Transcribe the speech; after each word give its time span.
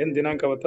ಏನ್ 0.00 0.14
ದಿನಾಂಕ 0.14 0.44
ಅವತ್ತ? 0.44 0.66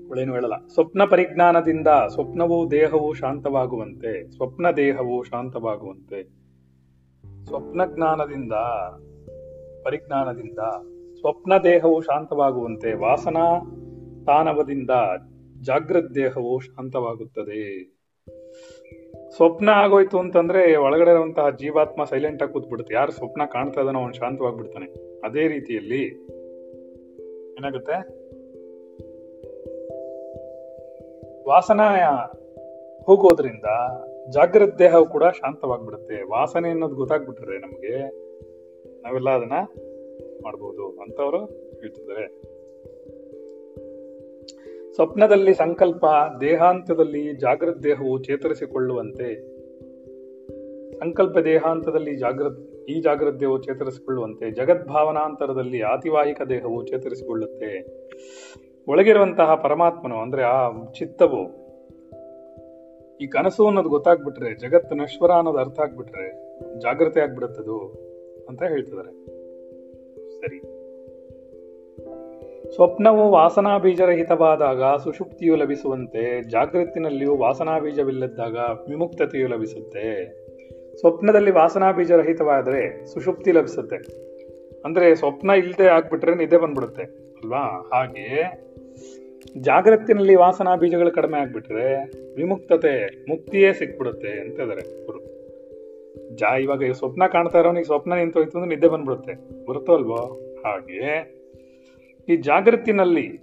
ಒಳ್ಳೇನು 0.09 0.34
ಹೇಳಲ್ಲ. 0.34 0.67
ಸ್ವಪ್ನ 0.67 1.03
ಪರಿಜ್ಞಾನದಿಂದ 1.03 1.88
ಸ್ವಪ್ನವು 1.88 2.72
ದೇಹವು 2.72 3.13
ಶಾಂತವಾಗುವಂತೆ, 3.13 4.31
ಸ್ವಪ್ನ 4.31 4.72
ದೇಹವು 4.72 5.23
ಶಾಂತವಾಗುವಂತೆ, 5.23 6.23
ಸ್ವಪ್ನ 7.45 7.81
ಜ್ಞಾನದಿಂದ, 7.95 8.53
ಪರಿಜ್ಞಾನದಿಂದ, 9.84 10.59
ಸ್ವಪ್ನ 11.19 11.53
ದೇಹವು 11.63 12.01
ಶಾಂತವಾಗುವಂತೆ, 12.01 12.94
ವಾಸನಾ 12.94 13.59
ತಾನವದಿಂದ 14.25 14.89
ಜಾಗೃತ್ 15.62 16.16
ದೇಹವು 16.16 16.59
ಶಾಂತವಾಗುತ್ತದೆ. 16.59 17.83
ಸ್ವಪ್ನ 19.35 19.69
ಆಗೋಯ್ತು 19.69 20.19
ಅಂತಂದ್ರೆ 20.19 20.75
ಒಳಗಡೆ 20.75 21.12
ಇರುವಂತಹ 21.12 21.50
ಜೀವಾತ್ಮ 21.50 22.03
ಸೈಲೆಂಟ್ 22.03 22.44
ಆಗಿ 22.44 22.53
ಕೂತ್ಬಿಡುತ್ತೆ. 22.53 22.94
ಯಾರು 22.95 23.12
ಸ್ವಪ್ನ 23.12 23.41
ಕಾಣ್ತಾ 23.51 23.81
ಇದ್ದಾನೋ 23.81 24.00
ಅವನು 24.00 24.13
ಶಾಂತವಾಗ್ಬಿಡ್ತಾನೆ. 24.13 24.85
ಅದೇ 25.23 25.47
ರೀತಿಯಲ್ಲಿ 25.47 26.31
ಏನಾಗುತ್ತೆ? 27.51 28.22
ವಾಸನ 31.47 31.79
ಹೋಗೋದ್ರಿಂದ 33.06 33.66
ಜಾಗೃತ 34.29 34.75
ದೇಹವು 34.75 35.06
ಕೂಡ 35.06 35.23
ಶಾಂತವಾಗ್ಬಿಡುತ್ತೆ. 35.23 36.29
ವಾಸನೆ 36.29 36.69
ಅನ್ನೋದು 36.69 36.95
ಗೊತ್ತಾಗ್ಬಿಟ್ರೆ 36.95 37.59
ನಮಗೆ 37.59 37.97
ನಾವೆಲ್ಲ 39.01 39.29
ಅದನ್ನ 39.29 39.53
ಮಾಡ್ಬೋದು 40.44 40.89
ಅಂತವರು 40.89 41.45
ಹೇಳ್ತಿದ್ದಾರೆ. 41.79 42.41
ಸ್ವಪ್ನದಲ್ಲಿ 44.95 45.53
ಸಂಕಲ್ಪ, 45.53 46.06
ದೇಹಾಂತದಲ್ಲಿ 46.41 47.33
ಜಾಗೃತ 47.33 47.78
ದೇಹವು 47.78 48.23
ಚೇತರಿಸಿಕೊಳ್ಳುವಂತೆ. 48.23 49.51
ಸಂಕಲ್ಪ, 51.00 51.38
ದೇಹಾಂತದಲ್ಲಿ 51.38 52.16
ಜಾಗೃತ್ 52.16 52.71
ಈ 52.90 53.02
ಜಾಗೃತ 53.02 53.34
ದೇಹವು 53.34 53.64
ಚೇತರಿಸಿಕೊಳ್ಳುವಂತೆ 53.64 54.52
ಜಗದ್ಭಾವನಾಂತರದಲ್ಲಿ 54.52 55.81
ಆತಿವಾಹಿಕ 55.81 56.42
ದೇಹವು 56.42 56.88
ಚೇತರಿಸಿಕೊಳ್ಳುತ್ತೆ. 56.88 58.02
ಒಳಗಿರುವಂತಹ 58.88 59.56
ಪರಮಾತ್ಮನು, 59.56 60.18
ಅಂದ್ರೆ 60.18 60.44
ಆ 60.44 60.86
ಚಿತ್ತವು, 60.92 61.62
ಈ 63.18 63.28
ಕನಸು 63.28 63.66
ಅನ್ನೋದು 63.66 63.90
ಗೊತ್ತಾಗ್ಬಿಟ್ರೆ, 63.90 64.56
ಜಗತ್ತು 64.56 64.96
ನಶ್ವರ 64.96 65.31
ಅನ್ನೋದು 65.31 65.58
ಅರ್ಥ 65.58 65.80
ಆಗ್ಬಿಟ್ರೆ 65.80 66.52
ಜಾಗೃತಿ 66.80 67.19
ಆಗ್ಬಿಡುತ್ತದು 67.19 67.78
ಅಂತ 68.50 68.64
ಹೇಳ್ತಿದ್ದಾರೆ. 68.64 69.25
ಸರಿ. 70.42 70.81
ಸ್ವಪ್ನವು 72.75 73.31
ವಾಸನಾ 73.31 73.78
ಬೀಜರಹಿತವಾದಾಗ 73.78 74.96
ಸುಷುಪ್ತಿಯು 74.96 75.56
ಲಭಿಸುವಂತೆ, 75.56 76.50
ಜಾಗೃತಿನಲ್ಲಿಯೂ 76.50 77.36
ವಾಸನಾ 77.36 77.80
ಬೀಜವಿಲ್ಲದಾಗ 77.80 78.58
ವಿಮುಕ್ತತೆಯು 78.90 79.48
ಲಭಿಸುತ್ತೆ. 79.48 80.41
ಸ್ವಪ್ನದಲ್ಲಿ 81.01 81.51
ವಾಸನಾ 81.51 81.91
ಬೀಜ 81.91 82.12
ರಹಿತವಾದರೆ 82.12 83.06
ಸುಷುಪ್ತಿ 83.06 83.51
ಲಭಿಸುತ್ತೆ. 83.51 83.95
ಅಂದ್ರೆ 84.85 85.16
ಸ್ವಪ್ನ 85.16 85.50
ಇಲ್ಲದೆ 85.50 85.88
ಆಗ್ಬಿಟ್ರೆ 85.88 86.35
ನಿದ್ದೆ 86.35 86.57
ಬಂದ್ಬಿಡುತ್ತೆ, 86.57 87.03
ಅಲ್ವಾ? 87.03 87.89
ಹಾಗೆ 87.94 88.51
ಜಾಗೃತಿನಲ್ಲಿ 89.57 90.35
ವಾಸನಾ 90.35 90.75
ಬೀಜಗಳು 90.75 91.12
ಕಡಿಮೆ 91.12 91.38
ಆಗ್ಬಿಟ್ರೆ 91.38 92.03
ವಿಮುಕ್ತತೆ, 92.35 93.25
ಮುಕ್ತಿಯೇ 93.29 93.73
ಸಿಕ್ಬಿಡುತ್ತೆ 93.73 94.28
ಅಂತ 94.28 94.59
ಇದಾರೆ 94.59 95.06
ಗುರು. 95.06 95.19
ಜಾ, 96.35 96.57
ಇವಾಗ 96.57 96.91
ಸ್ವಪ್ನ 96.91 97.23
ಕಾಣ್ತಾ 97.25 97.59
ಇರೋನಿಗೆ 97.59 97.85
ಸ್ವಪ್ನ 97.85 98.13
ನಿಂತೋಯ್ತು 98.13 98.57
ಅಂದ್ರೆ 98.57 98.75
ನಿದ್ದೆ 98.75 98.88
ಬಂದ್ಬಿಡುತ್ತೆ. 98.88 99.66
ಬರುತ್ತೋ 99.66 99.94
ಅಲ್ವೋ? 99.94 100.39
ಹಾಗೆ 100.66 101.33
ಈ 102.29 102.36
ಜಾಗೃತಿನಲ್ಲಿ 102.36 103.39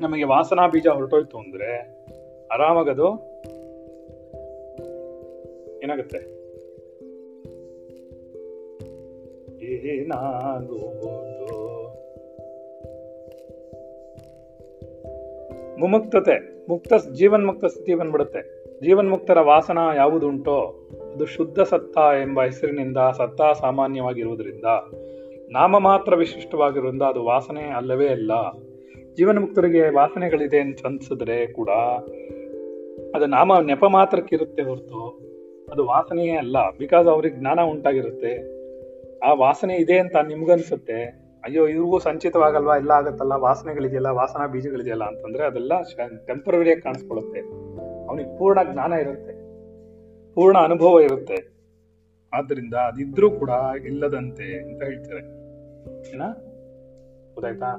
ನಮಗೆ 0.00 0.24
ವಾಸನಾ 0.24 0.66
ಬೀಜ 0.66 0.86
ಹೊರಟೋಯ್ತು 0.86 1.38
ಅಂದ್ರೆ 1.38 1.74
ಆರಾಮಾಗದು 2.52 3.29
ಏನಾಗುತ್ತೆ? 5.84 6.40
ಏನಾಗುವುದು 9.66 11.10
ಮುಮುಕ್ತತೆ, 15.78 16.66
ಮುಕ್ತ 16.68 16.92
ಜೀವನ್ಮುಕ್ತ 17.14 17.64
ಸ್ಥಿತಿ 17.64 17.94
ಬಂದ್ಬಿಡುತ್ತೆ 17.94 18.60
ಜೀವನ್ಮುಕ್ತರ 18.80 19.40
ವಾಸನ 19.40 19.78
ಯಾವುದುಂಟೋ, 19.96 20.88
ಅದು 21.14 21.26
ಶುದ್ಧ 21.26 21.60
ಸತ್ತ 21.60 21.96
ಎಂಬ 21.96 22.44
ಹೆಸರಿನಿಂದ 22.44 22.96
ಸತ್ತ 23.16 23.40
ಸಾಮಾನ್ಯವಾಗಿರುವುದರಿಂದ, 23.60 24.64
ನಾಮ 25.50 25.78
ಮಾತ್ರ 25.78 26.14
ವಿಶಿಷ್ಟವಾಗಿರುವುದರಿಂದ 26.14 27.02
ಅದು 27.02 27.24
ವಾಸನೆ 27.24 27.62
ಅಲ್ಲವೇ 27.62 28.08
ಅಲ್ಲ. 28.08 28.32
ಜೀವನ್ಮುಕ್ತರಿಗೆ 29.16 29.94
ವಾಸನೆಗಳಿದೆ 29.94 30.60
ಅಂತ 30.60 30.86
ಅನ್ಸಿದ್ರೆ 30.86 31.52
ಕೂಡ, 31.52 31.70
ಅದು 33.14 33.26
ನಾಮ 33.26 33.52
ನೆಪ 33.66 33.84
ಮಾತ್ರಕ್ಕಿರುತ್ತೆ 33.84 34.62
ಹೊರತು 34.62 35.29
ಅದು 35.72 35.86
ವಾಸನೆಯೇ 35.86 36.36
ಅಲ್ಲ. 36.36 36.70
ಬಿಕಾಸ್ 36.70 37.08
ಅವ್ರಿಗೆ 37.08 37.36
ಜ್ಞಾನ 37.36 37.60
ಉಂಟಾಗಿರುತ್ತೆ. 37.60 38.60
ಆ 39.18 39.34
ವಾಸನೆ 39.34 39.76
ಇದೆ 39.76 39.98
ಅಂತ 39.98 40.16
ನಿಮ್ಗನ್ಸುತ್ತೆ. 40.16 41.04
ಅಯ್ಯೋ, 41.44 41.66
ಇವ್ರಿಗೂ 41.66 41.98
ಸಂಚಿತವಾಗಲ್ವಾ? 41.98 42.76
ಎಲ್ಲ 42.76 42.90
ಆಗತ್ತಲ್ಲ. 42.90 43.32
ವಾಸನೆಗಳಿದೆಯಲ್ಲ, 43.32 44.06
ವಾಸನಾ 44.06 44.46
ಬೀಜಗಳಿದೆಯಲ್ಲ 44.46 45.04
ಅಂತಂದ್ರೆ 45.04 45.46
ಅದೆಲ್ಲ 45.46 45.72
ಟೆಂಪರರಿಯಾಗಿ 46.26 46.80
ಕಾಣಿಸ್ಕೊಳ್ಳುತ್ತೆ. 46.80 47.40
ಅವನಿಗೆ 48.08 48.38
ಪೂರ್ಣ 48.38 48.72
ಜ್ಞಾನ 48.72 48.92
ಇರುತ್ತೆ. 48.92 49.32
ಪೂರ್ಣ 50.34 50.58
ಅನುಭವ 50.58 51.00
ಇರುತ್ತೆ. 51.00 51.60
ಆದ್ರಿಂದ 52.32 52.74
ಅದಿದ್ರೂ 52.74 53.30
ಕೂಡ 53.30 53.50
ಇಲ್ಲದಂತೆ 53.86 54.62
ಅಂತ 54.62 54.82
ಹೇಳ್ತಾರೆ. 54.82 55.22
ಏನ? 56.14 56.22
ಗೊತ್ತಾಯ್ತಾ? 57.34 57.76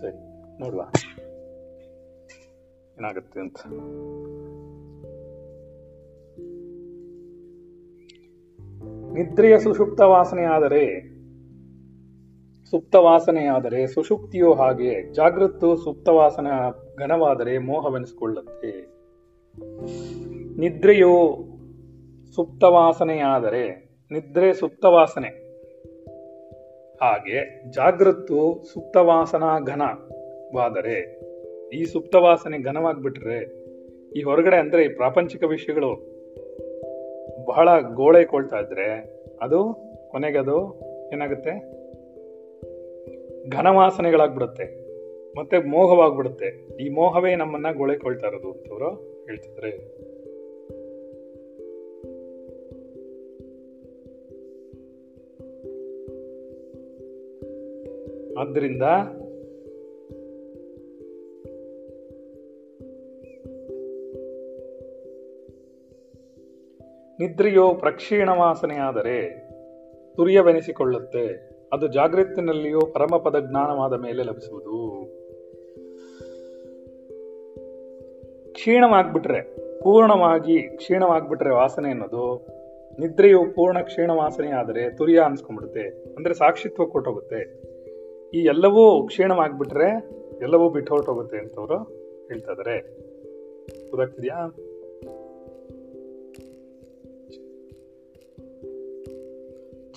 ಸರಿ, 0.00 0.18
ನೋಡುವ. 0.60 0.80
ಏನಾಗುತ್ತೆ 2.98 3.40
ಅಂತ. 3.40 3.56
ನಿದ್ರೆಯ 9.12 9.58
ಸುಷುಪ್ತ 9.58 10.00
ವಾಸನೆಯಾದರೆ 10.00 11.10
ಸುಪ್ತ 12.70 12.94
ವಾಸನೆಯಾದರೆ 12.94 13.86
ಸುಷುಪ್ತಿಯು 13.86 14.54
ಹಾಗೆ 14.54 15.12
ಜಾಗೃತ್ತು 15.12 15.76
ಸುಪ್ತ 15.76 16.08
ವಾಸನ 16.08 16.46
ಘನವಾದರೆ 16.98 17.58
ಮೋಹವೆನಿಸಿಕೊಳ್ಳುತ್ತೆ. 17.58 18.86
ನಿದ್ರೆಯು 20.60 21.44
ಸುಪ್ತ 22.34 22.64
ವಾಸನೆಯಾದರೆ 22.64 23.68
ನಿದ್ರೆ 24.10 24.52
ಸುಪ್ತ 24.52 24.84
ವಾಸನೆ. 24.84 25.28
ಹಾಗೆ 27.00 27.70
ಜಾಗೃತ್ತು 27.70 28.64
ಸುಪ್ತ 28.72 28.96
ವಾಸನಾ 28.96 29.58
ಘನವಾದರೆ 29.58 31.20
ಈ 31.76 31.84
ಸುಪ್ತ 31.84 32.14
ವಾಸನೆ 32.14 32.58
ಘನವಾಗ್ಬಿಟ್ರೆ 32.58 33.64
ಈ 34.18 34.22
ಹೊರಗಡೆ 34.22 34.56
ಅಂದ್ರೆ 34.56 34.88
ಪ್ರಾಪಂಚಿಕ 34.88 35.44
ವಿಷಯಗಳು 35.44 36.09
ಬಹಳ 37.50 37.68
ಗೋಳೈಕೊಳ್ತಾ 37.94 38.56
ಇದ್ರೆ 38.56 38.86
ಅದು 39.42 39.76
ಕೊನೆಗೆ 40.10 40.38
ಅದು 40.38 40.80
ಏನಾಗುತ್ತೆ? 41.12 41.52
ಘನವಾಸನೆಗಳಾಗ್ಬಿಡುತ್ತೆ. 43.50 44.64
ಮತ್ತೆ 45.38 45.58
ಮೋಹವಾಗ್ಬಿಡುತ್ತೆ. 45.58 46.46
ಈ 46.82 46.88
ಮೋಹವೇ 46.88 47.34
ನಮ್ಮನ್ನ 47.34 47.66
ಗೋಳೈಕೊಳ್ತಾ 47.76 48.26
ಇರೋದು 48.26 48.52
ಅಂತವ್ರು 48.52 48.90
ಹೇಳ್ತಿದ್ರೆ 49.26 49.70
ಆದ್ದರಿಂದ 58.34 58.82
ನಿದ್ರೆಯು 67.20 67.74
ಪ್ರಕ್ಷೀಣ 67.74 68.28
ವಾಸನೆಯಾದರೆ 68.28 69.48
ತುರ್ಯವೆನಿಸಿಕೊಳ್ಳುತ್ತೆ. 70.16 71.50
ಅದು 71.72 71.86
ಜಾಗೃತಿನಲ್ಲಿಯೂ 71.86 72.80
ಪರಮಪದ 72.80 73.38
ಜ್ಞಾನವಾದ 73.38 73.92
ಮೇಲೆ 73.92 74.22
ಲಭಿಸುವುದು. 74.22 75.04
ಕ್ಷೀಣವಾಗ್ಬಿಟ್ರೆ, 78.52 79.42
ಪೂರ್ಣವಾಗಿ 79.80 80.62
ಕ್ಷೀಣವಾಗ್ಬಿಟ್ರೆ 80.62 81.50
ವಾಸನೆ 81.50 81.90
ಅನ್ನೋದು 81.90 82.46
ನಿದ್ರೆಯು 82.98 83.44
ಪೂರ್ಣ 83.54 83.80
ಕ್ಷೀಣ 83.80 84.10
ವಾಸನೆ 84.10 84.50
ಆದರೆ 84.50 84.96
ತುರ್ಯ 84.96 85.20
ಅನ್ಸ್ಕೊಂಡ್ಬಿಡುತ್ತೆ. 85.20 86.14
ಅಂದ್ರೆ 86.16 86.34
ಸಾಕ್ಷಿತ್ವ 86.34 86.86
ಕೊಟ್ಟೋಗುತ್ತೆ. 86.86 87.62
ಈ 88.34 88.38
ಎಲ್ಲವೂ 88.44 89.06
ಕ್ಷೀಣವಾಗ್ಬಿಟ್ರೆ 89.06 90.08
ಎಲ್ಲವೂ 90.42 90.68
ಬಿಟ್ಟು 90.68 90.94
ಹೊರಟೋಗುತ್ತೆ 90.94 91.38
ಅಂತವರು 91.38 91.78
ಹೇಳ್ತಾ 92.28 92.52
ಗೊತ್ತಾಗ್ತಿದ್ಯಾ 93.90 94.54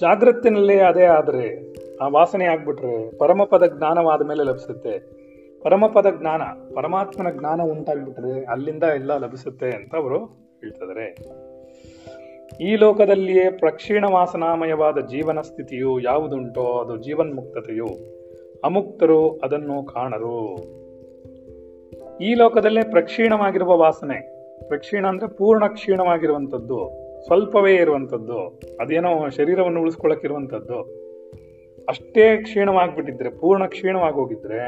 ಜಾಗೃತಿನಲ್ಲೇ 0.04 0.78
ಅದೇ 0.80 1.04
ಆದರೆ 1.04 1.74
ಆ 1.98 2.08
ವಾಸನೆ 2.08 2.46
ಆಗ್ಬಿಟ್ರೆ 2.46 3.18
ಪರಮಪದ 3.18 3.64
ಜ್ಞಾನವಾದ 3.78 4.22
ಮೇಲೆ 4.28 4.44
ಲಭಿಸುತ್ತೆ. 4.44 4.94
ಪರಮಪದ 5.62 6.06
ಜ್ಞಾನ, 6.20 6.42
ಪರಮಾತ್ಮನ 6.76 7.30
ಜ್ಞಾನ 7.40 7.62
ಉಂಟಾಗ್ಬಿಟ್ರೆ 7.62 8.46
ಅಲ್ಲಿಂದ 8.46 8.84
ಎಲ್ಲ 8.84 9.18
ಲಭಿಸುತ್ತೆ 9.18 9.70
ಅಂತ 9.70 9.96
ಅವರು 9.96 10.26
ಹೇಳ್ತಿದ್ದಾರೆ 10.60 11.08
ಈ 12.62 12.76
ಲೋಕದಲ್ಲಿಯೇ 12.76 13.52
ಪ್ರಕ್ಷೀಣ 13.52 14.06
ವಾಸನಾಮಯವಾದ 14.12 14.98
ಜೀವನ 15.00 15.42
ಸ್ಥಿತಿಯು 15.42 16.00
ಯಾವುದುಂಟೋ 16.00 16.62
ಅದು 16.62 16.98
ಜೀವನ್ಮುಕ್ತತೆಯು. 16.98 17.88
ಅಮುಕ್ತರು 18.64 19.30
ಅದನ್ನು 19.30 19.84
ಕಾಣರು. 19.84 20.38
ಈ 22.18 22.34
ಲೋಕದಲ್ಲೇ 22.34 22.82
ಪ್ರಕ್ಷೀಣವಾಗಿರುವ 22.92 23.78
ವಾಸನೆ, 23.78 24.18
ಪ್ರಕ್ಷೀಣ 24.68 25.08
ಅಂದ್ರೆ 25.08 25.28
ಪೂರ್ಣ 25.28 25.66
ಕ್ಷೀಣವಾಗಿರುವಂಥದ್ದು 25.68 27.03
ಸ್ವಲ್ಪವೇ 27.24 27.76
ಇರುವಂಥದ್ದು, 27.76 28.60
ಅದೇನೋ 28.80 29.30
ಶರೀರವನ್ನು 29.30 29.82
ಉಳಿಸ್ಕೊಳ್ಳೋಕ್ಕಿರುವಂಥದ್ದು, 29.82 30.80
ಅಷ್ಟೇ 31.90 32.38
ಕ್ಷೀಣವಾಗ್ಬಿಟ್ಟಿದ್ರೆ, 32.38 33.30
ಪೂರ್ಣ 33.30 33.66
ಕ್ಷೀಣವಾಗಿ 33.66 34.16
ಹೋಗಿದ್ರೆ 34.16 34.60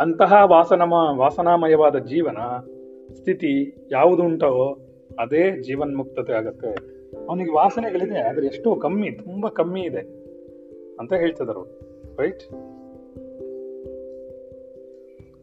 ಅಂತಹ 0.00 0.32
ವಾಸನಮ, 0.44 0.92
ವಾಸನಾಮಯವಾದ 1.16 1.98
ಜೀವನ, 1.98 2.36
ಸ್ಥಿತಿ 3.14 3.86
ಯಾವುದುಂಟೋ 3.90 4.78
ಅದೇ 5.18 5.62
ಜೀವನ್ಮುಕ್ತತೆ 5.62 6.32
ಆಗುತ್ತೆ. 6.32 6.70
ಅವನಿಗೆ 7.28 7.52
ವಾಸನೆಗಳಿದೆ, 7.52 8.18
ಆದರೆ 8.18 8.46
ಎಷ್ಟೋ 8.46 8.76
ಕಮ್ಮಿ, 8.76 9.10
ತುಂಬಾ 9.10 9.48
ಕಮ್ಮಿ 9.48 9.80
ಇದೆ 9.80 10.02
ಅಂತ 10.98 11.12
ಹೇಳ್ತಿದ್ರು 11.12 11.62
ರೈಟ್ 12.18 12.42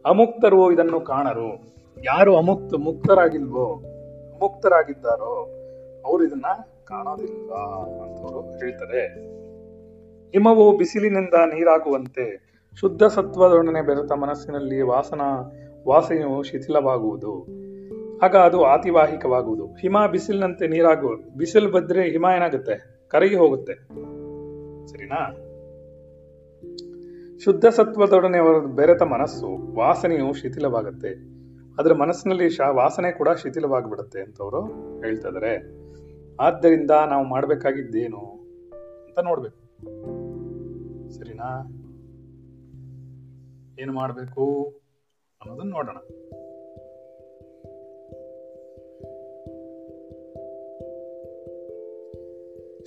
ಅಮುಕ್ತರು 0.06 0.72
ಇದನ್ನು 0.72 1.02
ಕಾಣರು. 1.02 1.50
ಯಾರು 2.04 2.38
ಅಮುಕ್ತ, 2.38 2.74
ಮುಕ್ತರಾಗಿಲ್ವೋ 2.74 3.82
ಮುಕ್ತರಾಗಿದ್ದಾರೋ 4.42 5.50
ಅವರು 6.06 6.28
ಇದನ್ನ 6.28 6.46
ಕಾಣೋದಿಲ್ಲ 6.86 7.52
ಅಂತವರು 8.04 8.42
ಹೇಳ್ತಾರೆ. 8.42 9.08
ಹಿಮವು 10.32 10.78
ಬಿಸಿಲಿನಿಂದ 10.78 11.34
ನೀರಾಗುವಂತೆ 11.34 12.52
ಶುದ್ಧ 12.80 13.04
ಸತ್ವದೊಡನೆ 13.04 13.82
ಬೆರೆತ 13.82 14.12
ಮನಸ್ಸಿನಲ್ಲಿ 14.12 14.82
ವಾಸನ, 14.82 15.22
ವಾಸನೆಯು 15.88 16.44
ಶಿಥಿಲವಾಗುವುದು. 16.44 17.48
ಆಗ 18.24 18.36
ಅದು 18.36 18.64
ಆತಿವಾಹಿಕವಾಗುವುದು. 18.64 19.66
ಹಿಮ 19.66 19.98
ಬಿಸಿಲಿನಂತೆ 20.12 20.68
ನೀರಾಗುವ 20.68 21.38
ಬಿಸಿಲು 21.38 21.72
ಬದ್ರೆ 21.72 22.10
ಹಿಮ 22.10 22.26
ಏನಾಗುತ್ತೆ? 22.36 23.08
ಕರಗಿ 23.10 23.36
ಹೋಗುತ್ತೆ. 23.36 23.74
ಸರಿನಾ? 24.88 25.32
ಶುದ್ಧ 27.44 27.66
ಸತ್ವದೊಡನೆ 27.66 28.76
ಬೆರೆತ 28.76 29.02
ಮನಸ್ಸು, 29.02 29.76
ವಾಸನೆಯು 29.76 30.34
ಶಿಥಿಲವಾಗುತ್ತೆ. 30.34 31.41
ಅದ್ರ 31.80 31.94
ಮನಸ್ಸಿನಲ್ಲಿ 31.94 32.50
ಶ 32.50 32.60
ವಾಸನೆ 32.60 33.12
ಕೂಡ 33.12 33.30
ಶಿಥಿಲವಾಗಿಬಿಡುತ್ತೆ 33.30 34.22
ಅಂತವರು 34.22 34.66
ಹೇಳ್ತಾ 35.02 35.30
ಇದಾರೆ. 35.30 35.82
ಆದ್ದರಿಂದ 36.36 36.92
ನಾವು 36.92 37.26
ಮಾಡಬೇಕಾಗಿದ್ದೇನು 37.26 38.20
ಅಂತ 39.04 39.20
ನೋಡ್ಬೇಕು. 39.20 39.58
ಸರಿನಾ? 41.10 41.78
ಏನು 43.80 43.94
ಮಾಡಬೇಕು 43.94 44.66
ಅನ್ನೋದನ್ನ 45.42 45.72
ನೋಡೋಣ. 45.72 45.98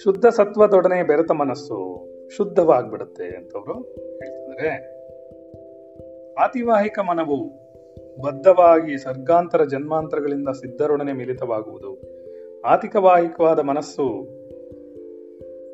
ಶುದ್ಧ 0.04 0.26
ಸತ್ವದೊಡನೆ 0.26 1.02
ಬೆರೆತ 1.02 1.30
ಮನಸ್ಸು 1.30 2.08
ಶುದ್ಧವಾಗ್ಬಿಡುತ್ತೆ 2.36 3.24
ಅಂತವರು 3.24 3.82
ಹೇಳ್ತಿದ್ದಾರೆ 3.82 4.94
ಆತಿವಾಹಿಕ 6.34 6.98
ಮನವು 6.98 7.63
ಬದ್ಧವಾಗಿ 8.22 8.98
ಸರ್ಗಾಂತರ 8.98 9.64
ಜನ್ಮಾಂತರಗಳಿಂದ 9.64 10.48
ಸಿದ್ಧರೊಡನೆ 10.48 11.12
ಮಿಲಿತವಾಗುವುದು. 11.12 12.00
ಆತಿಕವಾಹಿಕವಾದ 12.62 13.58
ಮನಸ್ಸು 13.58 14.04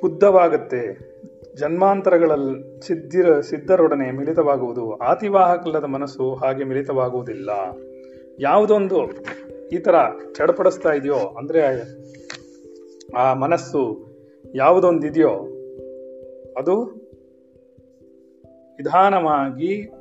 ಬುದ್ಧವಾಗುತ್ತೆ 0.00 1.10
ಜನ್ಮಾಂತರಗಳಲ್ಲಿ 1.56 2.82
ಸಿದ್ಧಿರ, 2.86 3.40
ಸಿದ್ಧರೊಡನೆ 3.40 4.10
ಮಿಲಿತವಾಗುವುದು. 4.10 4.96
ಆತಿವಾಹಕಲ್ಲದ 4.96 5.84
ಮನಸ್ಸು 5.84 6.34
ಹಾಗೆ 6.34 6.64
ಮಿಲಿತವಾಗುವುದಿಲ್ಲ. 6.64 7.50
ಯಾವುದೊಂದು 8.38 9.08
ಈ 9.68 9.78
ತರ 9.78 9.94
ಚಡಪಡಿಸ್ತಾ 10.34 10.92
ಇದೆಯೋ, 10.92 11.14
ಅಂದ್ರೆ 11.14 11.60
ಆ 13.16 13.34
ಮನಸ್ಸು 13.34 14.10
ಯಾವುದೊಂದು 14.54 15.06
ಇದೆಯೋ 15.06 15.34
ಅದು 16.58 17.00
ನಿಧಾನವಾಗಿ 18.72 19.99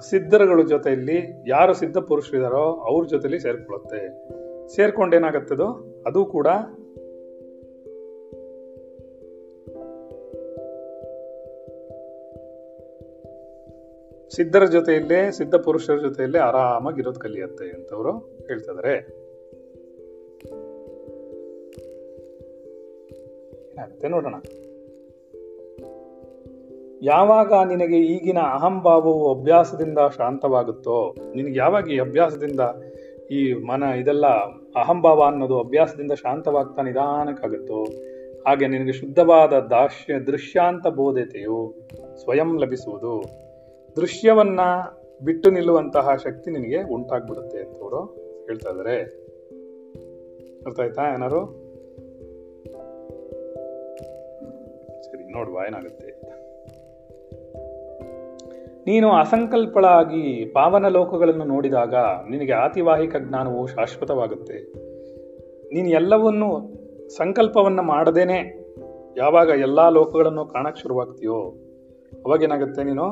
ಸಿದ್ಧರುಗಳ 0.00 0.62
ಜೊತೆಯಲ್ಲಿ 0.68 1.44
ಯಾರು 1.48 1.74
ಸಿದ್ಧ 1.74 1.98
ಪುರುಷರಿದಾರೋ 1.98 2.74
ಅವ್ರ 2.74 3.06
ಜೊತೆಲಿ 3.06 3.40
ಸೇರ್ಕೊಳ್ಳುತ್ತೆ. 3.40 4.08
ಸೇರ್ಕೊಂಡೇನಾಗತ್ತದೋ? 4.76 5.68
ಅದು 6.06 6.24
ಕೂಡ 6.24 6.46
ಸಿದ್ಧರ 14.28 14.64
ಜೊತೆಯಲ್ಲೇ, 14.64 15.30
ಸಿದ್ಧ 15.30 15.54
ಪುರುಷರ 15.54 15.96
ಜೊತೆಯಲ್ಲೇ 15.96 16.38
ಆರಾಮಾಗಿ 16.38 17.00
ಇರೋದು 17.00 17.20
ಕಲಿಯತ್ತೆ 17.20 17.70
ಅಂತವರು 17.70 18.12
ಹೇಳ್ತಿದ್ದಾರೆ 18.46 19.22
ಏನಾಗುತ್ತೆ 23.70 24.08
ನೋಡೋಣ. 24.08 24.34
ಯಾವಾಗ 27.02 27.52
ನಿನಗೆ 27.68 27.98
ಈಗಿನ 27.98 28.38
ಅಹಂಭಾವವು 28.38 29.40
ಅಭ್ಯಾಸದಿಂದ 29.40 29.98
ಶಾಂತವಾಗುತ್ತೋ, 30.16 31.14
ನಿನಗೆ 31.34 31.58
ಯಾವಾಗ 31.58 31.90
ಈ 31.90 31.98
ಅಭ್ಯಾಸದಿಂದ 31.98 32.60
ಈ 33.30 33.52
ಮನ 33.52 33.82
ಇದೆಲ್ಲ 33.82 34.26
ಅಹಂಭಾವ 34.76 35.22
ಅನ್ನೋದು 35.22 35.60
ಅಭ್ಯಾಸದಿಂದ 35.60 36.12
ಶಾಂತವಾಗ್ತಾ 36.12 36.82
ನಿಧಾನಕ್ಕಾಗುತ್ತೋ, 36.82 37.84
ಹಾಗೆ 38.46 38.66
ನಿನಗೆ 38.66 38.92
ಶುದ್ಧವಾದ 38.92 39.52
ದಾಶ್ಯ 39.52 40.18
ದೃಶ್ಯಾಂತ 40.18 40.86
ಬೋಧತೆಯು 40.86 41.74
ಸ್ವಯಂ 42.16 42.60
ಲಭಿಸುವುದು. 42.60 43.14
ದೃಶ್ಯವನ್ನ 43.96 44.60
ಬಿಟ್ಟು 45.24 45.50
ನಿಲ್ಲುವಂತಹ 45.50 46.16
ಶಕ್ತಿ 46.16 46.50
ನಿನಗೆ 46.50 46.82
ಉಂಟಾಗ್ಬಿಡುತ್ತೆ 46.82 47.58
ಅಂತ 47.58 47.82
ಅವರು 47.82 48.04
ಹೇಳ್ತಾ 48.46 48.70
ಇದ್ದಾರೆ. 48.70 48.96
ಅರ್ಥ 50.66 50.80
ಆಯ್ತಾ 50.80 51.14
ಏನಾರು 51.14 51.42
ಸರಿ, 55.02 55.32
ನೋಡುವ, 55.32 55.58
ಏನಾಗುತ್ತೆ? 55.66 56.11
ನೀನು 58.86 59.10
ಅಸಂಕಲ್ಪಳಾಗಿ 59.10 60.44
ಪಾವನ 60.44 60.88
ಲೋಕಗಳನ್ನು 60.88 61.44
ನೋಡಿದಾಗ 61.44 61.94
ನಿನಗೆ 62.30 62.52
ಆತಿವಾಹಿಕ 62.52 63.16
ಜ್ಞಾನವು 63.16 63.66
ಶಾಶ್ವತವಾಗುತ್ತೆ. 63.66 64.72
ನೀನು 65.74 65.88
ಎಲ್ಲವನ್ನು 65.88 66.72
ಸಂಕಲ್ಪವನ್ನು 67.08 67.82
ಮಾಡದೇನೆ. 67.82 68.62
ಯಾವಾಗ 69.16 69.48
ಎಲ್ಲ 69.48 69.88
ಲೋಕಗಳನ್ನು 69.88 70.46
ಕಾಣಕ್ಕೆ 70.46 70.82
ಶುರುವಾಗ್ತೀಯೋ 70.82 71.34
ಅವಾಗೇನಾಗುತ್ತೆ 72.24 72.84
ನೀನು? 72.84 73.04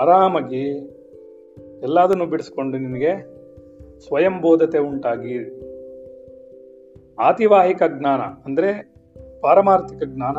ಆರಾಮಾಗಿ 0.00 0.62
ಎಲ್ಲದನ್ನು 1.82 2.26
ಬಿಡಿಸ್ಕೊಂಡು 2.26 2.78
ನಿನಗೆ 2.78 3.36
ಸ್ವಯಂಬೋಧತೆ 4.00 4.78
ಉಂಟಾಗಿ 4.78 5.60
ಆತಿವಾಹಿಕ 7.18 7.82
ಜ್ಞಾನ 7.98 8.20
ಅಂದರೆ 8.20 8.94
ಪಾರಮಾರ್ಥಿಕ 9.40 10.02
ಜ್ಞಾನ 10.04 10.36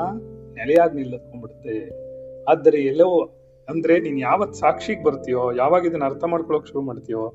ನೆಲೆಯಾಗಿ 0.54 0.96
ನಿಲ್ಲತ್ಕೊಂಡ್ಬಿಡುತ್ತೆ. 0.96 2.07
ಆದರೆ 2.48 2.78
ಎಲ್ಲವೂ 2.82 3.22
ಅಂದ್ರೆ 3.70 4.00
ನೀನ್ 4.00 4.20
ಯಾವತ್ 4.20 4.56
ಸಾಕ್ಷಿಗೆ 4.56 5.04
ಬರ್ತೀಯೋ, 5.04 5.52
ಯಾವಾಗ 5.52 5.86
ಇದನ್ನ 5.86 6.04
ಅರ್ಥ 6.04 6.24
ಮಾಡ್ಕೊಳಕ್ 6.24 6.68
ಶುರು 6.68 6.82
ಮಾಡ್ತೀಯೋ, 6.82 7.34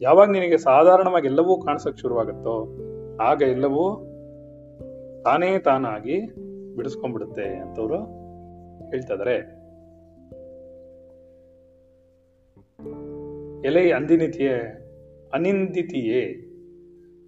ಯಾವಾಗ 0.00 0.30
ನಿನಗೆ 0.30 0.56
ಸಾಧಾರಣವಾಗಿ 0.56 1.26
ಎಲ್ಲವೂ 1.26 1.62
ಕಾಣಿಸಕ್ 1.62 1.98
ಶುರುವಾಗುತ್ತೋ, 1.98 2.78
ಆಗ 3.22 3.42
ಎಲ್ಲವೂ 3.42 3.94
ತಾನೇ 5.24 5.58
ತಾನಾಗಿ 5.58 6.20
ಬಿಡಿಸ್ಕೊಂಡ್ಬಿಡುತ್ತೆ 6.76 7.56
ಅಂತವ್ರು 7.56 7.98
ಹೇಳ್ತಾ 8.90 9.14
ಎಲೆ 13.64 13.92
ಅಂದಿನಿತಿಯೇ 13.92 14.82
ಅನಿಂದಿತಿಯೇ, 15.34 16.46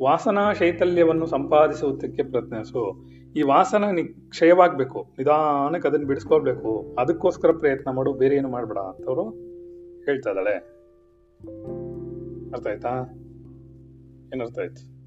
ವಾಸನಾ 0.02 0.52
ಶೈತಲ್ಯವನ್ನು 0.52 1.26
ಸಂಪಾದಿಸುವುದಕ್ಕೆ 1.26 2.22
ಪ್ರಯತ್ನಿಸು. 2.22 3.04
ಈ 3.36 3.42
ವಾಸನ 3.42 3.84
ನಿ 3.84 4.04
ಕ್ಷಯವಾಗ್ಬೇಕು, 4.04 5.06
ನಿಧಾನಕ್ಕೆ 5.18 5.88
ಅದನ್ನ 5.88 6.06
ಬಿಡಿಸ್ಕೊಳ್ಬೇಕು, 6.06 6.96
ಅದಕ್ಕೋಸ್ಕರ 6.98 7.50
ಪ್ರಯತ್ನ 7.52 7.90
ಮಾಡು, 7.90 8.12
ಬೇರೆ 8.12 8.36
ಏನು 8.36 8.48
ಮಾಡಬೇಡ 8.48 8.78
ಅಂತವರು 8.78 9.30
ಹೇಳ್ತಾ 10.04 10.30
ಇದ್ದಾಳೆ. 10.30 10.54
ಅರ್ಥ 12.50 12.66
ಆಯ್ತಾ? 12.66 12.88
ಏನರ್ಥ 14.34 14.58
ಆಯ್ತು? 14.58 14.98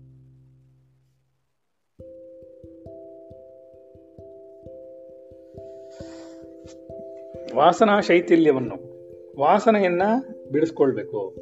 ವಾಸನಾ 7.55 8.01
ಶೈಥಿಲ್ಯವನ್ನು, 8.01 8.75
ವಾಸನೆಯನ್ನ 9.39 10.01
ಬಿಡಿಸ್ಕೊಳ್ಬೇಕು. 10.51 11.35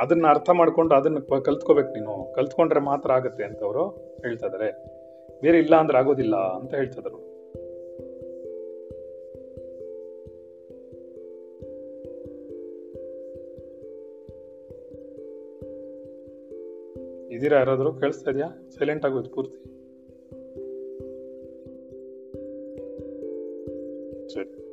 ಅದನ್ನ 0.00 0.26
ಅರ್ಥ 0.26 0.50
ಮಾಡ್ಕೊಂಡು 0.50 0.94
ಅದನ್ನ 0.94 1.18
ಕಲ್ತ್ಕೋಬೇಕು 1.18 1.88
ನೀನು. 1.88 2.32
ಕಲ್ತ್ಕೊಂಡ್ರೆ 2.34 2.80
ಮಾತ್ರ 2.80 3.12
ಆಗುತ್ತೆ 3.12 3.44
ಅಂತವರು 3.44 3.88
ಹೇಳ್ತಾ 4.22 4.46
ಇದಾರೆ 4.46 4.94
ಬೇರೆ 5.42 5.58
ಇಲ್ಲ 5.58 5.76
ಅಂದ್ರೆ 5.76 5.98
ಆಗೋದಿಲ್ಲ 5.98 6.36
ಅಂತ 6.36 6.74
ಹೇಳ್ತಿದ್ರು 6.74 7.24
ಇದೀರಾ 17.30 17.58
ಯಾರಾದ್ರು? 17.58 17.92
ಕೇಳಿಸ್ತಾ 17.92 18.30
ಇದೆಯಾ? 18.30 18.70
ಸೈಲೆಂಟ್ 18.70 19.06
ಆಗೋದು 19.06 19.30
ಪೂರ್ತಿ. 19.30 19.74
ಹಾಗಾಗಿ 24.26 24.64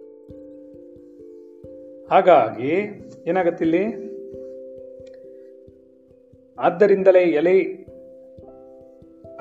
ಹಾಗಾಗಿ 2.07 2.71
ಏನಾಗತ್ತಿಲ್ಲಿ 3.27 4.11
ಆದ್ದರಿಂದಲೇ 6.59 7.19
ಎಲೆ 7.19 7.80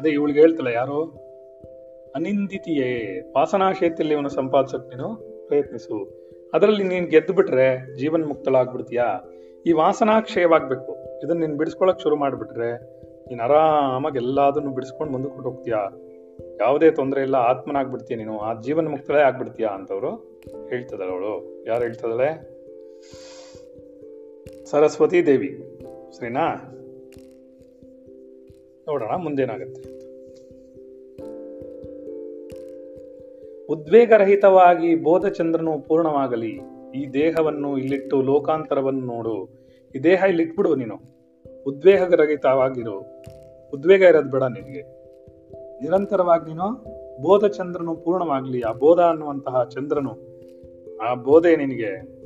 ಅದೇ 0.01 0.11
ಇವಳಿಗೆ 0.11 0.41
ಹೇಳ್ತಲ್ಲ, 0.41 0.69
ಯಾರು? 0.69 1.05
ಅನಿಂದಿತಿಯೇ 2.17 3.21
ವಾಸನಾ 3.21 3.71
ಇವನು 4.13 4.29
ಸಂಪಾದಿಸಕ್ 4.29 4.89
ನೀನು? 4.89 5.15
ಪ್ರಯತ್ನಿಸು. 5.47 6.21
ಅದರಲ್ಲಿ 6.55 6.85
ನೀನು 6.85 7.07
ಗೆದ್ದು 7.07 7.33
ಬಿಟ್ರೆ 7.33 7.97
ಜೀವನ್ 7.97 8.27
ಮುಕ್ತಳಾಗ್ಬಿಡ್ತೀಯಾ? 8.27 9.33
ಈ 9.67 9.73
ವಾಸನಾ 9.73 10.19
ಇದನ್ನ 11.25 11.41
ನೀನು 11.41 11.57
ಬಿಡಿಸ್ಕೊಳಕ್ 11.57 12.01
ಶುರು 12.01 12.17
ಮಾಡಿಬಿಟ್ರೆ 12.17 12.77
ನೀನು 13.29 13.43
ಆರಾಮಾಗಿ 13.43 14.17
ಎಲ್ಲದನ್ನು 14.19 14.71
ಬಿಡಿಸ್ಕೊಂಡು 14.71 15.13
ಮುಂದಕ್ಕೆ 15.13 15.41
ಹೋಗ್ತೀಯಾ 15.41 15.79
ಯಾವುದೇ 16.61 16.91
ತೊಂದರೆ 16.91 17.23
ಇಲ್ಲ, 17.23 17.35
ಆತ್ಮನಾಗ್ಬಿಡ್ತೀಯ 17.35 18.17
ನೀನು. 18.17 18.39
ಆ 18.39 18.61
ಜೀವನ್ 18.61 18.89
ಮುಕ್ತಳೇ 18.89 19.23
ಆಗ್ಬಿಡ್ತೀಯಾ 19.23 19.69
ಅಂತವ್ರು 19.69 20.11
ಹೇಳ್ತದಳ 20.69 21.05
ಅವಳು. 21.05 21.65
ಯಾರು 21.67 21.83
ಹೇಳ್ತದಳೆ? 21.83 22.31
ಸರಸ್ವತಿ 24.65 25.27
ದೇವಿ. 25.27 25.79
ಸರಿನಾ? 26.19 26.77
ನೋಡೋಣ, 28.89 29.11
ಮುಂದೇನಾಗತ್ತೆ. 29.17 29.90
ಉದ್ವೇಗರಹಿತವಾಗಿ 33.71 34.95
ಬೋಧಚಂದ್ರನು 34.95 35.79
ಪೂರ್ಣವಾಗಲಿ, 35.79 36.61
ಈ 36.95 37.07
ದೇಹವನ್ನು 37.07 37.79
ಇಲ್ಲಿಟ್ಟು 37.79 38.23
ಲೋಕಾಂತರವನ್ನು 38.23 39.01
ನೋಡು. 39.01 39.49
ಈ 39.95 39.99
ದೇಹ 39.99 40.23
ಇಲ್ಲಿಟ್ಬಿಡು 40.29 40.75
ನೀನು. 40.75 40.95
ಉದ್ವೇಗರಹಿತವಾಗಿರು. 41.67 42.99
ಉದ್ವೇಗ 43.75 44.03
ಇರೋದು 44.03 44.31
ಬೇಡ 44.31 44.43
ನಿನಗೆ. 44.43 44.83
ನಿರಂತರವಾಗಿ 45.83 46.47
ನೀನು 46.47 46.85
ಬೋಧಚಂದ್ರನು 47.23 47.95
ಪೂರ್ಣವಾಗಲಿ. 47.95 48.61
ಆ 48.61 48.73
ಬೋಧ 48.73 49.01
ಅನ್ನುವಂತಹ 49.01 49.65
ಚಂದ್ರನು, 49.65 50.13
ಆ 50.99 51.15
ಬೋಧೆ 51.15 51.57
ನಿನಗೆ. 51.57 52.21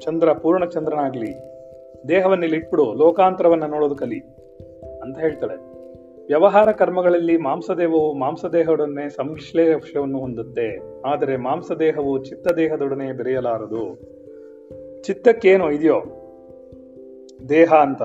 ಚಂದ್ರ 0.00 0.32
ಪೂರ್ಣ 0.32 0.64
ಚಂದ್ರನಾಗ್ಲಿ 0.64 1.32
ದೇಹವನ್ನು 2.08 2.44
ಇಲ್ಲಿಟ್ಬಿಡು 2.44 2.94
ಲೋಕಾಂತರವನ್ನು 2.94 3.66
ನೋಡೋದು 3.66 3.94
ಕಲಿ 3.94 4.20
ಅಂತ 5.02 5.18
ಹೇಳ್ತಾಳೆ. 5.18 5.75
ವ್ಯವಹಾರ 6.26 6.72
ಕರ್ಮಗಳಲ್ಲಿ 6.72 7.36
ಮಾಂಸದೇಹವು 7.36 8.14
ಮಾಂಸದೇಹದೊಡನೆ 8.14 9.08
ಸಂಶ್ಲೇಷವನ್ನು 9.08 10.18
ಹೊಂದುತ್ತೆ. 10.18 10.80
ಆದರೆ 11.08 11.36
ಮಾಂಸದೇಹವು 11.36 12.24
ಚಿತ್ತದೇಹದೊಡನೆ 12.24 13.12
ಬೆರೆಯಲಾರದು. 13.12 13.94
ಚಿತ್ತಕ್ಕೇನು 15.02 15.72
ಇದೆಯೋ? 15.72 16.02
ದೇಹ 17.48 17.74
ಅಂತ. 17.74 18.02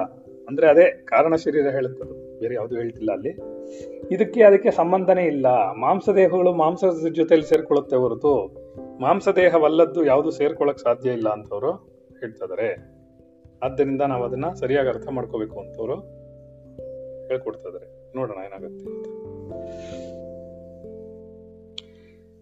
ಅಂದ್ರೆ 0.50 0.70
ಅದೇ 0.70 0.92
ಕಾರಣ 0.92 1.36
ಶರೀರ 1.36 1.68
ಹೇಳುತ್ತದು. 1.68 2.40
ಬೇರೆ 2.40 2.56
ಯಾವುದು 2.56 2.76
ಹೇಳ್ತಿಲ್ಲ 2.76 3.12
ಅಲ್ಲಿ. 3.12 3.30
ಇದಕ್ಕೆ 4.12 4.44
ಅದಕ್ಕೆ 4.44 4.72
ಸಂಬಂಧನೇ 4.72 5.24
ಇಲ್ಲ. 5.24 5.46
ಮಾಂಸದೇಹಗಳು 5.72 6.54
ಮಾಂಸದ 6.54 7.08
ಜೊತೆಯಲ್ಲಿ 7.08 7.48
ಸೇರ್ಕೊಳ್ಳುತ್ತೆ 7.48 7.96
ಹೊರತು 7.96 8.58
ಮಾಂಸದೇಹವಲ್ಲದ್ದು 9.02 10.06
ಯಾವುದು 10.06 10.32
ಸೇರ್ಕೊಳ್ಳಕ್ 10.32 10.80
ಸಾಧ್ಯ 10.80 11.12
ಇಲ್ಲ 11.12 11.30
ಅಂತವರು 11.30 11.72
ಹೇಳ್ತಾ 12.20 12.46
ಇದಾರೆ. 12.46 12.78
ಆದ್ದರಿಂದ 13.64 14.02
ನಾವು 14.02 14.24
ಅದನ್ನ 14.24 14.50
ಸರಿಯಾಗಿ 14.54 14.90
ಅರ್ಥ 14.90 15.08
ಮಾಡ್ಕೋಬೇಕು 15.08 15.60
ಅಂತವರು 15.60 15.96
ಹೇಳ್ಕೊಡ್ತಾ 17.28 17.70
ಇದಾರೆ. 17.70 18.01
ನೋಡೋಣ 18.16 18.38
ಏನಾಗುತ್ತೆ 18.46 19.22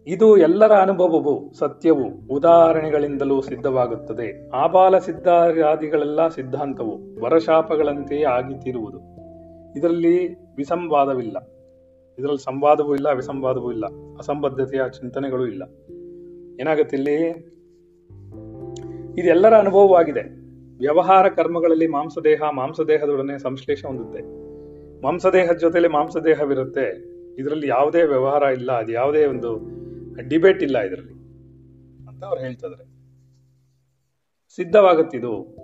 ಇದು 0.07 0.37
ಎಲ್ಲರ 0.37 0.71
ಅನುಭವವು 0.71 1.53
ಸತ್ಯವು 1.53 2.05
ಉದಾಹರಣೆಗಳಿಂದಲೂ 2.31 3.41
ಸಿದ್ಧವಾಗುತ್ತದೆ. 3.41 4.49
ಆಬಾಲ 4.49 4.97
ಸಿದ್ಧಾದಿಗಳೆಲ್ಲ 4.97 6.27
ಸಿದ್ಧಾಂತವು 6.27 7.21
ವರಶಾಪಗಳಂತೆಯೇ 7.21 8.23
ಆಗಿತಿರುವುದು. 8.23 8.97
ಇದರಲ್ಲಿ 9.77 10.33
ವಿಸಂವಾದವಿಲ್ಲ. 10.55 11.37
ಇದರಲ್ಲಿ 12.19 12.43
ಸಂವಾದವೂ 12.43 12.95
ಇಲ್ಲ, 12.95 13.07
ವಿಸಂವಾದವೂ 13.07 13.71
ಇಲ್ಲ. 13.71 13.85
ಅಸಂಬದ್ಧತೆಯ 14.17 14.81
ಚಿಂತನೆಗಳು 14.89 15.47
ಇಲ್ಲ. 15.47 15.63
ಏನಾಗುತ್ತೆ 16.61 16.97
ಇಲ್ಲಿ? 16.97 17.15
ಇದೆಲ್ಲರ 19.17 19.53
ಅನುಭವವಾಗಿದೆ. 19.53 20.21
ವ್ಯವಹಾರ 20.77 21.29
ಕರ್ಮಗಳಲ್ಲಿ 21.29 21.87
ಮಾಂಸದೇಹ, 21.87 22.41
ಮಾಂಸದೇಹದೊಡನೆ 22.51 23.39
ಸಂಶ್ಲೇಷ 23.39 23.85
ಹೊಂದುತ್ತೆ. 23.85 24.48
ಮಾಂಸದೇಹದ 25.03 25.57
ಜೊತೆಲಿ 25.57 25.87
ಮಾಂಸದೇಹವಿರುತ್ತೆ. 25.87 27.09
ಇದರಲ್ಲಿ 27.37 27.67
ಯಾವುದೇ 27.67 28.03
ವ್ಯವಹಾರ 28.03 28.41
ಇಲ್ಲ, 28.41 28.71
ಅದು 28.71 28.91
ಯಾವುದೇ 28.91 29.25
ಒಂದು 29.25 29.51
ಡಿಬೇಟ್ 30.29 30.63
ಇಲ್ಲ 30.63 30.77
ಇದರಲ್ಲಿ 30.79 31.13
ಅಂತ 32.07 32.23
ಅವ್ರು 32.23 32.41
ಹೇಳ್ತಿದ್ರೆ 32.41 32.85
ಸಿದ್ಧವಾಗುತ್ತಿದು. 34.55 35.59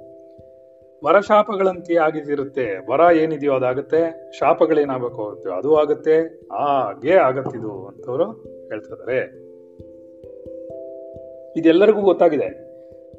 ವರಶಾಪಗಳಂತೆ 1.06 1.96
ಆಗಿದಿರುತ್ತೆ. 1.96 2.92
ವರ 2.92 3.16
ಏನಿದೆಯೋ 3.16 3.54
ಅದಾಗುತ್ತೆ, 3.54 4.32
ಶಾಪಗಳೇನಾಗಬೇಕು 4.32 5.28
ಆಗುತ್ತೆ 5.28 5.50
ಅದು 5.50 5.76
ಆಗುತ್ತೆ, 5.76 6.16
ಹಾಗೆ 6.54 7.14
ಆಗತ್ತಿದು 7.14 7.88
ಅಂತವರು 7.88 8.28
ಹೇಳ್ತಿದ್ದಾರೆ 8.70 9.20
ಇದೆಲ್ಲರಿಗೂ 11.60 12.02
ಗೊತ್ತಾಗಿದೆ. 12.02 12.65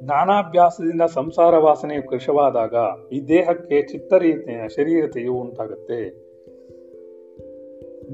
ಜ್ಞಾನಾಭ್ಯಾಸದಿಂದ 0.03 1.01
ಸಂಸಾರ 1.01 1.57
ವಾಸನೆಯು 1.57 2.09
ಕೃಶವಾದಾಗ 2.09 2.73
ಈ 3.11 3.27
ದೇಹಕ್ಕೆ 3.27 3.81
ಚಿತ್ತರೀತೆಯ 3.81 4.67
ಶರೀರತೆಯು 4.67 5.33
ಉಂಟಾಗುತ್ತೆ. 5.33 6.27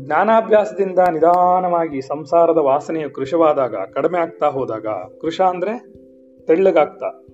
ಜ್ಞಾನಾಭ್ಯಾಸದಿಂದ 0.05 0.99
ನಿಧಾನವಾಗಿ 0.99 2.01
ಸಂಸಾರದ 2.01 2.57
ವಾಸನೆಯು 2.57 3.09
ಕೃಶವಾದಾಗ, 3.09 3.75
ಕಡಿಮೆ 3.75 4.19
ಆಗ್ತಾ 4.19 4.47
ಹೋದಾಗ 4.47 4.87
ಕೃಶ 5.21 5.41
ಅಂದ್ರೆ 5.41 5.93
ತೆಳ್ಳಗಾಗ್ತಾ, 6.45 7.25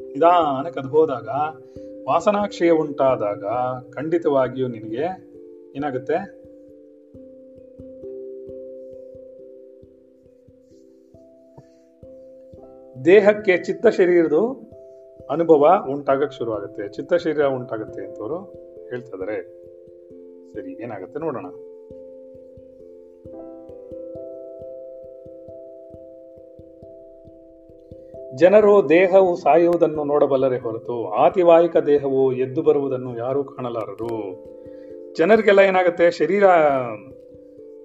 ನಿಧಾನಕ್ಕೆ 0.00 0.80
ಅದು 0.80 0.88
ಹೋದಾಗ, 0.88 1.28
ವಾಸನಾಕ್ಷಯ 2.08 2.70
ಉಂಟಾದಾಗ 2.70 3.44
ಖಂಡಿತವಾಗಿಯೂ 3.92 4.68
ನಿನಗೆ 4.68 5.32
ಏನಾಗುತ್ತೆ? 5.76 6.41
ದೇಹಕ್ಕೆ 13.04 13.56
ಚಿತ್ತ 13.56 13.86
ಶರೀರದ 13.86 14.34
ಅನುಭವ 15.30 15.86
ಉಂಟಾಗಕ್ಕೆ 15.90 16.38
ಶುರುವಾಗುತ್ತೆ. 16.38 16.88
ಚಿತ್ತ 16.88 17.14
ಶರೀರ 17.14 17.44
ಉಂಟಾಗುತ್ತೆ 17.44 18.06
ಅಂತವರು 18.06 18.36
ಹೇಳ್ತಾ 18.90 19.18
ಸರಿ, 20.54 20.82
ಏನಾಗುತ್ತೆ 20.82 21.20
ನೋಡೋಣ. 21.20 21.46
ಜನರು 28.36 28.88
ದೇಹವು 28.88 29.36
ಸಾಯುವುದನ್ನು 29.36 30.04
ನೋಡಬಲ್ಲರೆ 30.04 30.58
ಹೊರತು 30.58 31.08
ಆತಿವಾಹಿಕ 31.08 31.76
ದೇಹವು 31.76 32.32
ಎದ್ದು 32.32 32.62
ಬರುವುದನ್ನು 32.62 33.18
ಯಾರೂ 33.18 33.44
ಕಾಣಲಾರರು. 33.44 34.34
ಜನರಿಗೆಲ್ಲ 35.18 35.58
ಏನಾಗುತ್ತೆ? 35.58 36.10
ಶರೀರ 36.10 36.46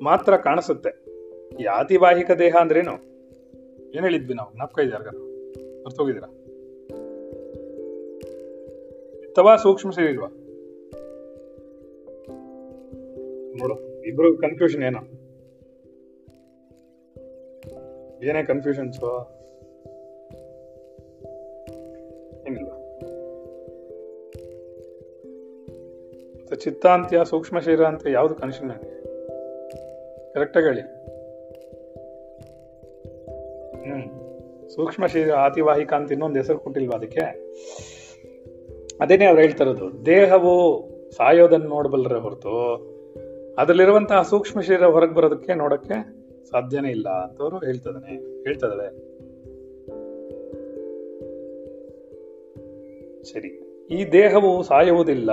ಮಾತ್ರ 0.03 0.37
ಕಾಣಿಸುತ್ತೆ. 0.37 0.89
ಈ 1.61 1.65
ಆತಿವಾಹಿಕ 1.65 2.31
ದೇಹ 2.31 2.55
ಅಂದ್ರೇನು? 2.61 3.16
ಏನ್ 3.95 4.03
ಹೇಳಿದ್ವಿ 4.03 4.33
ನಾವು? 4.33 4.57
ನಪ್ಕ 4.57 4.79
ಯಾರಿಗಾರು 4.79 5.21
ಹೋಗಿದ್ದೀರಾ 5.97 6.29
ತವಾ 9.35 9.55
ಸೂಕ್ಷ್ಮ 9.55 9.91
ಶರೀರವಾ 9.91 10.27
ನೋಡು, 13.59 14.03
ಇಬ್ರು 14.03 14.37
ಕನ್ಫ್ಯೂಷನ್ 14.37 14.83
ಏನೋ. 14.83 14.99
ಏನೇ 18.23 18.43
ಕನ್ಫ್ಯೂಷನ್ಸ್ 18.43 18.99
ಏನಿಲ್ಲ. 22.47 22.71
ಮತ್ತೆ 26.41 26.55
ಚಿತ್ತ 26.55 26.85
ಅಂತ್ಯ, 26.85 27.19
ಸೂಕ್ಷ್ಮ 27.23 27.59
ಶರೀರ 27.59 27.81
ಅಂತ 27.81 28.07
ಯಾವ್ದು 28.07 28.35
ಕನ್ಫ್ಯೂಷನ್ 28.35 28.69
ನನಗೆ? 28.69 28.91
ಕರೆಕ್ಟಾಗಿ 30.33 30.65
ಹೇಳಿ. 30.65 30.81
ಸೂಕ್ಷ್ಮ 34.77 35.05
ಶರೀರ 35.05 35.33
ಆತಿವಾಹಿಕ 35.33 35.93
ಅಂತ 35.93 36.11
ಇನ್ನೊಂದು 36.11 36.37
ಹೆಸರು 36.39 36.59
ಕೊಟ್ಟಿಲ್ವಾ 36.59 36.97
ಅದಕ್ಕೆ? 36.97 37.19
ಅದೇನೇ 39.01 39.25
ಅವ್ರು 39.25 39.41
ಹೇಳ್ತಾ 39.41 39.63
ಇರೋದು 39.63 40.05
ದೇಹವು 40.05 40.53
ಸಾಯೋದನ್ನು 41.11 41.67
ನೋಡಬಲ್ಲರೆ 41.67 42.19
ಹೊರತು, 42.19 42.53
ಅದರಲ್ಲಿರುವಂತಹ 43.57 44.21
ಸೂಕ್ಷ್ಮ 44.21 44.61
ಶರೀರ 44.61 44.85
ಹೊರಗೆ 44.85 45.13
ಬರೋದಕ್ಕೆ 45.13 45.53
ನೋಡಕ್ಕೆ 45.53 45.95
ಸಾಧ್ಯನೇ 46.49 46.89
ಇಲ್ಲ 46.89 47.09
ಅಂತವರು 47.09 47.57
ಹೇಳ್ತದಾನೆ 47.57 48.13
ಹೇಳ್ತದಳೆ 48.43 48.87
ಸರಿ. 53.23 53.49
ಈ 53.91 54.11
ದೇಹವು 54.11 54.63
ಸಾಯುವುದಿಲ್ಲ, 54.63 55.31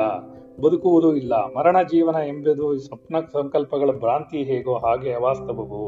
ಬದುಕುವುದೂ 0.63 1.15
ಇಲ್ಲ. 1.15 1.35
ಮರಣ 1.35 1.83
ಜೀವನ 1.83 2.15
ಎಂಬುದು 2.15 2.79
ಸ್ವಪ್ನ 2.79 3.17
ಸಂಕಲ್ಪಗಳ 3.33 3.91
ಭ್ರಾಂತಿ 3.91 4.43
ಹೇಗೋ 4.43 4.75
ಹಾಗೆ 4.75 5.13
ಅವಾಸ್ತವವು. 5.13 5.85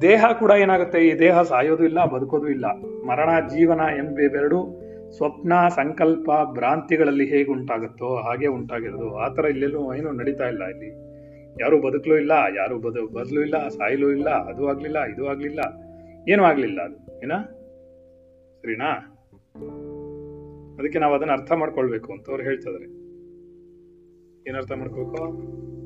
ದೇಹ 0.00 0.24
ಕೂಡ 0.38 0.50
ಏನಾಗುತ್ತೆ? 0.50 1.08
ಈ 1.08 1.18
ದೇಹ 1.18 1.42
ಸಾಯೋದು 1.42 1.84
ಇಲ್ಲ, 1.84 2.04
ಬದುಕೋದು 2.04 2.48
ಇಲ್ಲ. 2.48 2.66
ಮರಣ, 3.06 3.48
ಜೀವನ 3.48 3.80
ಎಂಬೆರಡು 3.80 4.84
ಸ್ವಪ್ನ, 5.16 5.52
ಸಂಕಲ್ಪ, 5.68 6.30
ಭ್ರಾಂತಿಗಳಲ್ಲಿ 6.52 7.24
ಹೇಗೆ 7.24 7.50
ಉಂಟಾಗುತ್ತೋ 7.50 8.16
ಹಾಗೆ 8.16 8.46
ಉಂಟಾಗಿರೋದು. 8.46 9.16
ಆ 9.16 9.28
ಥರ 9.28 9.44
ಇಲ್ಲೆಲ್ಲೂ 9.44 9.94
ಏನು 9.94 10.12
ನಡೀತಾ 10.12 10.48
ಇಲ್ಲ 10.48 10.64
ಇಲ್ಲಿ. 10.64 11.14
ಯಾರು 11.60 11.80
ಬದುಕಲೂ 11.80 12.16
ಇಲ್ಲ, 12.16 12.32
ಯಾರು 12.56 12.78
ಬದು, 12.78 13.12
ಬದಲು 13.12 13.40
ಇಲ್ಲ, 13.40 13.68
ಸಾಯ್ಲೂ 13.68 14.10
ಇಲ್ಲ, 14.10 14.30
ಅದು 14.30 14.68
ಆಗಲಿಲ್ಲ, 14.68 15.04
ಇದು 15.04 15.28
ಆಗಲಿಲ್ಲ, 15.28 15.60
ಏನು 16.28 16.44
ಆಗಲಿಲ್ಲ 16.44 16.80
ಅದು. 16.80 17.22
ಏನ? 17.22 17.32
ಸರಿನಾ? 18.62 19.10
ಅದಕ್ಕೆ 20.78 20.98
ನಾವು 20.98 21.14
ಅದನ್ನ 21.14 21.32
ಅರ್ಥ 21.32 21.52
ಮಾಡ್ಕೊಳ್ಬೇಕು 21.52 22.12
ಅಂತ 22.12 22.30
ಅವ್ರು 22.30 22.44
ಹೇಳ್ತಿದ್ದಾರೆ 22.44 22.84
ಏನು 24.48 24.58
ಅರ್ಥ 24.58 24.72
ಮಾಡ್ಕೋಬೇಕು 24.72 25.83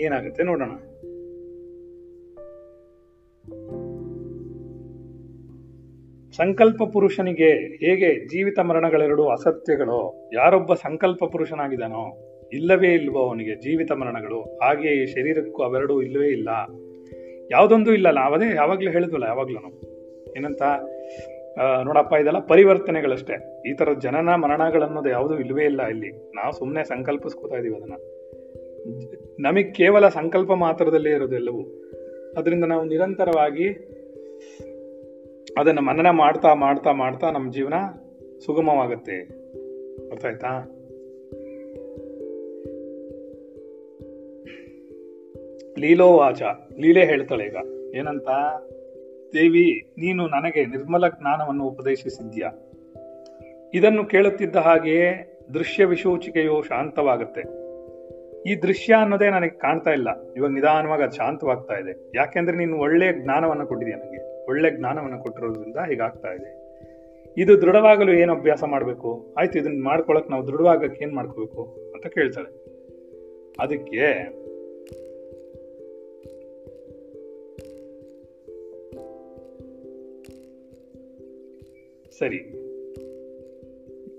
ಏನಾಗುತ್ತೆ 0.00 0.42
ನೋಡೋಣ. 0.42 0.72
ಸಂಕಲ್ಪ 6.32 6.82
ಪುರುಷನಿಗೆ 6.82 7.50
ಹೇಗೆ 7.52 8.28
ಜೀವಿತ 8.28 8.58
ಮರಣಗಳೆರಡು 8.58 9.28
ಅಸತ್ಯಗಳು, 9.28 10.30
ಯಾರೊಬ್ಬ 10.34 10.74
ಸಂಕಲ್ಪ 10.74 11.24
ಪುರುಷನಾಗಿದ್ದಾನೋ, 11.24 12.04
ಇಲ್ಲವೇ 12.52 12.90
ಇಲ್ವೋ 12.94 13.20
ಅವನಿಗೆ 13.28 13.54
ಜೀವಿತ 13.54 13.92
ಮರಣಗಳು, 13.92 14.40
ಹಾಗೆಯೇ 14.58 15.02
ಈ 15.02 15.06
ಶರೀರಕ್ಕೂ 15.06 15.62
ಅವೆರಡೂ 15.62 16.02
ಇಲ್ಲವೇ 16.02 16.28
ಇಲ್ಲ. 16.28 16.48
ಯಾವುದೊಂದು 17.50 17.92
ಇಲ್ಲಲ್ಲ 17.92 18.18
ನಾವದೇ 18.18 18.54
ಯಾವಾಗ್ಲೂ 18.54 18.90
ಹೇಳಿದ್ವಲ್ಲ 18.90 19.24
ಯಾವಾಗ್ಲೂ 19.24 19.60
ಏನಂತ 20.36 20.62
ನೋಡಪ್ಪ, 21.84 22.12
ಇದೆಲ್ಲ 22.12 22.38
ಪರಿವರ್ತನೆಗಳಷ್ಟೇ. 22.38 23.62
ಈ 23.70 23.72
ತರ 23.72 23.88
ಜನನ 23.92 24.34
ಮರಣಗಳನ್ನೋದು 24.34 25.08
ಯಾವುದೂ 25.08 25.38
ಇಲ್ಲವೇ 25.38 25.64
ಇಲ್ಲ 25.64 25.82
ಇಲ್ಲಿ. 25.86 26.10
ನಾವು 26.34 26.52
ಸುಮ್ಮನೆ 26.52 26.84
ಸಂಕಲ್ಪಿಸ್ಕೋತಾ 26.84 27.56
ಇದೀವಿ 27.56 27.76
ಅದನ್ನ. 27.76 27.96
ನಮಗೆ 29.40 29.70
ಕೇವಲ 29.70 30.08
ಸಂಕಲ್ಪ 30.08 30.52
ಮಾತ್ರದಲ್ಲೇ 30.52 31.10
ಇರೋದೆಲ್ಲವೂ 31.10 31.62
ಅದರಿಂದ 32.36 32.64
ನಾವು 32.64 32.84
ನಿರಂತರವಾಗಿ 32.84 33.68
ಅದನ್ನು 35.58 35.82
ಮನನ 35.82 36.10
ಮಾಡ್ತಾ 36.10 36.54
ಮಾಡ್ತಾ 36.54 36.92
ಮಾಡ್ತಾ 36.92 37.30
ನಮ್ಮ 37.30 37.52
ಜೀವನ 37.52 37.74
ಸುಗಮವಾಗುತ್ತೆ. 38.46 39.16
ಅರ್ಥ 40.10 40.24
ಆಯ್ತಾ 40.24 40.70
ಲೀಲೋವಾಚ. 45.78 46.42
ಲೀಲೆ 46.78 47.04
ಹೇಳ್ತಾಳೆ 47.04 47.44
ಈಗ. 47.44 47.56
ಏನಂತ? 47.94 48.28
ದೇವಿ, 49.34 49.92
ನೀನು 49.98 50.26
ನನಗೆ 50.26 50.66
ನಿರ್ಮಲ 50.66 51.08
ಜ್ಞಾನವನ್ನು 51.08 51.64
ಉಪದೇಶಿಸಿದ್ಯಾ 51.64 52.70
ಇದನ್ನು 53.74 54.04
ಕೇಳುತ್ತಿದ್ದ 54.04 54.56
ಹಾಗೆಯೇ 54.56 55.38
ದೃಶ್ಯ 55.54 55.84
ವಿಸೂಚಿಕೆಯು 55.84 56.62
ಶಾಂತವಾಗುತ್ತೆ. 56.62 57.63
ಈ 58.46 58.54
ದೃಶ್ಯ 58.54 58.94
ಅನ್ನೋದೇ 58.94 59.30
ನನಗೆ 59.30 59.50
ಕಾಣ್ತಾ 59.50 59.90
ಇಲ್ಲ. 59.90 60.08
ಇವಾಗ 60.36 60.50
ನಿಧಾನವಾಗಿ 60.50 61.02
ಅದು 61.02 61.16
ಶಾಂತವಾಗ್ತಾ 61.16 61.74
ಇದೆ. 61.74 62.10
ಯಾಕೆಂದ್ರೆ 62.14 62.56
ನೀನು 62.56 62.78
ಒಳ್ಳೆ 62.78 63.22
ಜ್ಞಾನವನ್ನು 63.22 63.66
ಕೊಟ್ಟಿದೆಯಾ 63.66 63.98
ನನಗೆ. 63.98 64.46
ಒಳ್ಳೆ 64.46 64.70
ಜ್ಞಾನವನ್ನು 64.70 65.22
ಕೊಟ್ಟಿರೋದ್ರಿಂದ 65.22 65.76
ಹೀಗಾಗ್ತಾ 65.76 66.28
ಇದೆ. 66.28 66.64
ಇದು 67.36 67.60
ದೃಢವಾಗಲು 67.60 68.12
ಏನು 68.12 68.34
ಅಭ್ಯಾಸ 68.34 68.64
ಮಾಡಬೇಕು? 68.64 69.34
ಆಯ್ತು, 69.38 69.58
ಇದನ್ನ 69.58 69.84
ಮಾಡ್ಕೊಳಕ್ 69.84 70.30
ನಾವು 70.30 70.46
ದೃಢವಾಗಕ್ಕೆ 70.46 71.04
ಏನು 71.04 71.14
ಮಾಡ್ಕೋಬೇಕು 71.14 71.92
ಅಂತ 71.94 72.06
ಕೇಳ್ತಾಳೆ. 72.06 72.64
ಅದಕ್ಕೆ 73.60 74.34
ಸರಿ. 82.18 82.38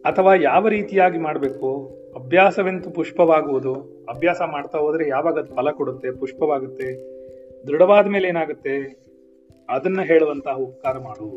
ಅಥವಾ 0.01 0.35
ಯಾವ 0.35 0.67
ರೀತಿಯಾಗಿ 0.67 1.17
ಮಾಡಬೇಕು? 1.17 1.97
ಅಭ್ಯಾಸವೆಂತು 2.15 2.89
ಪುಷ್ಪವಾಗುವುದು? 2.89 3.94
ಅಭ್ಯಾಸ 4.09 4.41
ಮಾಡ್ತಾ 4.41 4.77
ಹೋದ್ರೆ 4.77 5.07
ಯಾವಾಗ 5.07 5.39
ಅದು 5.39 5.55
ಫಲ 5.55 5.71
ಕೊಡುತ್ತೆ, 5.71 6.11
ಪುಷ್ಪವಾಗುತ್ತೆ, 6.11 6.89
ದೃಢವಾದ 7.67 8.07
ಮೇಲೆ 8.07 8.27
ಏನಾಗುತ್ತೆ? 8.27 8.75
ಅದನ್ನ 9.69 10.01
ಹೇಳುವಂತಹ 10.01 10.55
ಉಪಕಾರ 10.57 10.97
ಮಾಡು. 10.97 11.27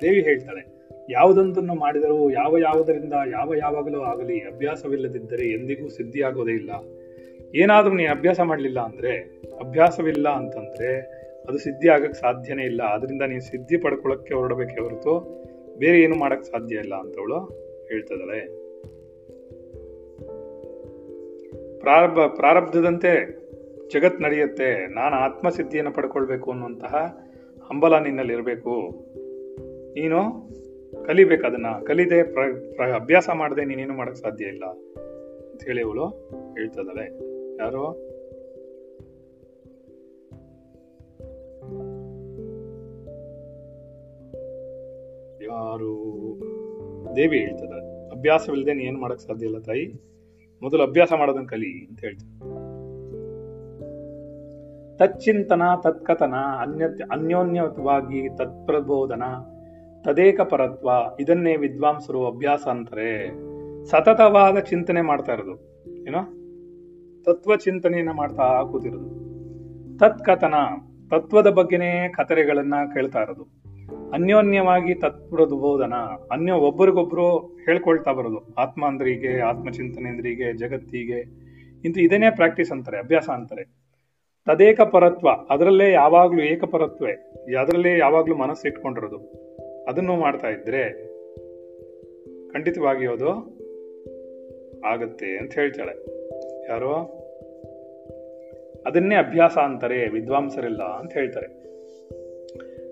ದೇವಿ 0.00 0.20
ಹೇಳ್ತಾಳೆ, 0.22 0.62
ಯಾವುದೊಂದನ್ನು 1.10 1.74
ಮಾಡಿದರೂ 1.74 2.30
ಯಾವ 2.30 2.58
ಯಾವುದರಿಂದ 2.58 3.14
ಯಾವ 3.30 3.54
ಯಾವಾಗಲೂ 3.54 4.00
ಆಗಲಿ 4.00 4.38
ಅಭ್ಯಾಸವಿಲ್ಲದಿದ್ದರೆ 4.40 5.50
ಎಂದಿಗೂ 5.50 5.88
ಸಿದ್ಧಿಯಾಗೋದೇ 5.88 6.52
ಇಲ್ಲ. 6.52 6.70
ಏನಾದರೂ 7.54 7.92
ನೀನು 7.94 8.10
ಅಭ್ಯಾಸ 8.10 8.40
ಮಾಡಲಿಲ್ಲ 8.40 8.80
ಅಂದ್ರೆ, 8.80 9.12
ಅಭ್ಯಾಸವಿಲ್ಲ 9.60 10.28
ಅಂತಂದ್ರೆ 10.28 10.90
ಅದು 11.48 11.58
ಸಿದ್ಧಿ 11.58 11.88
ಆಗಕ್ಕೆ 11.88 12.20
ಸಾಧ್ಯನೇ 12.20 12.62
ಇಲ್ಲ. 12.62 12.82
ಅದರಿಂದ 12.82 13.22
ನೀನು 13.22 13.40
ಸಿದ್ಧಿ 13.40 13.76
ಪಡ್ಕೊಳ್ಳೋಕ್ಕೆ 13.76 14.34
ಹೊರಡಬೇಕೆ 14.34 14.80
ಹೊರತು 14.80 15.14
ಬೇರೆ 15.78 16.00
ಏನು 16.00 16.16
ಮಾಡಕ್ಕೆ 16.16 16.50
ಸಾಧ್ಯ 16.50 16.76
ಇಲ್ಲ 16.76 16.94
ಅಂತವಳು 16.94 17.38
ಹೇಳ್ತಿದ್ದಾಳೆ 17.88 18.67
ಪ್ರಾರಬ್ಧ 21.80 22.18
ಪ್ರಾರಬ್ಧದಂತೆ 22.18 23.12
ಜಗತ್ 23.88 24.20
ನಡೆಯುತ್ತೆ. 24.20 24.94
ನಾನು 24.94 25.16
ಆತ್ಮಸಿದ್ಧಿಯನ್ನು 25.16 25.92
ಪಡ್ಕೊಳ್ಬೇಕು 25.92 26.50
ಅನ್ನುವಂತಹ 26.50 27.18
ಹಂಬಲ 27.70 27.98
ನಿನ್ನಲ್ಲಿ 27.98 28.32
ಇರಬೇಕು. 28.32 28.90
ನೀನು 29.92 30.48
ಕಲಿಬೇಕು 31.06 31.46
ಅದನ್ನು. 31.46 31.84
ಕಲಿದೆ, 31.84 32.22
ಪ್ರ 32.74 32.92
ಅಭ್ಯಾಸ 32.94 33.30
ಮಾಡದೆ 33.34 33.64
ನೀನೇನು 33.64 33.94
ಮಾಡೋಕ್ಕೆ 33.94 34.22
ಸಾಧ್ಯ 34.22 34.44
ಇಲ್ಲ 34.44 34.64
ಅಂತ 35.50 35.64
ಹೇಳಿ 35.64 35.82
ಅವಳು 35.82 36.06
ಹೇಳ್ತದಳೆ 36.58 37.06
ಯಾರು? 37.56 38.08
ಯಾರು? 45.42 45.92
ದೇವಿ 47.16 47.38
ಹೇಳ್ತದ 47.38 47.72
ಅಭ್ಯಾಸವಿಲ್ಲದೆ 48.16 48.74
ನೀ 48.74 48.84
ಏನು 48.84 49.00
ಮಾಡೋಕ್ಕೆ 49.00 49.26
ಸಾಧ್ಯ 49.26 49.46
ಇಲ್ಲ 49.46 49.58
ತಾಯಿ. 49.58 49.86
ಮೊದಲು 50.62 50.82
ಅಭ್ಯಾಸ 50.82 51.12
ಮಾಡೋದನ್ನ 51.18 51.46
ಕಲಿ 51.46 51.86
ಅಂತ 51.86 52.00
ಹೇಳ್ತಾರೆ 52.00 52.38
ತಚ್ಚಿಂತನ, 54.96 55.62
ತತ್ಕಥನ, 55.82 56.34
ಅನ್ಯ 56.60 56.84
ಅನ್ಯೋನ್ಯವಾಗಿ 57.10 58.36
ತತ್ಪ್ರಬೋಧನ, 58.36 59.22
ತದೇಕ 60.04 60.40
ಪರತ್ವ, 60.40 60.90
ಇದನ್ನೇ 61.20 61.56
ವಿದ್ವಾಂಸರು 61.56 62.26
ಅಭ್ಯಾಸ 62.26 62.68
ಅಂತಾರೆ. 62.70 63.28
ಸತತವಾದ 63.86 64.58
ಚಿಂತನೆ 64.58 65.00
ಮಾಡ್ತಾ 65.00 65.32
ಇರೋದು. 65.32 65.84
ಏನೋ? 66.06 66.20
ತತ್ವ 67.22 67.56
ಚಿಂತನೆಯನ್ನ 67.56 68.10
ಮಾಡ್ತಾ 68.10 68.62
ಕೂತಿರೋದು. 68.62 69.28
ತತ್ಕಥನ, 69.98 70.54
ತತ್ವದ 71.10 71.46
ಬಗ್ಗೆನೇ 71.46 72.12
ಕಥರೆಗಳನ್ನ 72.16 72.74
ಕೇಳ್ತಾ 72.94 73.22
ಇರೋದು. 73.22 73.57
ಅನ್ಯೋನ್ಯವಾಗಿ 74.12 74.94
ತತ್ಪ್ರಬೋಧನ 74.94 75.94
ಅನ್ಯ 76.30 76.52
ಒಬ್ಬರಿಗೊಬ್ರು 76.52 77.38
ಹೇಳ್ಕೊಳ್ತಾ 77.38 78.12
ಬರೋದು. 78.12 78.54
ಆತ್ಮ 78.54 78.84
ಆತ್ಮಚಿಂತನೆಂದ್ರಿಗೆ 79.44 80.52
ಜಗತ್ತಿಗೆ 80.52 81.48
ಇಂತ 81.84 81.98
ಇದನ್ನೇ 81.98 82.30
ಪ್ರಾಕ್ಟೀಸ್ 82.30 82.72
ಅಂತಾರೆ, 82.72 82.98
ಅಭ್ಯಾಸ 82.98 83.30
ಅಂತಾರೆ. 83.30 83.64
ತದೇಕ 84.46 84.80
ಪರತ್ವ, 84.80 85.28
ಅದರಲ್ಲೇ 85.28 85.92
ಯಾವಾಗ್ಲೂ 85.92 86.42
ಏಕಪರತ್ವೇ 86.42 87.12
ಅದರಲ್ಲೇ 87.54 87.98
ಯಾವಾಗ್ಲೂ 87.98 88.34
ಮನಸ್ಸು 88.34 88.68
ಇಟ್ಕೊಂಡಿರೋದು. 88.68 89.16
ಅದನ್ನು 89.88 90.16
ಮಾಡ್ತಾ 90.16 90.48
ಇದ್ರೆ 90.48 91.08
ಖಂಡಿತವಾಗಿ 92.52 93.06
ಅದು 93.06 93.30
ಆಗತ್ತೆ 94.86 95.38
ಅಂತ 95.38 95.54
ಹೇಳ್ತಾಳೆ. 95.54 95.92
ಯಾರೋ? 96.70 96.94
ಅದನ್ನೇ 98.86 99.14
ಅಭ್ಯಾಸ 99.14 99.58
ಅಂತಾರೆ, 99.58 100.08
ವಿದ್ವಾಂಸರಿಲ್ಲ 100.08 100.82
ಅಂತ 100.82 101.12
ಹೇಳ್ತಾರೆ. 101.12 101.57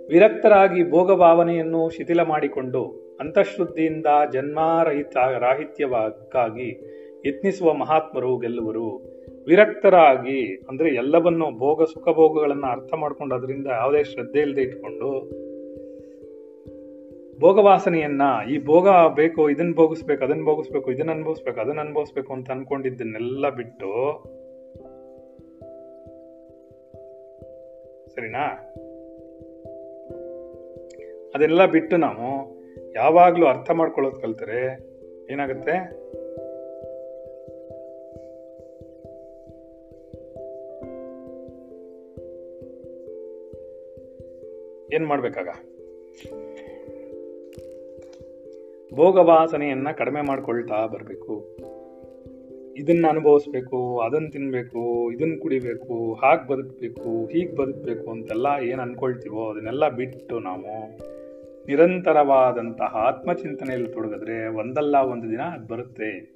ವಿರಕ್ತರಾಗಿ 0.09 0.91
ಭೋಗ 0.91 1.13
ಭಾವನೆಯನ್ನು 1.13 1.91
ಶಿಥಿಲ 1.91 2.21
ಮಾಡಿಕೊಂಡು 2.21 3.07
ಅಂತಃಶುದ್ಧಿಯಿಂದ 3.21 4.07
ಜನ್ಮಾರಹಿತ 4.33 5.17
ರಾಹಿತ್ಯವಾಗಿ 5.17 6.97
ಯತ್ನಿಸುವ 7.29 7.73
ಮಹಾತ್ಮರು, 7.73 8.39
ಗೆಲ್ಲುವರು. 8.39 9.17
ವಿರಕ್ತರಾಗಿ 9.47 10.57
ಅಂದರೆ 10.69 10.89
ಎಲ್ಲವನ್ನು 10.89 11.59
ಭೋಗ 11.59 11.83
ಸುಖ 11.85 12.09
ಭೋಗಗಳನ್ನು 12.09 12.67
ಅರ್ಥ 12.67 12.95
ಮಾಡಿಕೊಂಡು 12.95 13.35
ಅದರಿಂದ 13.35 13.67
ಯಾವುದೇ 13.67 14.05
ಶ್ರದ್ಧೆ 14.05 14.41
ಇಲ್ಲದೆ 14.41 14.63
ಇಟ್ಕೊಂಡು 14.63 15.31
ಭೋಗವಾಸನೆಯನ್ನ 17.41 18.23
ಈ 18.51 18.65
ಭೋಗ 18.65 18.89
ಬೇಕು 19.15 19.51
ಇದನ್ನ 19.51 19.75
ಭೋಗಿಸ್ಬೇಕು 19.75 20.25
ಅದನ್ನ 20.25 20.45
ಭೋಗಿಸ್ಬೇಕು 20.45 20.93
ಇದನ್ನ 20.93 21.11
ಅನುಭವಿಸ್ಬೇಕು 21.11 21.61
ಅದನ್ನ 21.61 21.81
ಅನುಭವಿಸ್ಬೇಕು 21.81 22.33
ಅಂತ 22.33 22.51
ಅನ್ಕೊಂಡಿದ್ದನ್ನೆಲ್ಲ 22.51 23.49
ಬಿಟ್ಟು 23.49 24.25
ಸರಿನಾ? 28.15 28.75
ಅದೆಲ್ಲ 31.37 31.67
ಬಿಟ್ಟು 31.67 31.97
ನಾವು 31.97 32.57
ಯಾವಾಗಲೂ 32.95 33.47
ಅರ್ಥ 33.47 33.71
ಮಾಡ್ಕೊಳ್ಳೋದು 33.71 34.21
ಕಲ್ತರೆ 34.21 34.79
ಏನಾಗುತ್ತೆ? 35.31 35.73
ಏನ್ 44.95 45.07
ಮಾಡ್ಬೇಕಾಗ? 45.07 45.49
ಭೋಗವಾಸನೆಯನ್ನ 48.95 49.89
ಕಡಿಮೆ 49.91 50.21
ಮಾಡ್ಕೊಳ್ತಾ 50.21 50.87
ಬರಬೇಕು. 50.87 51.57
ಇದನ್ನ 52.77 53.07
ಅನುಭವಿಸ್ಬೇಕು, 53.09 54.01
ಅದನ್ನ 54.01 54.29
ತಿನ್ಬೇಕು, 54.33 55.13
ಇದನ್ನ 55.13 55.39
ಕುಡಿಬೇಕು, 55.39 56.15
ಹಾಗೆ 56.15 56.49
ಬದುಕಬೇಕು, 56.49 57.27
ಹೀಗೆ 57.27 57.57
ಬದುಕಬೇಕು 57.57 58.11
ಅಂತೆಲ್ಲ 58.11 58.47
ಏನು 58.63 58.83
ಅನ್ಕೊಳ್ತೀವೋ 58.83 59.51
ಅದನ್ನೆಲ್ಲ 59.51 59.89
ಬಿಟ್ಟು 59.89 60.39
ನಾವು 60.39 60.99
ನಿರಂತರವಾದಂತಹ 61.67 62.97
ಆತ್ಮಚಿಂತನೆಯಲ್ಲಿ 62.97 63.93
ತೊಡಗಿದ್ರೆ 63.93 64.49
ಒಂದಲ್ಲ 64.49 64.97
ಒಂದು 64.97 65.31
ದಿನ 65.31 65.41
ಅದು 65.41 65.67
ಬರುತ್ತೆ. 65.67 66.33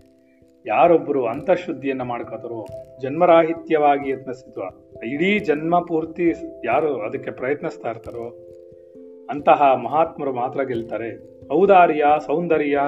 ಯಾರೊಬ್ಬರು 0.66 1.26
ಅಂತಃಶುದ್ಧಿಯನ್ನು 1.26 2.04
ಮಾಡ್ಕೋತಾರೋ, 2.04 2.66
ಜನ್ಮರಾಹಿತ್ಯವಾಗಿ 3.02 4.10
ಯತ್ನಿಸಿದ್ವ 4.10 4.62
ಇಡೀ 5.04 5.38
ಜನ್ಮ 5.38 5.78
ಪೂರ್ತಿ 5.78 6.32
ಯಾರು 6.64 7.00
ಅದಕ್ಕೆ 7.00 7.30
ಪ್ರಯತ್ನಿಸ್ತಾ 7.30 7.90
ಇರ್ತಾರೋ, 7.90 8.26
ಅಂತಹ 9.30 9.62
ಮಹಾತ್ಮರು 9.74 10.32
ಮಾತ್ರ 10.32 10.62
ಗೆಲ್ತಾರೆ. 10.62 11.40
ಔದಾರ್ಯ, 11.52 12.04
ಸೌಂದರ್ಯ, 12.26 12.78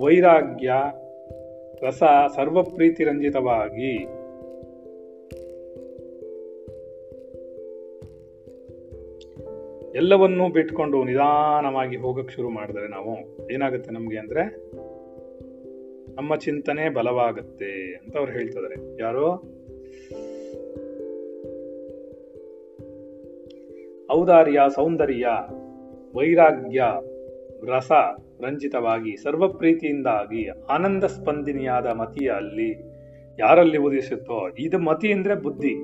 ವೈರಾಗ್ಯ, 0.00 0.72
ರಸ 1.86 2.02
ಸರ್ವಪ್ರೀತಿ 2.36 3.04
ಎಲ್ಲವನ್ನೂ 9.94 10.48
ಬಿಟ್ಕೊಂಡು 10.48 11.04
ನಿಧಾನವಾಗಿ 11.04 11.96
ಹೋಗಕ್ 11.96 12.32
ಶುರು 12.32 12.48
ಮಾಡಿದ್ರೆ 12.48 12.88
ನಾವು 12.88 13.48
ಏನಾಗುತ್ತೆ 13.52 13.90
ನಮ್ಗೆ 13.90 14.18
ಅಂದ್ರೆ 14.18 14.42
ನಮ್ಮ 16.14 16.36
ಚಿಂತನೆ 16.36 16.88
ಬಲವಾಗುತ್ತೆ 16.88 17.94
ಅಂತ 17.94 18.16
ಅವ್ರು 18.16 18.32
ಹೇಳ್ತಿದ್ದಾರೆ. 18.32 19.02
ಯಾರೋ? 19.02 19.42
ಔದಾರ್ಯ, 24.10 24.60
ಸೌಂದರ್ಯ, 24.74 25.26
ವೈರಾಗ್ಯ, 26.14 26.82
ರಸ 27.66 27.92
ರಂಜಿತವಾಗಿ 28.42 29.16
ಸರ್ವಪ್ರೀತಿಯಿಂದಾಗಿ 29.16 30.48
ಆನಂದ 30.48 31.04
ಸ್ಪಂದಿನಿಯಾದ 31.04 31.86
ಮತಿಯ 31.86 32.28
ಅಲ್ಲಿ 32.28 32.92
ಯಾರಲ್ಲಿ 33.38 33.78
ಉದಿಸುತ್ತೋ 33.78 34.48
ಇದು 34.58 34.78
ಮತಿ 34.78 35.12
ಅಂದರೆ 35.12 35.34
ಬುದ್ಧಿ. 35.34 35.74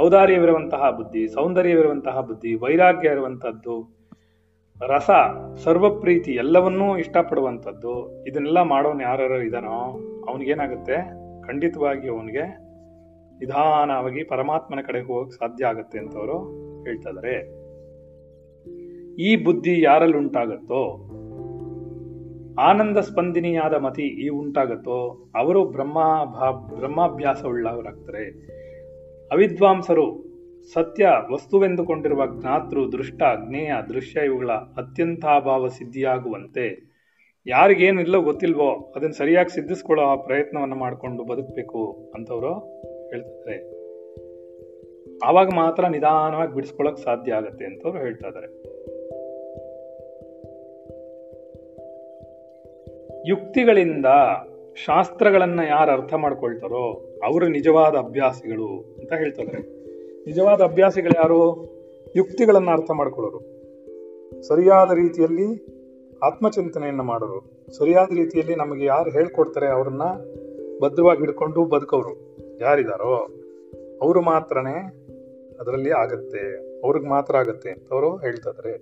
ಔದಾರ್ಯವಿರುವಂತಹ 0.00 0.90
ಬುದ್ಧಿ, 0.90 1.28
ಸೌಂದರ್ಯವಿರುವಂತಹ 1.28 2.20
ಬುದ್ಧಿ, 2.20 2.54
ವೈರಾಗ್ಯ 2.54 3.08
ಇರುವಂತಹದ್ದು, 3.08 3.94
ರಸ, 4.86 5.10
ಸರ್ವಪ್ರೀತಿ 5.64 6.32
ಎಲ್ಲವನ್ನೂ 6.32 6.98
ಇಷ್ಟಪಡುವಂಥದ್ದು 6.98 8.24
ಇದನ್ನೆಲ್ಲ 8.26 8.62
ಮಾಡೋನು 8.62 9.02
ಯಾರು 9.02 9.42
ಇದಾನೋ 9.42 10.00
ಅವನಿಗೇನಾಗುತ್ತೆ? 10.28 10.96
ಖಂಡಿತವಾಗಿ 11.46 12.08
ಅವನಿಗೆ 12.08 12.64
ನಿಧಾನವಾಗಿ 13.38 14.24
ಪರಮಾತ್ಮನ 14.24 14.78
ಕಡೆ 14.86 15.00
ಹೋಗಕ್ 15.00 15.32
ಸಾಧ್ಯ 15.32 15.66
ಆಗುತ್ತೆ 15.66 15.98
ಅಂತವರು 15.98 16.38
ಹೇಳ್ತಾ 16.84 17.10
ಈ 19.18 19.44
ಬುದ್ಧಿ 19.44 19.82
ಯಾರಲ್ಲಿ 19.82 20.18
ಉಂಟಾಗತ್ತೋ, 20.18 21.10
ಆನಂದ 22.60 22.96
ಸ್ಪಂದಿನಿಯಾದ 22.96 23.74
ಮತಿ 23.74 24.02
ಈ 24.02 24.28
ಉಂಟಾಗತ್ತೋ, 24.28 25.28
ಅವರು 25.34 25.64
ಬ್ರಹ್ಮ 25.64 25.98
ಬ್ರಹ್ಮಾಭ್ಯಾಸ 26.76 27.44
ಉಳ್ಳವರಾಗ್ತಾರೆ 27.44 28.54
ಅವಿದ್ವಾಂಸರು 29.34 30.24
ಸತ್ಯ 30.72 31.08
ವಸ್ತುವೆಂದುಕೊಂಡಿರುವ 31.32 32.22
ಜ್ಞಾತೃ, 32.40 32.80
ದೃಷ್ಟ, 32.92 33.22
ಜ್ಞೇಯ, 33.48 33.72
ದೃಶ್ಯ 33.88 34.20
ಇವುಗಳ 34.20 34.50
ಅತ್ಯಂತಾಭಾವ 34.50 35.68
ಸಿದ್ಧಿಯಾಗುವಂತೆ. 35.68 36.94
ಯಾರಿಗೇನಿಲ್ಲ 37.46 38.16
ಗೊತ್ತಿಲ್ವೋ 38.16 38.92
ಅದನ್ನು 38.96 39.14
ಸರಿಯಾಗಿ 39.14 39.54
ಸಿದ್ಧಿಸ್ಕೊಳ್ಳೋ 39.54 40.16
ಪ್ರಯತ್ನವನ್ನು 40.16 40.76
ಮಾಡಿಕೊಂಡು 40.76 41.24
ಬದುಕಬೇಕು 41.24 42.12
ಅಂತವರು 42.14 42.54
ಹೇಳ್ತಿದ್ದಾರೆ. 43.08 43.74
ಆವಾಗ 45.24 45.48
ಮಾತ್ರ 45.54 45.86
ನಿಧಾನವಾಗಿ 45.86 46.54
ಬಿಡಿಸ್ಕೊಳ್ಳೋಕೆ 46.54 47.02
ಸಾಧ್ಯ 47.02 47.32
ಆಗತ್ತೆ 47.32 47.64
ಅಂತವ್ರು 47.64 47.98
ಹೇಳ್ತಾ 47.98 48.28
ಇದ್ದಾರೆ. 48.28 48.46
ಯುಕ್ತಿಗಳಿಂದ 53.28 54.06
ಶಾಸ್ತ್ರಗಳನ್ನ 54.84 55.60
ಯಾರು 55.68 55.92
ಅರ್ಥ 55.92 56.14
ಮಾಡ್ಕೊಳ್ತಾರೋ 56.14 57.14
ಅವರು 57.24 57.48
ನಿಜವಾದ 57.48 57.94
ಅಭ್ಯಾಸಿಗಳು 57.94 58.93
ಅಂತ 59.04 59.12
ಹೇಳ್ತಾರೆ. 59.12 59.62
ನಿಜವಾದ 60.26 60.60
ಅಭ್ಯಾಸಿಗಳು 60.60 61.16
ಯಾರು? 61.16 61.68
ಯುಕ್ತಿಗಳನ್ನು 62.16 62.70
ಅರ್ಥ 62.70 62.90
ಮಾಡಿಕೊಳ್ಳೋರು. 62.90 63.40
ಸರಿಯಾದ 64.42 64.90
ರೀತಿಯಲ್ಲಿ 64.92 65.66
ಆತ್ಮಚಿಂತನೆಯನ್ನು 66.22 67.02
ಮಾಡೋರು. 67.02 67.66
ಸರಿಯಾದ 67.78 68.16
ರೀತಿಯಲ್ಲಿ 68.16 68.54
ನಮಗೆ 68.54 68.84
ಯಾರು 68.84 69.10
ಹೇಳ್ಕೊಡ್ತಾರೆ 69.10 69.68
ಅವ್ರನ್ನ 69.68 70.02
ಭದ್ರವಾಗಿ 70.82 71.20
ಹಿಡ್ಕೊಂಡು 71.20 71.64
ಬದುಕೋರು. 71.64 72.36
ಯಾರಿದಾರೋ? 72.60 73.16
ಅವರು 74.02 74.20
ಮಾತ್ರನೇ 74.20 75.06
ಅದರಲ್ಲಿ 75.60 75.90
ಆಗತ್ತೆ. 75.90 76.56
ಅವ್ರಿಗೆ 76.80 77.06
ಮಾತ್ರ 77.06 77.36
ಆಗತ್ತೆ 77.36 77.70
ಅಂತ 77.70 77.92
ಅವರು 77.92 78.16
ಹೇಳ್ತಾ 78.16 78.50
ಇದಾರೆ. 78.50 78.72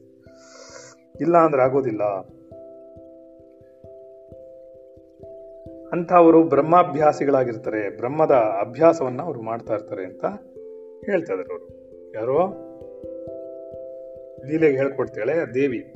ಇಲ್ಲ 1.20 1.37
ಅಂದ್ರೆ 1.37 1.62
ಆಗೋದಿಲ್ಲ. 1.62 2.00
ಅಂಥವರು 5.92 6.42
ಬ್ರಹ್ಮಾಭ್ಯಾಸಿಗಳಾಗಿರ್ತಾರೆ, 6.42 7.96
ಬ್ರಹ್ಮದ 7.96 8.31
ಅಭ್ಯಾಸವನ್ನ 8.31 9.22
ಅವರು 9.22 9.42
ಮಾಡ್ತಾ 9.42 9.74
ಇರ್ತಾರೆ 9.74 10.05
ಅಂತ 10.05 10.24
ಹೇಳ್ತಾ 11.07 11.33
ಇದ್ದಾರೆ 11.33 11.52
ಅವರು. 11.52 11.66
ಯಾರೋ? 12.14 12.38
ಲೀಲೆಗೆ 14.46 14.76
ಹೇಳ್ಕೊಡ್ತಾಳೆ, 14.76 15.55
ದೇವಿ. 15.55 15.92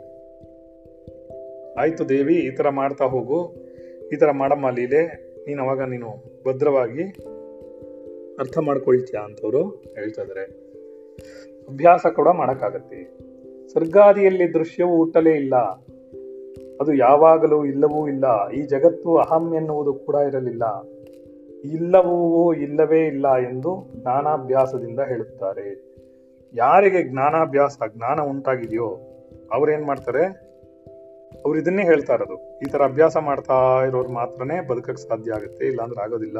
ಆಯಿತು 1.80 2.08
ದೇವಿ, 2.08 2.34
ಈ 2.34 2.50
ಥರ 2.50 2.68
ಮಾಡ್ತಾ 2.68 3.04
ಹೋಗು, 3.04 3.54
ಈ 4.12 4.16
ಥರ 4.16 4.30
ಮಾಡಮ್ಮ 4.30 4.70
ಲೀಲೆ, 4.70 5.06
ನೀನು 5.46 5.62
ಅವಾಗ 5.62 5.82
ನೀನು 5.82 6.40
ಭದ್ರವಾಗಿ 6.46 7.02
ಅರ್ಥ 8.38 8.58
ಮಾಡ್ಕೊಳ್ತೀಯ 8.58 9.20
ಅಂತವರು 9.24 9.68
ಹೇಳ್ತಾ 9.68 10.22
ಇದಾರೆ 10.22 10.44
ಅಭ್ಯಾಸ 11.68 12.06
ಕೂಡ 12.06 12.28
ಮಾಡೋಕ್ಕಾಗತ್ತೆ. 12.28 13.18
ಸರ್ಗಾದಿಯಲ್ಲಿ 13.68 14.54
ದೃಶ್ಯವು 14.54 14.96
ಹುಟ್ಟಲೇ 14.96 15.30
ಇಲ್ಲ. 15.30 15.54
ಅದು 16.80 16.94
ಯಾವಾಗಲೂ 16.94 17.64
ಇಲ್ಲವೂ 17.64 18.08
ಇಲ್ಲ. 18.08 18.50
ಈ 18.50 18.62
ಜಗತ್ತು 18.62 19.16
ಅಹಂ 19.16 19.54
ಎನ್ನುವುದು 19.54 19.94
ಕೂಡ 19.94 20.14
ಇರಲಿಲ್ಲ. 20.14 20.62
ಇಲ್ಲವೂ 21.64 22.54
ಇಲ್ಲವೇ 22.54 23.06
ಇಲ್ಲ 23.06 23.36
ಎಂದು 23.36 23.92
ಜ್ಞಾನಾಭ್ಯಾಸದಿಂದ 23.96 25.00
ಹೇಳುತ್ತಾರೆ. 25.00 25.96
ಯಾರಿಗೆ 26.54 27.02
ಜ್ಞಾನಾಭ್ಯಾಸ, 27.02 27.78
ಜ್ಞಾನ 27.96 28.20
ಉಂಟಾಗಿದೆಯೋ 28.20 28.88
ಅವ್ರೇನ್ 29.52 29.84
ಮಾಡ್ತಾರೆ? 29.84 30.24
ಅವ್ರು 31.44 31.58
ಇದನ್ನೇ 31.58 31.84
ಹೇಳ್ತಾ 31.84 32.14
ಇರೋದು. 32.14 32.58
ಈ 32.58 32.64
ತರ 32.64 32.82
ಅಭ್ಯಾಸ 32.82 33.16
ಮಾಡ್ತಾ 33.16 33.84
ಇರೋರು 33.86 34.08
ಮಾತ್ರನೇ 34.08 34.66
ಬದುಕಕ್ 34.66 34.98
ಸಾಧ್ಯ 34.98 35.32
ಆಗುತ್ತೆ, 35.32 35.66
ಇಲ್ಲಾಂದ್ರೆ 35.66 36.00
ಆಗೋದಿಲ್ಲ 36.02 36.38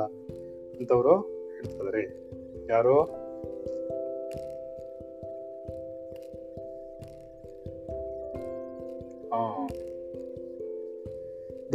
ಅಂತವರು 0.79 1.16
ಹೇಳ್ತಾರೆ 1.55 2.03
ಯಾರೋ? 2.70 3.26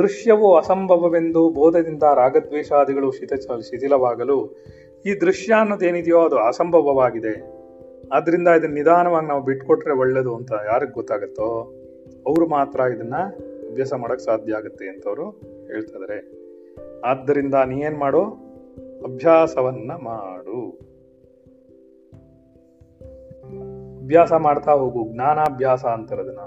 ದೃಶ್ಯವು 0.01 0.57
ಅಸಂಭವವೆಂದು 0.57 1.49
ಬೋಧದಿಂದ 1.49 2.03
ರಾಗದ್ವೇಷಾದಿಗಳು 2.03 3.11
ಶಿಥ 3.11 3.33
ಶಿಥಿಲವಾಗಲು, 3.33 4.55
ಈ 5.05 5.13
ದೃಶ್ಯ 5.21 5.53
ಅನ್ನೋದೇನಿದೆಯೋ 5.53 6.19
ಅದು 6.19 6.37
ಅಸಂಭವವಾಗಿದೆ. 6.37 7.61
ಆದ್ದರಿಂದ 8.13 8.47
ಇದನ್ನ 8.47 8.73
ನಿಧಾನವಾಗಿ 8.73 9.27
ನಾವು 9.27 9.43
ಬಿಟ್ಕೊಟ್ರೆ 9.43 9.93
ಒಳ್ಳೇದು 9.93 10.35
ಅಂತ 10.35 10.51
ಯಾರಿಗೆ 10.51 10.91
ಗೊತ್ತಾಗುತ್ತೋ, 10.91 11.73
ಅವರು 12.27 12.47
ಮಾತ್ರ 12.47 12.79
ಇದನ್ನ 12.79 13.15
ಅಭ್ಯಾಸ 13.71 13.93
ಮಾಡೋಕ್ಕೆ 13.93 14.25
ಸಾಧ್ಯ 14.25 14.53
ಆಗುತ್ತೆ 14.53 14.87
ಅಂತ 14.87 15.07
ಅವರು 15.07 15.41
ಇದಾರೆ. 15.79 16.41
ಆದ್ದರಿಂದ 17.05 17.53
ಏನ್ 17.71 17.97
ಮಾಡು? 17.97 18.23
ಅಭ್ಯಾಸವನ್ನ 19.03 19.91
ಮಾಡು. 19.91 20.79
ಅಭ್ಯಾಸ 24.03 24.33
ಮಾಡ್ತಾ 24.33 24.71
ಹೋಗು, 24.71 25.09
ಜ್ಞಾನಾಭ್ಯಾಸ 25.13 25.85
ಅಂತಾರದನ್ನ 25.85 26.39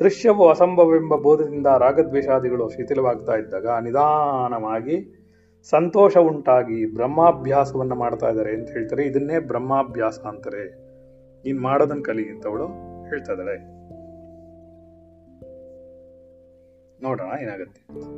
ದೃಶ್ಯವು 0.00 0.48
ಅಸಂಭವವೆಂಬ 0.48 1.16
ಬೋಧದಿಂದ 1.16 1.66
ರಾಗದ್ವೇಷಾದಿಗಳು 1.66 2.68
ಶಿಥಿಲವಾಗ್ತಾ 2.68 3.32
ಇದ್ದಾಗ 3.32 3.66
ನಿಧಾನವಾಗಿ 3.84 5.22
ಸಂತೋಷ 5.68 6.16
ಉಂಟಾಗಿ 6.16 6.94
ಬ್ರಹ್ಮಾಭ್ಯಾಸವನ್ನು 6.94 7.94
ಮಾಡ್ತಾ 7.94 8.28
ಇದ್ದಾರೆ 8.28 8.54
ಅಂತ 8.54 8.70
ಹೇಳ್ತಾರೆ. 8.70 9.04
ಇದನ್ನೇ 9.04 9.38
ಬ್ರಹ್ಮಾಭ್ಯಾಸ 9.38 10.18
ಅಂತಾರೆ. 10.18 10.74
ನೀನ್ 11.44 11.60
ಮಾಡೋದನ್ನ 11.60 12.02
ಕಲಿ 12.02 12.28
ಅಂತ 12.28 12.46
ಅವಳು 12.46 12.66
ಹೇಳ್ತಾ 13.08 13.32
ಇದ್ದಾಳೆ. 13.32 13.76
ನೋಡೋಣ, 17.02 17.40
ಏನಾಗುತ್ತೆ 17.40 18.16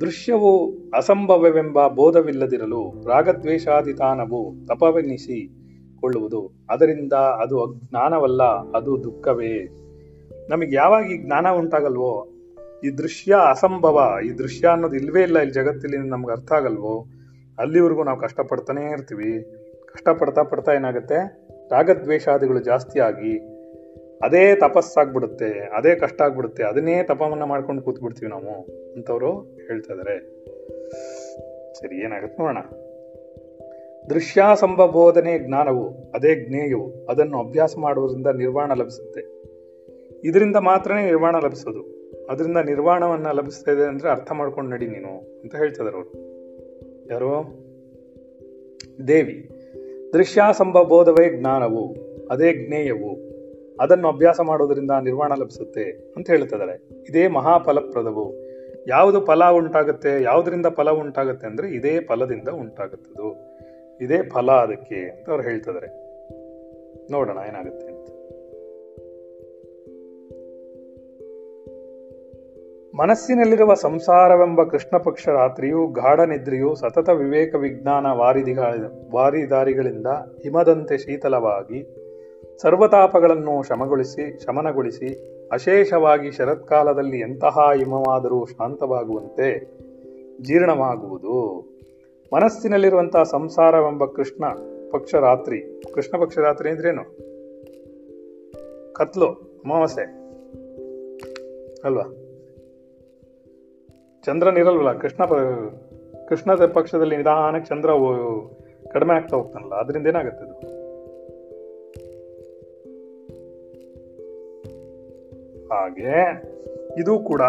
ದೃಶ್ಯವು 0.00 0.68
ಅಸಂಭವವೆಂಬ 0.96 1.88
ಬೋಧವಿಲ್ಲದಿರಲು 1.88 3.08
ರಾಗದ್ವೇಷಾದಿತಾನವು 3.08 4.66
ತಪವೆನಿಸಿ 4.66 5.61
ಕೊಳ್ಳುವುದು 6.02 6.50
ಅದರಿಂದ 6.70 7.12
ಅದು 7.12 7.64
ಅಜ್ಞಾನವಲ್ಲ, 7.64 8.42
ಅದು 8.70 9.04
ದುಃಖವೇ. 9.04 9.54
ನಮಗೆ 10.50 10.76
ಯಾವಾಗ 10.76 11.06
ಈ 11.06 11.16
ಜ್ಞಾನ 11.24 11.46
ಉಂಟಾಗಲ್ವೋ? 11.50 12.28
ಈ 12.84 12.90
ದೃಶ್ಯ 12.90 13.34
ಅಸಂಭವ, 13.50 14.18
ಈ 14.26 14.30
ದೃಶ್ಯ 14.30 14.68
ಅನ್ನೋದು 14.68 14.96
ಇಲ್ವೇ 14.96 15.22
ಇಲ್ಲ 15.22 15.38
ಇಲ್ಲಿ 15.38 15.54
ಜಗತ್ತಲ್ಲಿ 15.54 15.96
ನಮ್ಗೆ 15.96 16.32
ಅರ್ಥ 16.32 16.52
ಆಗಲ್ವೋ? 16.52 17.06
ಅಲ್ಲಿವರೆಗೂ 17.58 18.04
ನಾವು 18.04 18.18
ಕಷ್ಟಪಡ್ತಾನೇ 18.18 18.92
ಇರ್ತೀವಿ. 18.92 19.32
ಕಷ್ಟಪಡ್ತಾ 19.86 20.42
ಪಡ್ತಾ 20.42 20.72
ಏನಾಗುತ್ತೆ? 20.72 21.48
ರಾಗದ್ವೇಷಾದಿಗಳು 21.70 22.58
ಜಾಸ್ತಿ 22.58 23.00
ಆಗಿ 23.00 23.38
ಅದೇ 24.22 24.54
ತಪಸ್ಸಾಗ್ಬಿಡುತ್ತೆ, 24.54 25.50
ಅದೇ 25.50 25.94
ಕಷ್ಟ 25.94 26.22
ಆಗ್ಬಿಡುತ್ತೆ, 26.22 26.64
ಅದನ್ನೇ 26.64 27.02
ತಪವನ್ನ 27.02 27.42
ಮಾಡ್ಕೊಂಡು 27.42 27.82
ಕೂತ್ಬಿಡ್ತೀವಿ 27.82 28.30
ನಾವು, 28.30 28.66
ಅಂತವರು 28.92 29.32
ಹೇಳ್ತಾ 29.40 29.94
ಇದಾರೆ. 29.94 30.16
ಸರಿ, 31.80 31.96
ಏನಾಗುತ್ತೆ 31.96 32.42
ನೋಡೋಣ. 32.42 32.91
ದೃಶ್ಯಾಸಂಭಬೋಧನೆ 34.10 35.38
ಜ್ಞಾನವು, 35.38 36.12
ಅದೇ 36.14 36.34
ಜ್ಞೇಯವು, 36.34 37.06
ಅದನ್ನು 37.06 37.38
ಅಭ್ಯಾಸ 37.38 37.74
ಮಾಡುವುದರಿಂದ 37.78 38.26
ನಿರ್ವಾಣ 38.26 38.72
ಲಭಿಸುತ್ತೆ. 38.72 39.42
ಇದರಿಂದ 40.24 40.56
ಮಾತ್ರನೇ 40.56 41.04
ನಿರ್ವಾಣ 41.04 41.36
ಲಭಿಸೋದು. 41.36 42.02
ಅದರಿಂದ 42.30 42.56
ನಿರ್ವಾಣವನ್ನು 42.56 43.32
ಲಭಿಸ್ತಾ 43.32 43.72
ಇದೆ 43.72 43.82
ಅಂದ್ರೆ 43.82 44.10
ಅರ್ಥ 44.10 44.32
ಮಾಡ್ಕೊಂಡು 44.32 44.70
ನಡಿ 44.70 44.86
ನೀನು 44.86 45.40
ಅಂತ 45.42 45.54
ಹೇಳ್ತಿದ್ದಾರೆ 45.54 45.96
ಅವರು. 45.96 46.12
ಯಾರು? 47.10 47.62
ದೇವಿ. 49.08 49.50
ದೃಶ್ಯಾಸಂಭಬೋಧವೇ 50.12 51.38
ಜ್ಞಾನವು, 51.38 51.94
ಅದೇ 52.30 52.52
ಜ್ಞೇಯವು, 52.52 53.32
ಅದನ್ನು 53.80 54.08
ಅಭ್ಯಾಸ 54.08 54.40
ಮಾಡುವುದರಿಂದ 54.40 54.90
ನಿರ್ವಾಣ 54.90 55.32
ಲಭಿಸುತ್ತೆ 55.34 56.12
ಅಂತ 56.16 56.30
ಹೇಳ್ತಿದ್ದಾರೆ 56.30 56.88
ಇದೇ 57.08 57.28
ಮಹಾಫಲಪ್ರದವು. 57.28 58.34
ಯಾವುದು 58.88 59.20
ಫಲ 59.20 59.44
ಉಂಟಾಗುತ್ತೆ, 59.50 60.22
ಯಾವುದರಿಂದ 60.22 60.66
ಫಲ 60.66 60.90
ಉಂಟಾಗುತ್ತೆ 60.90 61.46
ಅಂದರೆ 61.46 61.70
ಇದೇ 61.70 62.00
ಫಲದಿಂದ 62.00 62.48
ಉಂಟಾಗುತ್ತದು. 62.48 63.51
ಇದೇ 64.02 64.22
ಫಲ 64.22 64.52
ಅದಕ್ಕೆ 64.52 64.94
ಅಂತ 64.94 65.30
ಅವ್ರು 65.30 65.44
ಹೇಳ್ತಿದ್ದಾರೆ 65.44 65.86
ನೋಡೋಣ 67.12 67.38
ಏನಾಗುತ್ತೆ 67.48 67.86
ಅಂತ. 67.86 68.08
ಮನಸ್ಸಿನಲ್ಲಿರುವ 72.94 73.74
ಸಂಸಾರವೆಂಬ 73.74 74.62
ಕೃಷ್ಣ 74.62 74.96
ಪಕ್ಷ 74.96 75.28
ರಾತ್ರಿಯು, 75.28 75.86
ಗಾಢ 75.86 76.20
ನಿದ್ರೆಯು, 76.20 76.74
ಸತತ 76.74 77.08
ವಿವೇಕ 77.08 77.54
ವಿಜ್ಞಾನ 77.54 78.06
ವಾರಿದಿಗಳ 78.06 78.64
ವಾರಿದಾರಿಗಳಿಂದ 79.12 80.06
ಹಿಮದಂತೆ 80.42 80.98
ಶೀತಲವಾಗಿ 80.98 81.80
ಸರ್ವತಾಪಗಳನ್ನು 82.62 83.62
ಶಮಗೊಳಿಸಿ, 83.62 84.44
ಶಮನಗೊಳಿಸಿ, 84.44 85.08
ಅಶೇಷವಾಗಿ 85.52 86.30
ಶರತ್ಕಾಲದಲ್ಲಿ 86.30 87.18
ಎಂತಹ 87.20 87.58
ಹಿಮವಾದರೂ 87.76 88.44
ಶಾಂತವಾಗುವಂತೆ 88.44 89.48
ಜೀರ್ಣವಾಗುವುದು. 90.42 91.71
ಮನಸ್ಸಿನಲ್ಲಿರುವಂತಹ 92.34 93.22
ಸಂಸಾರವೆಂಬ 93.22 94.04
ಕೃಷ್ಣ 94.04 94.44
ಪಕ್ಷ 94.90 95.14
ರಾತ್ರಿ 95.14 95.82
ಕೃಷ್ಣ 95.94 96.22
ಪಕ್ಷ 96.22 96.38
ರಾತ್ರಿ 96.38 96.70
ಅಂದ್ರೇನು? 96.70 97.04
ಕತ್ಲು, 98.92 99.26
ಅಮಾವಾಸ್ಯೆ. 99.64 100.04
ಅಲ್ವಾ? 101.84 102.02
ಚಂದ್ರನಿರಲ್ವಲ್ಲ 104.24 104.98
ಕೃಷ್ಣ 104.98 105.24
ಕೃಷ್ಣದ 106.28 106.66
ಪಕ್ಷದಲ್ಲಿ 106.66 107.16
ನಿಧಾನಕ್ಕೆ 107.16 107.68
ಚಂದ್ರ 107.68 107.90
ಕಡಿಮೆ 108.92 109.14
ಆಗ್ತಾ 109.14 109.36
ಹೋಗ್ತಾನಲ್ಲ, 109.36 109.74
ಅದರಿಂದ 109.74 110.06
ಏನಾಗುತ್ತೆ 110.06 110.44
ಅದು? 110.44 110.54
ಹಾಗೆ, 115.68 116.42
ಇದು 117.00 117.18
ಕೂಡ 117.18 117.42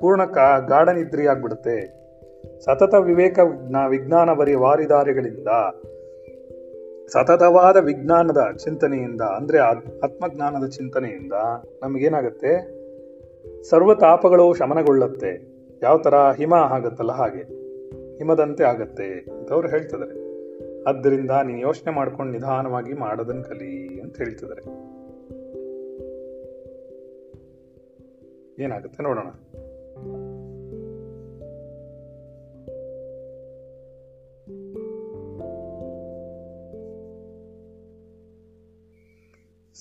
ಪೂರ್ಣಕ 0.00 0.38
ಗಾರ್ಡನ್ 0.68 0.68
ಗಾಢ 0.68 0.88
ನಿದ್ರೆಯಾಗ್ಬಿಡುತ್ತೆ 0.88 1.99
ಸತತ 2.60 2.94
ವಿವೇಕ 2.94 3.38
ವಿಜ್ಞಾ, 3.38 3.86
ವಿಜ್ಞಾನ 3.86 4.32
ಬರಿ 4.32 4.54
ವಾರಿದಾರಿಗಳಿಂದ 4.54 5.48
ಸತತವಾದ 7.08 7.76
ವಿಜ್ಞಾನದ 7.76 8.56
ಚಿಂತನೆಯಿಂದ, 8.64 9.20
ಅಂದ್ರೆ 9.20 9.58
ಆತ್- 9.58 10.04
ಆತ್ಮಜ್ಞಾನದ 10.04 10.68
ಚಿಂತನೆಯಿಂದ 10.68 11.32
ನಮಗೇನಾಗತ್ತೆ? 11.82 12.80
ಸರ್ವ 13.62 13.94
ತಾಪಗಳು 13.94 14.54
ಶಮನಗೊಳ್ಳುತ್ತೆ. 14.54 15.60
ಯಾವ 15.82 15.98
ಥರ 15.98 16.14
ಹಿಮ 16.14 16.54
ಆಗುತ್ತಲ್ಲ 16.54 17.12
ಹಾಗೆ. 17.12 17.60
ಹಿಮದಂತೆ 18.18 18.64
ಆಗತ್ತೆ 18.64 19.04
ಅಂತ 19.04 19.52
ಅವ್ರು 19.52 19.68
ಹೇಳ್ತಿದ್ದಾರೆ. 19.68 20.30
ಆದ್ದರಿಂದ 20.82 21.30
ನೀನು 21.30 21.60
ಯೋಚನೆ 21.60 21.94
ಮಾಡ್ಕೊಂಡು 21.94 22.32
ನಿಧಾನವಾಗಿ 22.32 22.92
ಮಾಡೋದನ್ನು 22.92 23.44
ಕಲಿ 23.44 24.00
ಅಂತ 24.00 24.16
ಹೇಳ್ತಿದ್ದಾರೆ. 24.16 24.90
ಏನಾಗುತ್ತೆ 28.62 29.02
ನೋಡೋಣ. 29.02 29.26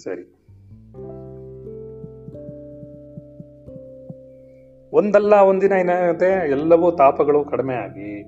ಸರಿ. 0.04 0.24
ಒಂದಲ್ಲ 4.94 5.34
ಒಂದಿನ 5.34 5.72
ಏನಾಗುತ್ತೆ? 5.72 6.50
ಎಲ್ಲವೂ 6.50 6.92
ತಾಪಗಳು 6.92 7.46
ಕಡಿಮೆ 7.46 7.76
ಆಗಿ, 7.76 8.24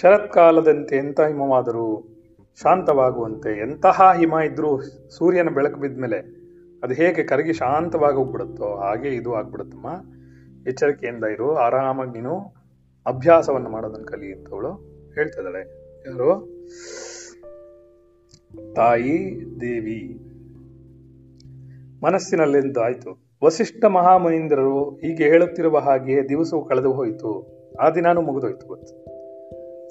ಶರತ್ಕಾಲದಂತೆ 0.00 0.96
ಎಂಥ 0.96 1.20
ಹಿಮವಾದರೂ 1.20 2.08
ಶಾಂತವಾಗುವಂತೆ, 2.62 3.60
ಎಂತಹ 3.60 4.12
ಹಿಮ 4.16 4.34
ಇದ್ರೂ 4.44 4.80
ಸೂರ್ಯನ 5.10 5.48
ಬೆಳಕು 5.48 5.80
ಬಿದ್ಮೇಲೆ 5.80 6.18
ಅದು 6.82 6.94
ಹೇಗೆ 6.94 7.22
ಕರಗಿ 7.22 7.52
ಶಾಂತವಾಗಿ 7.52 8.16
ಹೋಗ್ಬಿಡುತ್ತೋ 8.16 8.76
ಹಾಗೆ 8.76 9.08
ಇದು 9.08 9.34
ಆಗ್ಬಿಡುತ್ತಮ್ಮ. 9.34 9.86
ಎಚ್ಚರಿಕೆಯಿಂದ 10.68 11.24
ಇರು, 11.24 11.56
ಆರಾಮಾಗಿ 11.56 12.10
ನೀನು 12.10 12.54
ಅಭ್ಯಾಸವನ್ನು 13.06 13.70
ಮಾಡೋದನ್ನು 13.70 14.06
ಕಲಿ 14.06 14.26
ಹೇಳ್ತಾ 14.26 14.78
ಹೇಳ್ತಿದ್ದಾಳೆ 15.14 15.62
ಯಾರು 16.06 16.30
ತಾಯಿ, 18.74 19.16
ದೇವಿ. 19.60 20.30
ಮನಸ್ಸಿನಲ್ಲಿಂದ 22.02 22.76
ಆಯಿತು. 22.76 23.38
ವಸಿಷ್ಠ 23.44 23.84
ಮಹಾಮುನೀಂದ್ರರು 23.84 24.90
ಹೀಗೆ 24.90 25.24
ಹೇಳುತ್ತಿರುವ 25.24 25.78
ಹಾಗೆ 25.78 26.28
ದಿವಸವು 26.28 26.64
ಕಳೆದು 26.64 26.92
ಹೋಯಿತು. 26.92 27.46
ಆ 27.80 27.90
ದಿನಾನು 27.90 28.22
ಮುಗಿದೋಯ್ತು 28.22 28.66
ಗೊತ್ತು. 28.66 29.04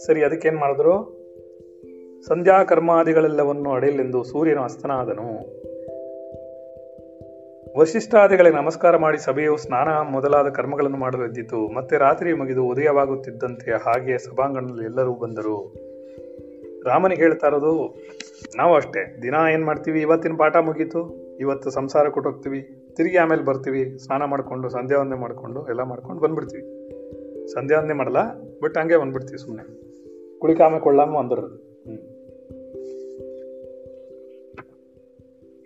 ಸರಿ, 0.06 0.24
ಅದಕ್ಕೇನು 0.24 0.58
ಮಾಡಿದ್ರು? 0.58 1.24
ಸಂಧ್ಯಾ 2.28 2.64
ಕರ್ಮಾದಿಗಳೆಲ್ಲವನ್ನು 2.64 3.72
ಅಡೆಯಲೆಂದು 3.72 4.24
ಸೂರ್ಯನು 4.24 4.64
ಅಸ್ತನಾದನು. 4.64 5.64
ವಶಿಷ್ಠಾದಿಗಳಿಗೆ 7.80 8.56
ನಮಸ್ಕಾರ 8.56 8.98
ಮಾಡಿ 8.98 9.18
ಸಭೆಯು 9.18 9.58
ಸ್ನಾನ 9.58 9.88
ಮೊದಲಾದ 9.88 10.50
ಕರ್ಮಗಳನ್ನು 10.50 10.98
ಮಾಡಲು 10.98 11.26
ಎದ್ದಿತು. 11.26 11.68
ಮತ್ತೆ 11.68 11.98
ರಾತ್ರಿ 11.98 12.34
ಮುಗಿದು 12.34 12.64
ಉದಯವಾಗುತ್ತಿದ್ದಂತೆ 12.66 13.72
ಹಾಗೆ 13.72 14.18
ಸಭಾಂಗಣದಲ್ಲಿ 14.18 14.84
ಎಲ್ಲರೂ 14.84 15.14
ಬಂದರು. 15.14 15.74
ರಾಮನಿಗೆ 16.86 17.22
ಹೇಳ್ತಾ 17.22 17.48
ಇರೋದು 17.48 17.96
ನಾವು 18.58 18.76
ಅಷ್ಟೇ. 18.76 19.20
ದಿನ 19.22 19.34
ಏನು 19.52 19.66
ಮಾಡ್ತೀವಿ? 19.66 20.02
ಇವತ್ತಿನ 20.02 20.36
ಪಾಠ 20.38 20.56
ಮುಗೀತು. 20.56 21.24
ಇವತ್ತು 21.40 21.70
ಸಂಸಾರ 21.70 22.10
ಕೊಟ್ಟೋಗ್ತೀವಿ. 22.10 22.62
ತಿರುಗಿ 22.96 23.18
ಆಮೇಲೆ 23.18 23.44
ಬರ್ತೀವಿ. 23.44 24.00
ಸ್ನಾನ 24.00 24.24
ಮಾಡ್ಕೊಂಡು 24.24 24.70
ಸಂಧ್ಯಾ 24.70 25.00
ಒಂದೇ 25.00 25.16
ಮಾಡ್ಕೊಂಡು, 25.16 25.68
ಎಲ್ಲ 25.68 25.84
ಮಾಡ್ಕೊಂಡು 25.84 26.22
ಬಂದ್ಬಿಡ್ತೀವಿ. 26.22 26.64
ಸಂಧ್ಯಾ 27.48 27.80
ಒಂದೇ 27.80 27.94
ಮಾಡಲ್ಲ, 27.94 28.18
ಬಟ್ 28.64 28.78
ಹಂಗೆ 28.78 28.98
ಬಂದ್ಬಿಡ್ತೀವಿ 28.98 29.40
ಸುಮ್ಮನೆ 29.40 29.84
ಕುಳಿಕಾಮೆ 30.40 30.80
ಕೊಳ್ಳಾಮ 30.80 31.18
ಅಂದಿರೋದು 31.18 31.56
ಹ್ಮ್. 31.56 31.98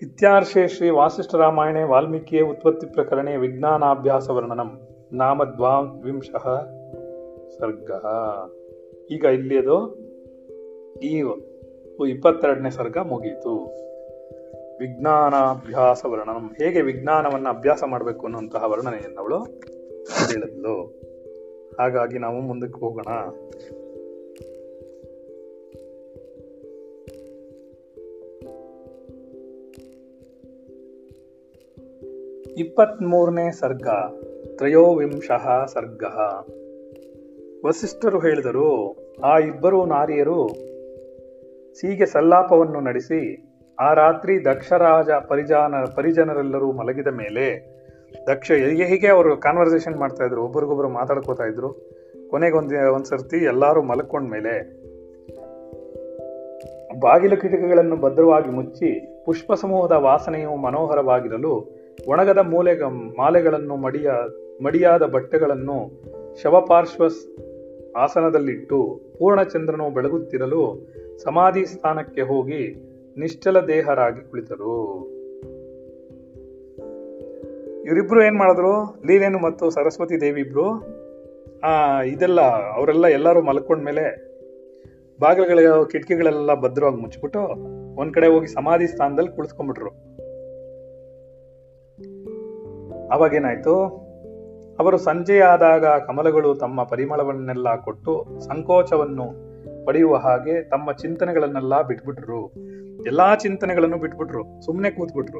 ಇತ್ಯಾರ್ಷೆ 0.01 0.67
ಶ್ರೀ 0.67 0.89
ವಾಸಿಷ್ಠ 0.89 1.35
ರಾಮಾಯಣೆ 1.35 1.83
ವಾಲ್ಮೀಕಿಯ 1.83 2.41
ಉತ್ಪತ್ತಿ 2.41 2.87
ಪ್ರಕರಣೆ 2.87 3.37
ವಿಜ್ಞಾನಾಭ್ಯಾಸ 3.37 4.29
ವರ್ಣನಂ 4.29 4.81
ನಾಮ 5.13 5.43
ದ್ವಾಂಶಃ 5.43 6.65
ಸರ್ಗ. 7.59 7.91
ಈಗ 9.11 9.23
ಇಲ್ಲಿ 9.23 9.57
ಅದು 9.57 10.07
ಈ 11.03 11.21
ಇಪ್ಪತ್ತೆರಡನೇ 12.05 12.69
ಸರ್ಗ 12.69 12.97
ಮುಗೀತು. 12.97 13.87
ವಿಜ್ಞಾನಾಭ್ಯಾಸ 14.79 16.05
ವರ್ಣನಂ 16.05 16.55
ಹೇಗೆ 16.59 16.81
ವಿಜ್ಞಾನವನ್ನ 16.81 17.49
ಅಭ್ಯಾಸ 17.49 17.83
ಮಾಡಬೇಕು 17.83 18.25
ಅನ್ನುವಂತಹ 18.25 18.63
ವರ್ಣನೆಯನ್ನು 18.71 19.21
ಅವಳು 19.21 19.43
ಹೇಳಿದ್ಲು. 20.31 21.01
ಹಾಗಾಗಿ 21.79 22.19
ನಾವು 22.19 22.41
ಮುಂದಕ್ಕೆ 22.41 22.79
ಹೋಗೋಣ. 22.79 23.07
ಇಪ್ಪತ್ಮೂರನೇ 32.57 33.51
ಸರ್ಗ, 33.51 33.87
ತ್ರಯೋವಿಂಶಃ 34.55 35.65
ಸರ್ಗ. 35.65 36.03
ವಸಿಷ್ಠರು 37.65 38.19
ಹೇಳಿದರು, 38.19 38.97
ಆ 39.23 39.39
ಇಬ್ಬರು 39.39 39.85
ನಾರಿಯರು 39.85 40.67
ಹೀಗೆ 41.81 42.05
ಸಲ್ಲಾಪವನ್ನು 42.05 42.81
ನಡೆಸಿ 42.81 43.43
ಆ 43.79 43.93
ರಾತ್ರಿ 43.93 44.45
ದಕ್ಷರಾಜ 44.45 45.09
ಪರಿಜಾನ 45.27 45.73
ಪರಿಜನರೆಲ್ಲರೂ 45.95 46.71
ಮಲಗಿದ 46.71 47.07
ಮೇಲೆ 47.07 47.77
ದಕ್ಷ 48.27 48.51
ಹೀಗೆ 48.51 49.07
ಅವರು 49.07 49.37
ಕಾನ್ವರ್ಸೇಷನ್ 49.37 49.95
ಮಾಡ್ತಾ 49.95 50.23
ಇದ್ರು, 50.25 50.43
ಒಬ್ರಿಗೊಬ್ರು 50.43 50.89
ಮಾತಾಡ್ಕೋತಾ 50.89 51.43
ಇದ್ರು. 51.43 51.69
ಕೊನೆಗೊಂದು 52.29 52.93
ಒಂದ್ಸರ್ತಿ 52.93 53.37
ಎಲ್ಲರೂ 53.37 53.81
ಮಲ್ಕೊಂಡ್ಮೇಲೆ 53.81 54.53
ಬಾಗಿಲು 56.99 57.37
ಕಿಟಕಿಗಳನ್ನು 57.37 57.95
ಭದ್ರವಾಗಿ 57.95 58.49
ಮುಚ್ಚಿ 58.49 59.23
ಪುಷ್ಪ 59.25 59.53
ಸಮೂಹದ 59.53 59.91
ವಾಸನೆಯು 59.91 60.55
ಮನೋಹರವಾಗಿರಲು 60.55 61.77
ಒಣಗದ 62.07 62.37
ಮೂಲೆ 62.37 62.73
ಮಾಲೆಗಳನ್ನು 63.17 63.75
ಮಡಿಯ 63.75 64.11
ಮಡಿಯಾದ 64.63 65.03
ಬಟ್ಟೆಗಳನ್ನು 65.03 66.01
ಶವಪಾರ್ಶ್ವ 66.41 67.03
ಆಸನದಲ್ಲಿಟ್ಟು 67.97 69.01
ಪೂರ್ಣಚಂದ್ರನು 69.19 69.89
ಬೆಳಗುತ್ತಿರಲು 69.89 70.87
ಸಮಾಧಿ 71.23 71.65
ಸ್ಥಾನಕ್ಕೆ 71.65 72.21
ಹೋಗಿ 72.21 72.87
ನಿಶ್ಚಲ 73.17 73.65
ದೇಹರಾಗಿ 73.65 74.29
ಕುಳಿತರು. 74.29 75.05
ಇವರಿಬ್ರು 77.85 78.23
ಏನ್ 78.23 78.37
ಮಾಡಿದ್ರು? 78.37 78.95
ಲೀಲೇನು 79.07 79.39
ಮತ್ತು 79.39 79.69
ಸರಸ್ವತಿ 79.69 80.21
ದೇವಿ 80.21 80.41
ಇಬ್ರು? 80.41 80.97
ಆ, 81.63 82.01
ಇದೆಲ್ಲ 82.01 82.41
ಅವರೆಲ್ಲ 82.75 83.07
ಎಲ್ಲರೂ 83.07 83.41
ಮಲ್ಕೊಂಡ್ಮೇಲೆ 83.41 84.27
ಬಾಗಿಲುಗಳ 85.21 85.83
ಕಿಟಕಿಗಳೆಲ್ಲ 85.91 86.53
ಭದ್ರವಾಗಿ 86.53 86.95
ಮುಚ್ಚಿಬಿಟ್ಟು 86.95 87.39
ಒಂದ್ 87.95 88.13
ಕಡೆ 88.13 88.27
ಹೋಗಿ 88.27 88.47
ಸಮಾಧಿ 88.47 88.87
ಸ್ಥಾನದಲ್ಲಿ 88.87 89.35
ಕುಳಿಸ್ಕೊಂಡ್ಬಿಟ್ರು. 89.35 89.89
ಅವಾಗೇನಾಯ್ತು 93.09 94.07
ಅವರು 94.79 94.97
ಸಂಜೆಯಾದಾಗ 94.97 95.85
ಕಮಲಗಳು 95.85 96.55
ತಮ್ಮ 96.55 96.83
ಪರಿಮಳವನ್ನೆಲ್ಲ 96.83 97.75
ಕೊಟ್ಟು 97.75 98.25
ಸಂಕೋಚವನ್ನು 98.39 99.46
ಪಡೆಯುವ 99.87 100.15
ಹಾಗೆ 100.15 100.69
ತಮ್ಮ 100.69 100.91
ಚಿಂತನೆಗಳನ್ನೆಲ್ಲ 100.91 101.81
ಬಿಟ್ಬಿಟ್ರು. 101.81 102.47
ಎಲ್ಲಾ 103.05 103.35
ಚಿಂತನೆಗಳನ್ನು 103.35 103.97
ಬಿಟ್ಬಿಟ್ರು. 103.97 104.65
ಸುಮ್ಮನೆ 104.65 104.91
ಕೂತ್ಬಿಟ್ರು. 104.91 105.39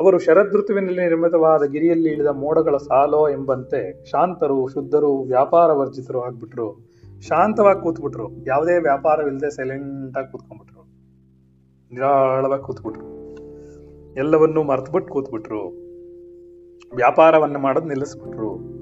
ಅವರು 0.00 0.18
ಶರದ್ 0.18 0.54
ಋತುವಿನಲ್ಲಿ 0.54 1.00
ನಿರ್ಮಿತವಾದ 1.00 1.62
ಗಿರಿಯಲ್ಲಿ 1.62 2.08
ಇಳಿದ 2.08 2.26
ಮೋಡಗಳ 2.26 2.76
ಸಾಲೋ 2.76 3.28
ಎಂಬಂತೆ 3.28 4.04
ಶಾಂತರು, 4.10 4.68
ಶುದ್ಧರು, 4.68 5.20
ವ್ಯಾಪಾರ 5.20 5.72
ವರ್ಜಿತರು 5.72 6.20
ಆಗ್ಬಿಟ್ರು. 6.20 6.88
ಶಾಂತವಾಗಿ 7.20 7.80
ಕೂತ್ಬಿಟ್ರು. 7.80 8.46
ಯಾವುದೇ 8.46 8.78
ವ್ಯಾಪಾರವಿಲ್ಲದೆ 8.78 9.50
ಸೈಲೆಂಟ್ 9.50 10.18
ಆಗಿ 10.18 10.32
ಕೂತ್ಕೊಂಡ್ಬಿಟ್ರು. 10.32 10.82
ನಿರಾಳವಾಗಿ 11.94 12.62
ಕೂತ್ಬಿಟ್ರು. 12.62 13.36
ಎಲ್ಲವನ್ನೂ 14.14 14.62
ಮರ್ತ್ಬಿಟ್ಟು 14.62 15.12
ಕೂತ್ಬಿಟ್ರು. 15.12 15.68
ವ್ಯಾಪಾರವನ್ನು 16.94 17.58
ಮಾಡೋದು 17.58 17.88
ನಿಲ್ಲಿಸ್ಬಿಟ್ರು. 17.88 18.78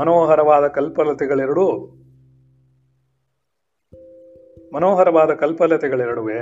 ಮನೋಹರವಾದ 0.00 0.66
ಕಲ್ಪಲತೆಗಳೆರಡು 0.66 1.96
ಮನೋಹರವಾದ 4.76 5.30
ಕಲ್ಪಲತೆಗಳೆರಡುವೆ. 5.30 6.34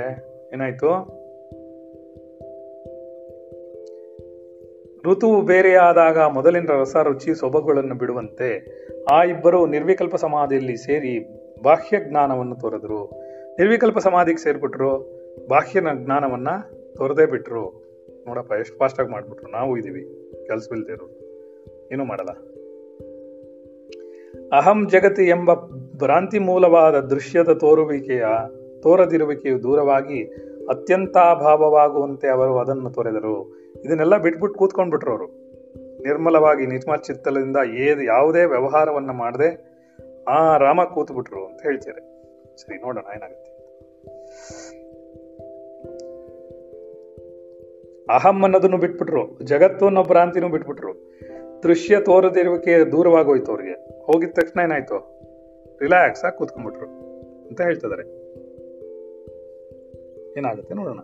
ಏನಾಯ್ತು? 0.53 0.88
ಋತು 5.11 5.40
ಬೇರೆಯಾದಾಗ 5.40 6.18
ಮೊದಲಿನ 6.18 6.66
ರಸ 6.66 6.97
ರುಚಿ 6.97 7.35
ಸೊಬಗುಗಳನ್ನು 7.35 7.94
ಬಿಡುವಂತೆ 7.94 8.66
ಆ 9.12 9.25
ಇಬ್ಬರು 9.25 9.66
ನಿರ್ವಿಕಲ್ಪ 9.66 10.16
ಸಮಾಧಿಯಲ್ಲಿ 10.16 10.77
ಸೇರಿ 10.77 11.29
ಬಾಹ್ಯ 11.62 12.01
ಜ್ಞಾನವನ್ನು 12.09 12.57
ತೋರಿದ್ರು. 12.57 13.05
ನಿರ್ವಿಕಲ್ಪ 13.59 13.99
ಸಮಾಧಿಗೆ 13.99 14.38
ಸೇರ್ಬಿಟ್ರು 14.38 15.11
ಬಾಹ್ಯ 15.49 15.81
ಜ್ಞಾನವನ್ನ 15.94 16.49
ತೋರದೇ 16.97 17.27
ಬಿಟ್ರು. 17.27 17.85
ನೋಡಪ್ಪ, 18.27 18.53
ಎಷ್ಟು 18.53 18.79
ಫಾಸ್ಟ್ 18.79 19.01
ಆಗಿ 19.01 19.11
ಮಾಡ್ಬಿಟ್ರು. 19.11 19.51
ನಾವು 19.51 19.79
ಇದೀವಿ 19.79 20.31
ಕೆಲಸವಿಲ್ದಿರು 20.47 21.20
ಏನು 21.92 22.05
ಮಾಡಲ್ಲ. 22.05 22.31
ಅಹಂ 24.53 24.88
ಜಗತಿ 24.88 25.23
ಎಂಬ 25.23 25.51
ಭ್ರಾಂತಿ 25.98 26.38
ಮೂಲವಾದ 26.38 27.00
ದೃಶ್ಯದ 27.00 27.52
ತೋರುವಿಕೆಯ, 27.52 28.24
ತೋರದಿರುವಿಕೆಯು 28.83 29.62
ದೂರವಾಗಿ 29.62 30.24
ಅತ್ಯಂತಾಭಾವವಾಗುವಂತೆ 30.68 32.28
ಅವರು 32.28 32.59
ಅದನ್ನು 32.59 32.90
ತೊರೆದರು. 32.90 33.57
ಇದನ್ನೆಲ್ಲ 33.85 34.16
ಬಿಟ್ಬಿಟ್ಟು 34.16 34.59
ಕೂತ್ಕೊಂಡ್ಬಿಟ್ರು 34.59 35.11
ಅವರು. 35.11 35.26
ನಿರ್ಮಲವಾಗಿ 36.02 36.66
ನಿರ್ಮಲ 36.66 36.96
ಚಿತ್ತಲದಿಂದ 36.96 37.57
ಏದು 37.78 38.02
ಯಾವುದೇ 38.02 38.44
ವ್ಯವಹಾರವನ್ನ 38.44 39.11
ಮಾಡದೆ 39.11 39.74
ಆ 40.28 40.57
ರಾಮ 40.57 40.85
ಕೂತ್ಬಿಟ್ರು 40.85 41.46
ಅಂತ 41.46 41.62
ಹೇಳ್ತಾರೆ. 41.62 42.00
ಸರಿ, 42.57 42.78
ನೋಡೋಣ, 42.78 43.04
ಏನಾಗುತ್ತೆ. 43.16 43.54
ಅಹಂ 48.11 48.42
ಅನ್ನೋದನ್ನು 48.42 48.78
ಬಿಟ್ಬಿಟ್ರು. 48.78 49.38
ಜಗತ್ತು 49.42 49.87
ಅನ್ನೋ 49.87 50.02
ಭ್ರಾಂತಿನೂ 50.02 50.48
ಬಿಟ್ಬಿಟ್ರು. 50.48 50.92
ದೃಶ್ಯ 51.62 52.00
ತೋರದಿರುವಿಕೆ 52.00 52.92
ದೂರವಾಗೋಯ್ತು 52.92 53.50
ಅವ್ರಿಗೆ. 53.50 54.02
ಹೋಗಿದ 54.04 54.30
ತಕ್ಷಣ 54.33 54.61
ಏನಾಯ್ತು? 54.61 55.13
ರಿಲ್ಯಾಕ್ಸ್ 55.80 56.24
ಆಗಿ 56.24 56.38
ಕೂತ್ಕೊಂಡ್ಬಿಟ್ರು 56.38 56.87
ಅಂತ 57.46 57.60
ಹೇಳ್ತಿದ್ದಾರೆ 57.60 58.24
ಏನಾಗುತ್ತೆ 60.38 60.74
ನೋಡೋಣ. 60.74 60.98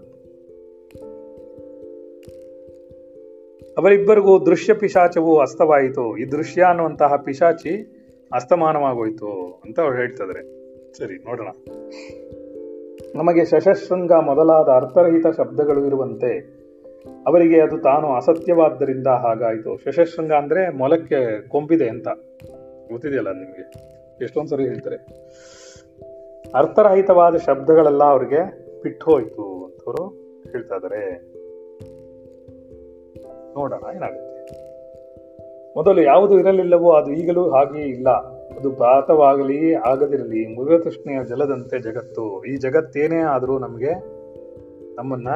ಅವರಿಬ್ಬರಿಗೂ 3.79 4.47
ದೃಶ್ಯ 4.47 4.75
ಪಿಶಾಚವು 4.75 5.39
ಅಸ್ತವಾಯಿತು. 5.39 6.17
ಈ 6.17 6.25
ದೃಶ್ಯ 6.25 6.63
ಅನ್ನುವಂತಹ 6.63 7.17
ಪಿಶಾಚಿ 7.17 7.97
ಅಸ್ತಮಾನವಾಗೋಯ್ತು 8.33 9.61
ಅಂತ 9.65 9.81
ಅವ್ರು 9.81 9.97
ಹೇಳ್ತಿದ್ದಾರೆ 9.97 10.43
ಸರಿ, 10.99 11.19
ನೋಡೋಣ. 11.19 11.49
ನಮಗೆ 13.15 13.45
ಶಶಶೃಂಗ 13.45 14.13
ಮೊದಲಾದ 14.13 14.69
ಅರ್ಥರಹಿತ 14.69 15.27
ಶಬ್ದಗಳು 15.37 15.87
ಇರುವಂತೆ 15.87 16.61
ಅವರಿಗೆ 17.27 17.61
ಅದು 17.61 17.79
ತಾನು 17.79 18.13
ಅಸತ್ಯವಾದ್ದರಿಂದ 18.13 19.07
ಹಾಗಾಯಿತು. 19.07 19.77
ಶಶಶೃಂಗ 19.77 20.33
ಅಂದ್ರೆ 20.33 20.71
ಮೊಲಕ್ಕೆ 20.71 21.49
ಕೊಂಬಿದೆ 21.49 21.89
ಅಂತ 21.89 22.09
ಗೊತ್ತಿದೆಯಲ್ಲ 22.91 23.33
ನಿಮಗೆ? 23.33 24.00
ಎಷ್ಟೊಂದು 24.23 24.51
ಸರಿ 24.51 24.65
ಹೇಳ್ತಾರೆ? 24.65 24.97
ಅರ್ಥರಹಿತವಾದ 26.55 27.37
ಶಬ್ದಗಳೆಲ್ಲ 27.37 28.05
ಅವ್ರಿಗೆ 28.05 28.71
ಬಿಟ್ಟು 28.83 29.05
ಹೋಯ್ತು 29.05 29.65
ಅಂತವರು 29.65 30.05
ಹೇಳ್ತಾ 30.53 30.75
ಇದ್ದಾರೆ 30.75 31.19
ನೋಡೋಣ, 33.55 33.97
ಏನಾಗುತ್ತೆ? 33.97 34.71
ಮೊದಲು 35.77 36.03
ಯಾವುದು 36.03 36.39
ಇರಲಿಲ್ಲವೋ 36.39 36.93
ಅದು 36.93 37.13
ಈಗಲೂ 37.13 37.51
ಹಾಗೆಯೇ 37.51 37.85
ಇಲ್ಲ. 37.85 38.09
ಅದು 38.57 38.71
ಭಾತವಾಗಲಿ 38.71 39.75
ಆಗದಿರಲಿ 39.75 40.59
ಮೃಗತೃಷ್ಣೆಯ 40.59 41.25
ಜಲದಂತೆ 41.25 41.79
ಜಗತ್ತು. 41.79 42.45
ಈ 42.45 42.57
ಜಗತ್ತೇನೇ 42.57 43.17
ಆದರೂ 43.17 43.59
ನಮಗೆ 43.59 43.93
ನಮ್ಮನ್ನ 44.95 45.29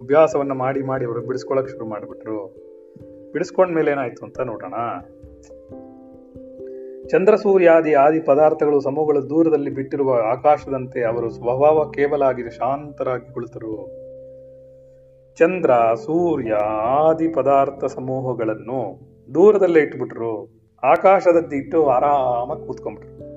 ಅಭ್ಯಾಸವನ್ನ 0.01 0.51
ಮಾಡಿ 0.51 0.83
ಮಾಡಿ 0.83 1.05
ಅವರು 1.05 1.21
ಬಿಡಿಸ್ಕೊಳಕ್ 1.21 1.69
ಶುರು 1.69 1.85
ಮಾಡಿಬಿಟ್ರು. 1.85 2.67
ಬಿಡಿಸ್ಕೊಂಡ್ಮೇಲೆ 3.31 3.91
ಏನಾಯ್ತು 3.91 4.25
ಅಂತ 4.25 4.39
ನೋಡೋಣ. 4.39 4.73
ಚಂದ್ರ 7.07 7.35
ಸೂರ್ಯಾದಿ 7.35 7.93
ಆದಿ 7.93 8.19
ಪದಾರ್ಥಗಳು 8.19 8.79
ಸಮೂಹಗಳು 8.79 9.29
ದೂರದಲ್ಲಿ 9.29 9.69
ಬಿಟ್ಟಿರುವ 9.69 10.13
ಆಕಾಶದಂತೆ 10.31 11.03
ಅವರು 11.03 11.29
ಸ್ವಭಾವ 11.29 11.91
ಕೇವಲ 11.91 12.21
ಆಗಿದೆ 12.21 12.49
ಶಾಂತರಾಗಿ 12.49 13.33
ಕುಳಿತರು. 13.33 13.87
ಚಂದ್ರ, 15.35 15.71
ಸೂರ್ಯ 15.95 16.53
ಆದಿ 16.83 17.27
ಪದಾರ್ಥ 17.27 17.85
ಸಮೂಹಗಳನ್ನು 17.85 18.99
ದೂರದಲ್ಲೇ 19.33 19.79
ಇಟ್ಬಿಟ್ರು. 19.79 20.59
ಆಕಾಶದಲ್ಲಿ 20.83 21.57
ಇಟ್ಟು 21.57 21.85
ಆರಾಮಾಗಿ 21.89 22.67
ಕೂತ್ಕೊಂಡ್ಬಿಟ್ರು. 22.67 23.27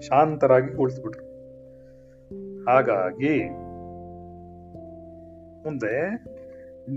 ಶಾಂತರಾಗಿ 0.00 0.76
ಕುಳಿಸ್ಬಿಟ್ರು 0.76 1.28
ಹಾಗಾಗಿ 2.64 3.67
ಮುಂದೆ 5.68 6.24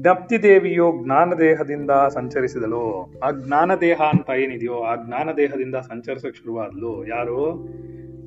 ಜ್ಞಪ್ತಿ 0.01 0.43
ದೇವಿಯು 0.43 1.03
ಜ್ಞಾನದೇಹದಿಂದ 1.03 1.91
ಸಂಚರಿಸಿದಳು. 2.09 3.19
ಆ 3.19 3.31
ಜ್ಞಾನದೇಹ 3.31 3.97
ಅಂತ 4.13 4.29
ಏನಿದೆಯೋ 4.37 4.73
ಆ 4.73 4.95
ಜ್ಞಾನ 4.95 5.29
ದೇಹದಿಂದ 5.37 5.75
ಸಂಚರಿಸಕ್ 5.75 6.35
ಶುರುವಾದ್ಲು. 6.35 7.07
ಯಾರು? 7.07 7.67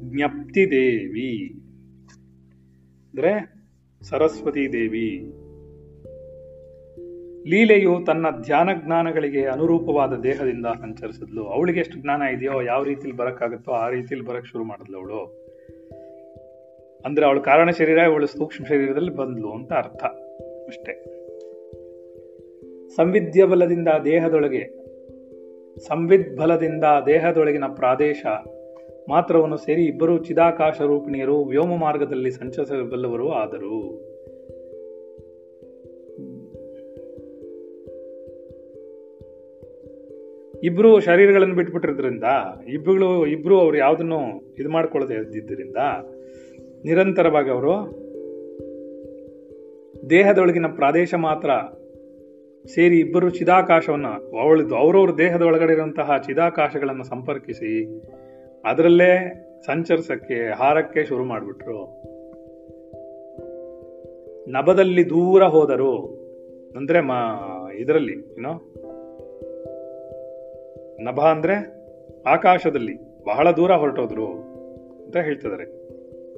ಜ್ಞಪ್ತಿ 0.03 0.71
ದೇವಿ 0.71 1.61
ಅಂದ್ರೆ 3.11 3.55
ಸರಸ್ವತಿ 4.03 4.73
ದೇವಿ 4.73 5.33
ಲೀಲೆಯು 7.47 8.05
ತನ್ನ 8.07 8.27
ಧ್ಯಾನ 8.41 8.69
ಜ್ಞಾನಗಳಿಗೆ 8.85 9.45
ಅನುರೂಪವಾದ 9.45 10.13
ದೇಹದಿಂದ 10.13 10.67
ಸಂಚರಿಸಿದ್ಲು. 10.81 11.45
ಅವಳಿಗೆ 11.45 11.81
ಎಷ್ಟು 11.81 11.99
ಜ್ಞಾನ 11.99 12.23
ಇದೆಯೋ 12.23 12.61
ಯಾವ 12.61 12.83
ರೀತಿಲಿ 12.83 13.13
ಬರಕ್ಕಾಗುತ್ತೋ 13.13 13.73
ಆ 13.73 13.89
ರೀತಿಲಿ 13.89 14.25
ಬರಕ್ 14.25 14.47
ಶುರು 14.47 14.65
ಮಾಡಿದ್ಲು 14.65 14.99
ಅವಳು. 14.99 15.45
ಅಂದ್ರೆ 17.05 17.27
ಅವಳು 17.27 17.41
ಕಾರಣ 17.41 17.71
ಶರೀರ, 17.71 18.05
ಅವಳು 18.05 18.27
ಸೂಕ್ಷ್ಮ 18.27 18.65
ಶರೀರದಲ್ಲಿ 18.65 19.15
ಬಂದ್ಲು 19.17 19.53
ಅಂತ 19.53 19.73
ಅರ್ಥ. 19.73 20.05
ಅಷ್ಟೇ. 20.67 21.05
ಸಂವಿದ್ಯ 22.97 23.45
ಬಲದಿಂದ 23.45 23.89
ದೇಹದೊಳಗೆ 24.05 24.85
ಸಂವಿದ್ 25.79 26.37
ಬಲದಿಂದ 26.37 26.85
ದೇಹದೊಳಗಿನ 27.07 27.65
ಪ್ರಾದೇಶ, 27.75 28.27
ಮಾತ್ರವನ್ನು 29.09 29.57
ಸೇರಿ 29.57 29.85
ಇಬ್ಬರು 29.85 30.25
ಚಿದಾಕಾಶ 30.25 30.81
ರೂಪಿಣಿಯರು 30.81 31.43
ವ್ಯೋಮ 31.43 31.77
ಮಾರ್ಗದಲ್ಲಿ 31.77 32.31
ಸಂಚರಿಸಬಲ್ಲವರು 32.31 33.31
ಆದರು. 33.31 33.79
ಇಬ್ರು 40.65 41.01
ಶರೀರಗಳನ್ನು 41.01 41.55
ಬಿಟ್ಬಿಟ್ಟಿರೋದ್ರಿಂದ 41.55 42.25
ಇಬ್ಬರು 42.69 43.27
ಇಬ್ರು 43.27 43.61
ಅವ್ರು 43.61 43.79
ಯಾವುದನ್ನು 43.79 44.55
ಇದು 44.59 44.69
ಮಾಡ್ಕೊಳ್ಳದೆ 44.69 45.15
ಇದ್ದಿದ್ದರಿಂದ, 45.15 45.77
ನಿರಂತರವಾಗಿ 46.85 47.51
ಅವರು 47.51 48.04
ದೇಹದೊಳಗಿನ 50.11 50.67
ಪ್ರಾದೇಶ 50.67 51.15
ಮಾತ್ರ 51.15 51.51
ಸೇರಿ 52.69 53.01
ಇಬ್ಬರು 53.01 53.31
ಚಿದಾಕಾಶವನ್ನು 53.31 54.41
ಅವಳದು 54.41 54.77
ಅವರವ್ರ 54.77 55.11
ದೇಹದ 55.19 55.43
ಒಳಗಡೆ 55.43 55.73
ಇರುವಂತಹ 55.73 56.11
ಚಿದಾಕಾಶಗಳನ್ನು 56.27 57.05
ಸಂಪರ್ಕಿಸಿ, 57.05 58.03
ಅದರಲ್ಲೇ 58.65 59.35
ಸಂಚರಿಸಕ್ಕೆ, 59.67 60.53
ಹಾರಕ್ಕೆ 60.53 61.05
ಶುರು 61.05 61.25
ಮಾಡಿಬಿಟ್ರು. 61.25 61.85
ನಭದಲ್ಲಿ 64.51 65.11
ದೂರ 65.11 65.43
ಹೋದರು. 65.43 66.25
ಅಂದ್ರೆ 66.77 67.01
ಮಾ, 67.01 67.39
ಇದರಲ್ಲಿ 67.75 68.13
ಏನೋ 68.13 68.53
ನಭ 71.05 71.21
ಅಂದ್ರೆ 71.21 71.55
ಆಕಾಶದಲ್ಲಿ, 72.27 73.25
ಬಹಳ 73.25 73.51
ದೂರ 73.51 73.73
ಹೊರಟೋದ್ರು 73.73 74.27
ಅಂತ 75.05 75.17
ಹೇಳ್ತಿದ್ದಾರೆ. 75.17 75.65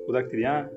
ಗೊತ್ತಾಗ್ತಿದ್ಯಾ? 0.04 0.75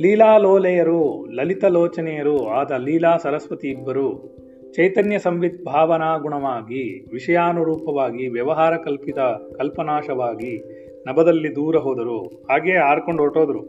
ಲೀಲಾಲೋಲೆಯರು, 0.00 1.26
ಲಲಿತಲೋಚನೆಯರು 1.26 2.48
ಆದ 2.48 2.70
ಲೀಲಾ 2.70 3.16
ಸರಸ್ವತಿ 3.16 3.68
ಇಬ್ಬರು 3.68 4.36
ಚೈತನ್ಯ 4.72 5.18
ಸಂವಿತ್ 5.18 5.64
ಭಾವನಾ 5.64 6.16
ಗುಣವಾಗಿ, 6.16 7.06
ವಿಷಯಾನುರೂಪವಾಗಿ, 7.12 8.28
ವ್ಯವಹಾರ 8.28 8.76
ಕಲ್ಪಿತ 8.76 9.18
ಕಲ್ಪನಾಶವಾಗಿ 9.56 10.64
ನಭದಲ್ಲಿ 11.06 11.56
ದೂರ 11.56 11.76
ಹೋದರು. 11.76 12.46
ಹಾಗೆ 12.50 12.76
ಹಾರ್ಕೊಂಡು 12.76 13.22
ಹೊರಟೋದ್ರು. 13.22 13.64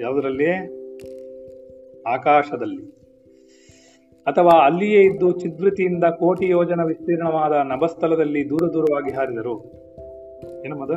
ಯಾವುದರಲ್ಲಿ? 0.00 0.50
ಆಕಾಶದಲ್ಲಿ. 2.02 3.00
ಅಥವಾ 4.26 4.66
ಅಲ್ಲಿಯೇ 4.66 5.00
ಇದ್ದು 5.00 5.30
ಚಿದ್ವೃತಿಯಿಂದ 5.30 6.04
ಕೋಟಿ 6.04 6.48
ಯೋಜನ 6.48 6.80
ವಿಸ್ತೀರ್ಣವಾದ 6.84 7.52
ನಭಸ್ಥಳದಲ್ಲಿ 7.52 8.50
ದೂರ 8.50 8.72
ದೂರವಾಗಿ 8.72 9.14
ಹಾರಿದರು. 9.14 9.72
ಏನಮ್ಮದ 10.64 10.90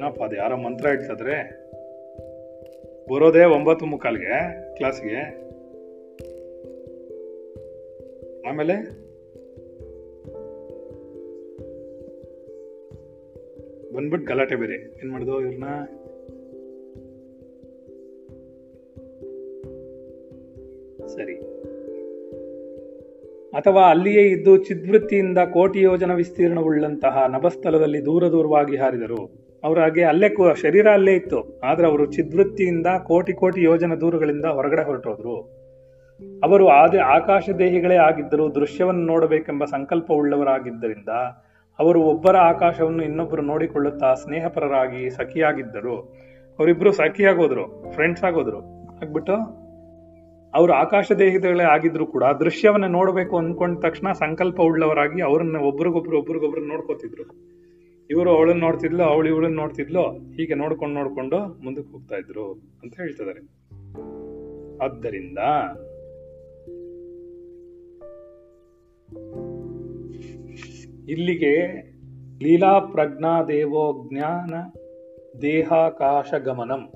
ಏನಪ್ಪ 0.00 0.22
ಅದು 0.22 0.36
ಯಾರೋ 0.36 0.56
ಮಂತ್ರ 0.56 0.88
ಇಡ್ಸದ್ರೆ 0.88 1.60
ಬರೋದೇ 3.14 3.44
ಒಂಬತ್ತು 3.44 3.86
ಮುಕ್ಕಾಲ್ಗೆ 3.86 4.52
ಕ್ಲಾಸ್ಗೆ. 4.76 5.16
ಆಮೇಲೆ? 8.48 8.72
ಬಂದ್ಬಿಟ್ಟು 13.94 14.34
ಗಲಾಟೆ 14.34 14.54
ಬೇರೆ. 14.56 14.74
ಏನ್ 14.74 15.10
ಮಾಡ್ದು 15.10 15.40
ಇವ್ರನ್ನ? 15.40 15.64
ಸರಿ. 21.06 21.34
ಅಥವಾ 23.50 23.90
ಅಲ್ಲಿಯೇ 23.90 24.22
ಇದ್ದು 24.22 24.56
ಚಿದ್ವೃತ್ತಿಯಿಂದ 24.56 25.38
ಕೋಟಿ 25.38 25.80
ಯೋಜನ 25.80 26.14
ವಿಸ್ತೀರ್ಣವುಳ್ಳಂತಹ 26.14 27.24
ನಭಸ್ಥಳದಲ್ಲಿ 27.28 28.04
ದೂರ 28.04 28.28
ದೂರವಾಗಿ 28.28 28.76
ಹಾರಿದರು. 28.76 29.39
ಅವ್ರ 29.64 29.80
ಹಾಗೆ 29.80 30.04
ಅಲ್ಲೇ 30.04 30.28
ಶರೀರ 30.62 30.88
ಅಲ್ಲೇ 30.88 31.12
ಇತ್ತು. 31.12 31.60
ಆದ್ರೆ 31.60 31.86
ಅವರು 31.86 32.06
ಚಿದ್ವೃತ್ತಿಯಿಂದ 32.06 32.86
ಕೋಟಿ 32.86 33.32
ಕೋಟಿ 33.32 33.62
ಯೋಜನ 33.62 33.94
ದೂರಗಳಿಂದ 33.94 34.44
ಹೊರಗಡೆ 34.44 34.82
ಹೊರಟೋದ್ರು. 34.82 35.60
ಅವರು 36.44 36.68
ಆದ 36.68 36.94
ಆಕಾಶ 37.04 37.50
ದೇಹಿಗಳೇ 37.58 37.96
ಆಗಿದ್ದರು 37.96 38.54
ದೃಶ್ಯವನ್ನು 38.54 39.06
ನೋಡಬೇಕೆಂಬ 39.06 39.64
ಸಂಕಲ್ಪವುಳ್ಳವರಾಗಿದ್ದರಿಂದ 39.64 41.08
ಅವರು 41.78 42.02
ಒಬ್ಬರ 42.02 42.36
ಆಕಾಶವನ್ನು 42.36 43.04
ಇನ್ನೊಬ್ಬರು 43.04 43.42
ನೋಡಿಕೊಳ್ಳುತ್ತಾ 43.42 44.14
ಸ್ನೇಹಪರರಾಗಿ 44.14 45.10
ಸಖಿಯಾಗಿದ್ದರು. 45.10 46.14
ಅವರಿಬ್ರು 46.58 46.92
ಸಖಿಯಾಗೋದ್ರು 46.92 47.92
ಫ್ರೆಂಡ್ಸ್ 47.92 48.24
ಆಗೋದ್ರು. 48.24 48.58
ಆಗ್ಬಿಟ್ಟು 49.02 49.34
ಅವರು 50.54 50.72
ಆಕಾಶ 50.72 51.12
ದೇಹಿಗಳೇ 51.12 51.64
ಆಗಿದ್ರು 51.64 52.06
ಕೂಡ 52.06 52.24
ದೃಶ್ಯವನ್ನ 52.24 52.84
ನೋಡಬೇಕು 52.84 53.38
ಅಂದ್ಕೊಂಡ 53.38 53.78
ತಕ್ಷಣ 53.78 54.12
ಸಂಕಲ್ಪ 54.12 54.60
ಉಳ್ಳವರಾಗಿ 54.60 55.22
ಅವ್ರನ್ನ 55.22 55.56
ಒಬ್ರಿಗೊಬ್ರು 55.56 56.18
ಒಬ್ರಿಗೊಬ್ರು 56.18 56.66
ನೋಡ್ಕೋತಿದ್ರು. 56.66 57.49
ಇವರು 58.10 58.30
ಅವಳನ್ನ 58.30 58.60
ನೋಡ್ತಿದ್ಲು, 58.60 59.02
ಅವಳು 59.02 59.28
ಇವಳನ್ನ 59.28 59.56
ನೋಡ್ತಿದ್ಲು, 59.56 60.02
ಹೀಗೆ 60.32 60.54
ನೋಡ್ಕೊಂಡು 60.54 60.94
ನೋಡ್ಕೊಂಡು 60.94 61.64
ಮುಂದಕ್ಕೆ 61.64 61.92
ಹೋಗ್ತಾ 61.92 62.16
ಇದ್ರು 62.16 62.52
ಅಂತ 62.52 63.00
ಹೇಳ್ತಿದ್ದಾರೆ. 63.00 63.40
ಆದ್ದರಿಂದ 64.84 65.38
ಇಲ್ಲಿಗೆ 71.08 71.82
ಲೀಲಾ 72.42 72.78
ಪ್ರಜ್ಞಾ 72.78 73.42
ದೇವೋ 73.42 74.08
ಜ್ಞಾನ 74.08 74.54
ದೇಹಾಕಾಶ 75.42 76.34
ಗಮನಂ. 76.34 76.92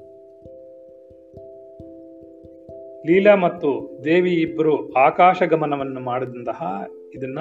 ಲೀಲಾ 3.07 3.35
ಮತ್ತು 3.35 4.01
ದೇವಿ 4.05 4.35
ಇಬ್ಬರು 4.35 4.93
ಆಕಾಶ 4.93 5.43
ಗಮನವನ್ನು 5.43 6.01
ಮಾಡಿದಂತಹ 6.01 6.85
ಇದನ್ನ 7.15 7.39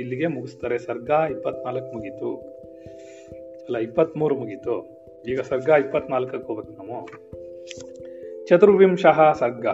ಇಲ್ಲಿಗೆ 0.00 0.26
ಮುಗಿಸ್ತಾರೆ. 0.26 0.78
ಸರ್ಗ 0.78 1.10
ಇಪ್ಪತ್ನಾಲ್ಕು 1.30 1.96
ಮುಗೀತು. 1.96 2.55
ಅಲ್ಲ, 3.66 3.78
ಇಪ್ಪತ್ಮೂರು 3.78 4.34
ಮುಗೀತು. 4.34 4.86
ಈಗ 5.28 5.40
ಸರ್ಗ 5.40 5.68
ಇಪ್ಪತ್ನಾಲ್ಕಕ್ಕೆ 5.68 6.46
ಹೋಗ್ಬೇಕು 6.46 6.86
ನಾವು. 6.86 7.06
ಚತುರ್ವಿಂಶ 8.46 9.06
ಸರ್ಗ. 9.34 9.66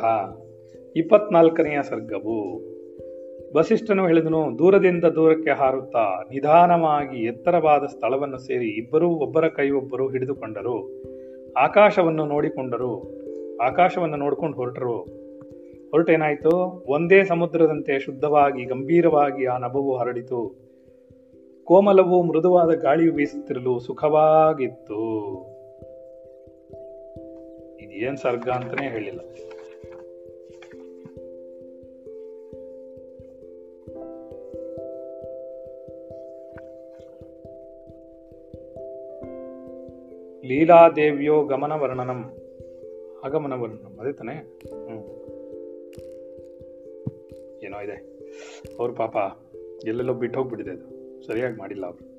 ಇಪ್ಪತ್ನಾಲ್ಕನೆಯ 0.97 1.79
ಸರ್ಗವು 1.83 2.61
ವಸಿಷ್ಠನು 3.57 4.07
ಹೇಳಿದನು, 4.07 4.59
ದೂರದಿಂದ 4.59 5.05
ದೂರಕ್ಕೆ 5.05 5.51
ಹಾರುತ್ತಾ 5.51 6.23
ನಿಧಾನವಾಗಿ 6.31 7.25
ಎತ್ತರವಾದ 7.25 7.85
ಸ್ಥಳವನ್ನು 7.85 8.39
ಸೇರಿ 8.39 8.69
ಇಬ್ಬರೂ 8.69 9.09
ಒಬ್ಬರ 9.09 9.49
ಕೈ 9.49 9.71
ಒಬ್ಬರು 9.71 10.09
ಹಿಡಿದುಕೊಂಡರು. 10.09 11.03
ಆಕಾಶವನ್ನು 11.53 12.27
ನೋಡಿಕೊಂಡರು. 12.27 13.23
ಆಕಾಶವನ್ನು 13.63 14.17
ನೋಡಿಕೊಂಡು 14.17 14.57
ಹೊರಟರು. 14.57 15.23
ಹೊರಟೇನಾಯಿತು? 15.91 16.85
ಒಂದೇ 16.89 17.25
ಸಮುದ್ರದಂತೆ 17.25 17.99
ಶುದ್ಧವಾಗಿ, 17.99 18.65
ಗಂಭೀರವಾಗಿ 18.65 19.47
ಆ 19.47 19.59
ನಭವು 19.59 19.97
ಹರಡಿತು. 19.97 20.62
ಕೋಮಲವು 21.65 22.23
ಮೃದುವಾದ 22.23 22.71
ಗಾಳಿಯು 22.71 23.13
ಬೀಸುತ್ತಿರಲು 23.13 23.81
ಸುಖವಾಗಿತ್ತು. 23.81 24.97
ಇದೇನ್ 27.81 28.17
ಸರ್ಗ 28.17 28.49
ಅಂತಾನೆ 28.49 28.89
ಹೇಳಿಲ್ಲ. 28.89 29.21
ಲೀಲಾದೇವಿಯೋ 40.45 41.45
ಗಮನ 41.45 41.73
ವರ್ಣನಂ 41.73 42.37
ಆಗಮನ 43.25 43.53
ವರ್ಣನಂ 43.53 43.99
ಅದೇ 44.01 44.13
ತಾನೆ? 44.13 44.35
ಏನೋ 47.67 47.81
ಇದೆ. 47.81 47.97
ಅವ್ರ 48.79 48.93
ಪಾಪ 48.93 49.17
ಎಲ್ಲೆಲ್ಲೋ 49.85 50.15
ಬಿಟ್ಟು 50.15 50.39
ಹೋಗ್ಬಿಟ್ಟಿದೆ 50.39 50.71
ಅದು. 50.71 50.92
ಸರಿಯಾಗಿ 51.27 51.57
ಮಾಡಿಲ್ಲ 51.57 51.87
ಅವರು. 51.87 52.13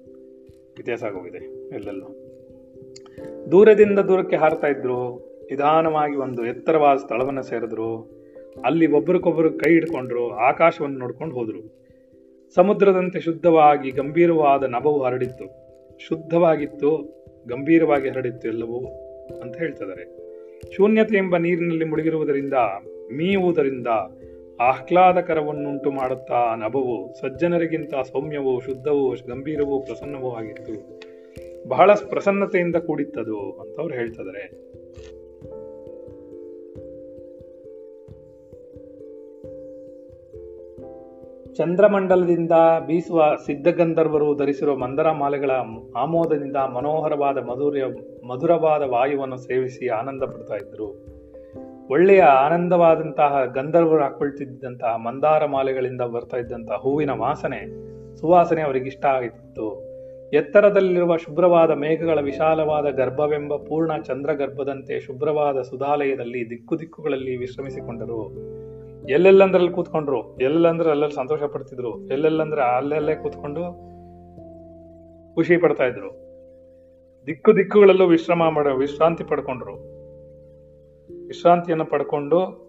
ಇತಿಹಾಸ 0.80 1.04
ಆಗೋಗಿದೆ 1.04 1.70
ಎಲ್ಲೆಲ್ಲೋ. 1.76 2.16
ದೂರದಿಂದ 3.51 3.99
ದೂರಕ್ಕೆ 3.99 4.36
ಹಾರತಾ 4.36 4.68
ಇದ್ರು, 4.68 5.18
ನಿಧಾನವಾಗಿ 5.43 6.16
ಒಂದು 6.16 6.45
ಎತ್ತರವಾದ 6.45 6.97
ಸ್ಥಳವನ್ನು 6.97 7.43
ಸೇರಿದ್ರು. 7.43 8.10
ಅಲ್ಲಿ 8.66 8.88
ಒಬ್ಬರಿಗೊಬ್ಬರು 8.88 9.51
ಕೈ 9.51 9.72
ಹಿಡ್ಕೊಂಡ್ರು, 9.72 10.30
ಆಕಾಶವನ್ನು 10.30 10.99
ನೋಡ್ಕೊಂಡು 10.99 11.36
ಹೋದರು. 11.36 11.84
ಸಮುದ್ರದಂತೆ 12.56 13.20
ಶುದ್ಧವಾಗಿ, 13.20 13.91
ಗಂಭೀರವಾದ 13.91 14.64
ನಭವು 14.64 15.04
ಹರಡಿತ್ತು. 15.04 15.64
ಶುದ್ಧವಾಗಿತ್ತು, 15.99 16.97
ಗಂಭೀರವಾಗಿ 17.47 18.10
ಹರಡಿತ್ತು 18.10 18.47
ಎಲ್ಲವೂ 18.47 18.78
ಅಂತ 19.41 19.58
ಹೇಳ್ತಿದ್ದಾರೆ 19.58 20.24
ಶೂನ್ಯತೆ 20.72 21.18
ಎಂಬ 21.18 21.38
ನೀರಿನಲ್ಲಿ 21.38 21.86
ಮುಳುಗಿರುವುದರಿಂದ, 21.86 22.54
ಮೀಯುವುದರಿಂದ 23.14 23.88
ಆಹ್ಲಾದಕರವನ್ನುಂಟು 24.62 25.91
ಮಾಡುತ್ತಾ 25.91 26.36
ಆ 26.36 26.56
ನಭವು, 26.56 27.14
ಸಜ್ಜನರಿಗಿಂತ 27.22 27.93
ಸೌಮ್ಯವೂ, 27.93 28.60
ಶುದ್ಧವೂ, 28.60 29.10
ಗಂಭೀರವೂ, 29.10 29.80
ಪ್ರಸನ್ನವೂ 29.80 30.32
ಆಗಿತ್ತು. 30.32 30.99
ಬಹಳ 31.70 31.91
ಪ್ರಸನ್ನತೆಯಿಂದ 32.10 32.76
ಕೂಡಿತ್ತದು 32.76 33.51
ಅಂತ 33.51 33.80
ಅವ್ರು 33.80 33.95
ಹೇಳ್ತಿದ್ದಾರೆ 33.95 34.74
ಚಂದ್ರಮಂಡಲದಿಂದ 41.56 42.51
ಬೀಸುವ 42.88 43.24
ಸಿದ್ಧಗಂಧರ್ವರು 43.45 44.36
ಧರಿಸಿರುವ 44.36 44.76
ಮಂದರ 44.76 45.12
ಮಾಲೆಗಳ 45.12 45.51
ಆಮೋದದಿಂದ 45.95 46.56
ಮನೋಹರವಾದ 46.56 47.38
ಮಧುರ 47.38 47.76
ಮಧುರವಾದ 48.28 48.82
ವಾಯುವನ್ನು 48.82 49.38
ಸೇವಿಸಿ 49.38 49.88
ಆನಂದ 49.88 50.24
ಪಡ್ತಾ 50.24 50.56
ಇದ್ರು 50.56 51.12
ಒಳ್ಳೆಯ 51.89 52.21
ಆನಂದವಾದಂತಹ 52.21 53.43
ಗಂಧರ್ವರು 53.55 54.03
ಹಾಕೊಳ್ತಿದ್ದಂತಹ 54.03 54.97
ಮಂದಾರ 54.97 55.45
ಮಾಲೆಗಳಿಂದ 55.45 56.01
ಬರ್ತಾ 56.01 56.38
ಇದ್ದಂತಹ 56.38 56.75
ಹೂವಿನ 56.75 57.09
ವಾಸನೆ 57.09 57.84
ಸುವಾಸನೆ 58.15 58.61
ಅವರಿಗೆ 58.61 58.86
ಇಷ್ಟ 58.86 59.05
ಆಗಿತ್ತು. 59.05 59.93
ಎತ್ತರದಲ್ಲಿರುವ 60.34 61.17
ಶುಭ್ರವಾದ 61.17 61.71
ಮೇಘಗಳ 61.71 62.19
ವಿಶಾಲವಾದ 62.19 62.86
ಗರ್ಭವೆಂಬ 62.89 63.55
ಪೂರ್ಣ 63.55 63.91
ಚಂದ್ರಗರ್ಭದಂತೆ 64.01 64.99
ಶುಭ್ರವಾದ 64.99 65.61
ಸುಧಾಲಯದಲ್ಲಿ 65.61 66.49
ದಿಕ್ಕು 66.49 66.79
ದಿಕ್ಕುಗಳಲ್ಲಿ 66.79 67.38
ವಿಶ್ರಮಿಸಿಕೊಂಡರು. 67.38 68.34
ಎಲ್ಲೆಲ್ಲಂದ್ರಲ್ಲಿ 69.09 69.71
ಕೂತ್ಕೊಂಡ್ರು? 69.71 70.36
ಎಲ್ಲೆಲ್ಲಂದ್ರೆ 70.36 70.89
ಅಲ್ಲಲ್ಲಿ 70.89 71.15
ಸಂತೋಷ 71.15 71.43
ಪಡ್ತಿದ್ರು? 71.43 72.07
ಎಲ್ಲೆಲ್ಲಂದ್ರೆ 72.07 72.61
ಅಲ್ಲೆಲ್ಲೇ 72.61 73.15
ಕೂತ್ಕೊಂಡು 73.15 73.61
ಖುಷಿ 75.36 75.57
ಪಡ್ತಾ 75.57 75.84
ಇದ್ರು. 75.84 76.09
ದಿಕ್ಕು 77.27 77.57
ದಿಕ್ಕುಗಳಲ್ಲೂ 77.57 78.07
ವಿಶ್ರಮ 78.07 78.49
ಮಾಡ, 78.49 78.67
ವಿಶ್ರಾಂತಿ 78.67 79.23
ಪಡ್ಕೊಂಡ್ರು. 79.23 79.92
ವಿಶ್ರಾಂತಿಯನ್ನು 81.26 81.86
ಪಡ್ಕೊಂಡು 81.86 82.63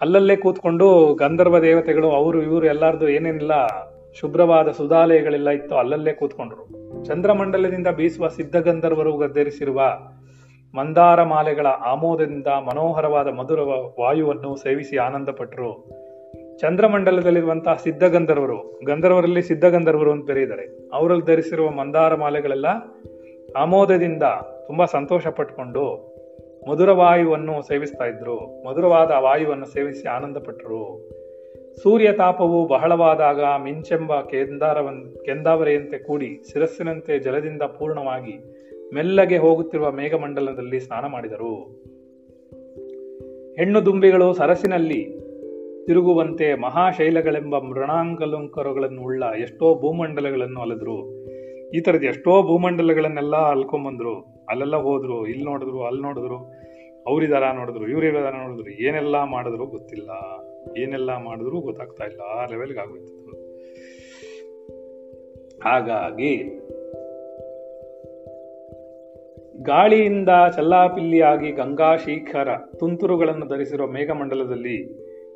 ಅಲ್ಲಲ್ಲೇ 0.00 0.36
ಕೂತ್ಕೊಂಡು 0.36 1.14
ಗಂಧರ್ವ 1.14 1.58
ದೇವತೆಗಳು, 1.58 2.10
ಅವರು, 2.10 2.42
ಇವರು 2.42 2.66
ಎಲ್ಲಾರ್ದು 2.66 3.08
ಏನೇನಿಲ್ಲ, 3.08 3.52
ಶುಭ್ರವಾದ 4.20 4.70
ಸುಧಾಲಯಗಳೆಲ್ಲ 4.70 5.50
ಇತ್ತು 5.50 5.74
ಅಲ್ಲಲ್ಲೇ 5.74 6.12
ಕೂತ್ಕೊಂಡ್ರು. 6.12 6.64
ಚಂದ್ರಮಂಡಲದಿಂದ 7.04 7.86
ಬೀಸುವ 7.86 8.28
ಸಿದ್ಧಗಂಧರ್ವರು 8.28 9.16
ಗದ್ದರಿಸಿರುವ 9.16 9.82
ಮಂದಾರ 10.74 11.22
ಮಾಲೆಗಳ 11.22 11.66
ಆಮೋದದಿಂದ 11.66 12.46
ಮನೋಹರವಾದ 12.46 13.28
ಮಧುರ 13.28 13.60
ವಾಯುವನ್ನು 14.00 14.56
ಸೇವಿಸಿ 14.56 14.96
ಆನಂದಪಟ್ಟರು 14.96 15.70
ಚಂದ್ರಮಂಡಲದಲ್ಲಿರುವಂತಹ 16.58 17.74
ಸಿದ್ಧಗಂಧರ್ವರು, 17.74 18.80
ಗಂಧರ್ವರಲ್ಲಿ 18.86 19.42
ಸಿದ್ಧಗಂಧರ್ವರು 19.42 20.12
ಅಂತ 20.12 20.30
ಬೇರೆ 20.30 20.90
ಅವರಲ್ಲಿ 20.90 21.24
ಧರಿಸಿರುವ 21.24 21.70
ಮಂದಾರ 21.70 22.14
ಮಾಲೆಗಳೆಲ್ಲ 22.14 22.66
ಆಮೋದದಿಂದ 23.56 24.22
ತುಂಬ 24.66 24.84
ಸಂತೋಷ 24.84 25.26
ಪಟ್ಕೊಂಡು 25.26 26.14
ಮಧುರ 26.70 26.92
ವಾಯುವನ್ನು 26.92 27.68
ಸೇವಿಸ್ತಾ 27.68 28.04
ಇದ್ರು. 28.04 28.64
ಮಧುರವಾದ 28.68 29.10
ವಾಯುವನ್ನು 29.10 29.66
ಸೇವಿಸಿ 29.66 30.08
ಆನಂದಪಟ್ಟರು 30.08 31.10
ಸೂರ್ಯ 31.82 32.12
ತಾಪವು 32.12 32.66
ಬಹಳವಾದಾಗ 32.66 33.40
ಮಿಂಚೆಂಬ 33.40 34.20
ಕೆಂದಾರವನ್, 34.20 35.24
ಕೆಂದಾವರೆಯಂತೆ 35.24 35.98
ಕೂಡಿ 35.98 36.42
ಶಿರಸ್ಸಿನಂತೆ 36.52 37.18
ಜಲದಿಂದ 37.18 37.62
ಪೂರ್ಣವಾಗಿ 37.62 38.64
ಮೆಲ್ಲಗೆ 38.94 39.38
ಹೋಗುತ್ತಿರುವ 39.38 39.90
ಮೇಘಮಂಡಲದಲ್ಲಿ 39.90 40.80
ಸ್ನಾನ 40.80 41.06
ಮಾಡಿದರು. 41.06 41.84
ಹೆಣ್ಣು 43.56 43.86
ದುಂಬಿಗಳು 43.86 44.32
ಸರಸಿನಲ್ಲಿ 44.32 45.24
ತಿರುಗುವಂತೆ 45.86 46.54
ಮಹಾಶೈಲಗಳೆಂಬ 46.54 47.58
ಮೃಣಾಂಗಲಂಕರಗಳನ್ನು 47.58 49.02
ಉಳ್ಳ 49.02 49.22
ಎಷ್ಟೋ 49.38 49.74
ಭೂಮಂಡಲಗಳನ್ನು 49.74 50.60
ಅಲೆದ್ರು. 50.60 51.13
ಈ 51.74 51.80
ಥರದ 51.80 52.02
ಎಷ್ಟೋ 52.02 52.42
ಭೂಮಂಡಲಗಳನ್ನೆಲ್ಲ 52.42 53.36
ಅಲ್ಕೊಂಬಂದ್ರು, 53.36 54.44
ಅಲ್ಲೆಲ್ಲ 54.48 54.76
ಹೋದ್ರು, 54.76 55.26
ಇಲ್ಲಿ 55.26 55.44
ನೋಡಿದ್ರು, 55.44 55.86
ಅಲ್ಲಿ 55.86 56.02
ನೋಡಿದ್ರು, 56.02 56.52
ಅವ್ರಿದಾರ 57.06 57.52
ನೋಡಿದ್ರು, 57.52 57.88
ಇವ್ರಿದಾರ 57.88 58.32
ನೋಡಿದ್ರು, 58.32 58.70
ಏನೆಲ್ಲ 58.70 59.24
ಮಾಡಿದ್ರು 59.24 59.66
ಗೊತ್ತಿಲ್ಲ. 59.66 60.10
ಏನೆಲ್ಲ 60.78 61.16
ಮಾಡಿದ್ರು 61.16 61.60
ಗೊತ್ತಾಗ್ತಾ 61.60 62.04
ಇಲ್ಲ, 62.04 62.20
ಆ 62.20 62.44
ಲೆವೆಲ್ಗೆ 62.44 62.80
ಆಗೋಯ್ತು 62.80 63.14
ಹಾಗಾಗಿ 65.62 66.42
ಗಾಳಿಯಿಂದ 69.62 70.28
ಚಲ್ಲಾಪಿಲ್ಲಿಯಾಗಿ 70.56 71.50
ಗಂಗಾ 71.50 71.96
ಶಿಖರ 71.96 72.48
ತುಂತುರುಗಳನ್ನು 72.78 73.46
ಧರಿಸಿರುವ 73.46 73.86
ಮೇಘಮಂಡಲದಲ್ಲಿ 73.86 74.76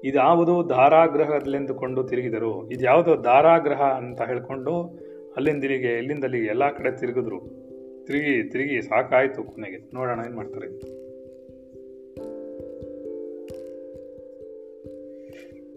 ಇದ್ಯಾವುದು 0.04 0.68
ಧಾರಾಗ್ರಹದಲ್ಲೆಂದುಕೊಂಡು 0.68 2.02
ತಿರುಗಿದರು. 2.02 2.70
ಇದ್ಯಾವುದೋ 2.70 3.16
ಧಾರಾಗ್ರಹ 3.16 3.82
ಅಂತ 3.82 4.22
ಹೇಳ್ಕೊಂಡು 4.22 5.07
ಅಲ್ಲಿಂದಿಲ್ಲಿಗೆ 5.38 5.86
ಎಲ್ಲಿಂದಲ್ಲಿಗೆ 5.86 6.46
ಎಲ್ಲ 6.46 6.70
ಕಡೆ 6.70 6.90
ತಿರುಗಿದ್ರು. 6.90 7.38
ತಿರುಗಿ 8.06 8.50
ತಿರುಗಿ 8.50 8.82
ಸಾಕಾಯಿತು 8.82 9.42
ಕೊನೆಗೆ. 9.42 9.78
ನೋಡೋಣ 9.94 10.20
ಏನು 10.26 10.36
ಮಾಡ್ತಾರೆ. 10.36 10.68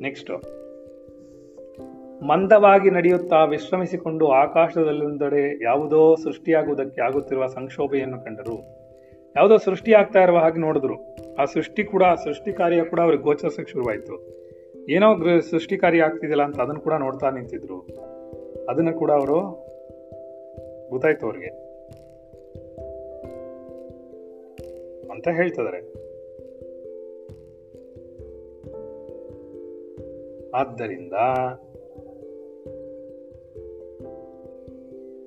ನೆಕ್ಸ್ಟ್ 0.02 0.32
ಮಂದವಾಗಿ 2.24 2.90
ನಡೆಯುತ್ತಾ 2.90 3.46
ವಿಶ್ರಮಿಸಿಕೊಂಡು 3.46 4.28
ಆಕಾಶದಲ್ಲೊಂದೆಡೆ 4.28 5.64
ಯಾವುದೋ 5.64 6.16
ಸೃಷ್ಟಿಯಾಗುವುದಕ್ಕೆ 6.16 7.02
ಆಗುತ್ತಿರುವ 7.02 7.48
ಸಂಕ್ಷೋಭೆಯನ್ನು 7.48 8.20
ಕಂಡರು. 8.20 8.58
ಯಾವುದೋ 9.36 9.58
ಸೃಷ್ಟಿ 9.58 9.94
ಆಗ್ತಾ 9.94 10.24
ಇರುವ 10.24 10.38
ಹಾಗೆ 10.38 10.60
ನೋಡಿದ್ರು. 10.60 10.96
ಆ 11.36 11.46
ಸೃಷ್ಟಿ 11.46 11.84
ಕೂಡ 11.84 12.04
ಸೃಷ್ಟಿ 12.24 12.54
ಕಾರ್ಯ 12.54 12.84
ಕೂಡ 12.84 13.00
ಅವ್ರಿಗೆ 13.00 13.24
ಗೋಚರಿಸಕ್ಕೆ 13.24 13.72
ಶುರುವಾಯಿತು. 13.72 14.16
ಏನೋ 14.90 15.40
ಸೃಷ್ಟಿ 15.40 15.78
ಕಾರ್ಯ 15.78 16.04
ಆಗ್ತಿದಿಲ್ಲ 16.04 16.44
ಅಂತ 16.44 16.60
ಅದನ್ನು 16.60 16.82
ಕೂಡ 16.82 16.94
ನೋಡ್ತಾ 16.94 17.30
ನಿಂತಿದ್ರು. 17.30 17.78
ಅದನ್ನು 18.70 18.94
ಕೂಡ 18.94 19.12
ಅವರು 19.12 19.42
ಗೊತ್ತಾಯ್ತು 20.90 21.26
ಅವ್ರಿಗೆ. 21.26 21.72
ಅಂತ 25.12 25.28
ಹೇಳ್ತಿದ್ದಾರೆ. 25.28 26.12
ಆದ್ದರಿಂದ 30.56 31.14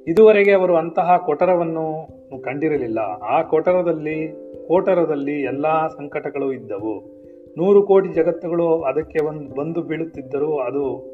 ಇದುವರೆಗೆ 0.07 0.53
ಅವರು 0.53 0.76
ಅಂತಹ 0.76 1.16
ಕೊಠರವನ್ನು 1.26 2.07
ಕಂಡಿರಲಿಲ್ಲ. 2.43 2.99
ಆ 3.22 3.43
ಕೊಠರದಲ್ಲಿ 3.43 4.28
ಕೋಟರದಲ್ಲಿ 4.68 5.43
ಎಲ್ಲಾ 5.43 5.89
ಸಂಕಟಗಳು 5.89 6.53
ಇದ್ದವು. 6.53 7.24
ನೂರು 7.59 7.82
ಕೋಟಿ 7.82 8.12
ಜಗತ್ತುಗಳು 8.12 8.82
ಅದಕ್ಕೆ 8.82 9.24
ಒಂದು 9.24 9.55
ಬಂದು 9.55 9.82
ಬೀಳುತ್ತಿದ್ದರೂ 9.82 10.59
ಅದು 10.59 11.14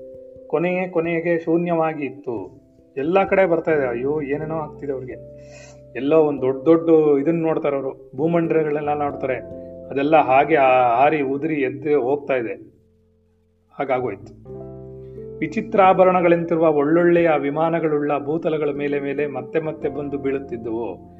ಕೊನೆಯೇ 0.51 0.89
ಕೊನೆಗೆ 0.89 1.39
ಶೂನ್ಯವಾಗಿ 1.39 2.05
ಇತ್ತು 2.05 2.61
ಎಲ್ಲ 2.97 3.25
ಕಡೆ 3.25 3.47
ಬರ್ತಾ 3.47 3.73
ಇದೆ. 3.73 3.87
ಅಯ್ಯೋ, 3.87 4.23
ಏನೇನೋ 4.23 4.55
ಆಗ್ತಿದೆ 4.55 4.93
ಅವ್ರಿಗೆ. 4.93 5.15
ಎಲ್ಲೋ 5.97 6.23
ಒಂದು 6.23 6.43
ದೊಡ್ಡ 6.43 6.65
ದೊಡ್ಡ 6.65 7.19
ಇದನ್ನ 7.19 7.43
ನೋಡ್ತಾರೆ 7.43 7.77
ಅವರು. 7.77 8.11
ಭೂಮಂಡಲಗಳೆಲ್ಲ 8.17 8.95
ನೋಡ್ತಾರೆ. 8.95 9.35
ಅದೆಲ್ಲ 9.91 10.17
ಹಾಗೆ 10.17 10.57
ಹಾರಿ 10.97 11.23
ಉದುರಿ 11.23 11.55
ಎದ್ದು 11.55 12.03
ಹೋಗ್ತಾ 12.03 12.35
ಇದೆ. 12.35 12.55
ಹಾಗಾಗೋಯ್ತು. 13.79 14.51
ವಿಚಿತ್ರಾಭರಣಗಳಂತಿರುವ 15.39 16.69
ಒಳ್ಳೊಳ್ಳೆಯ 16.71 17.31
ವಿಮಾನಗಳುಳ್ಳ 17.39 18.13
ಭೂತಲಗಳ 18.19 18.71
ಮೇಲೆ 18.71 19.01
ಮೇಲೆ 19.01 19.27
ಮತ್ತೆ 19.27 19.61
ಮತ್ತೆ 19.61 19.89
ಬಂದು 19.89 20.19
ಬೀಳುತ್ತಿದ್ದವು. 20.19 21.20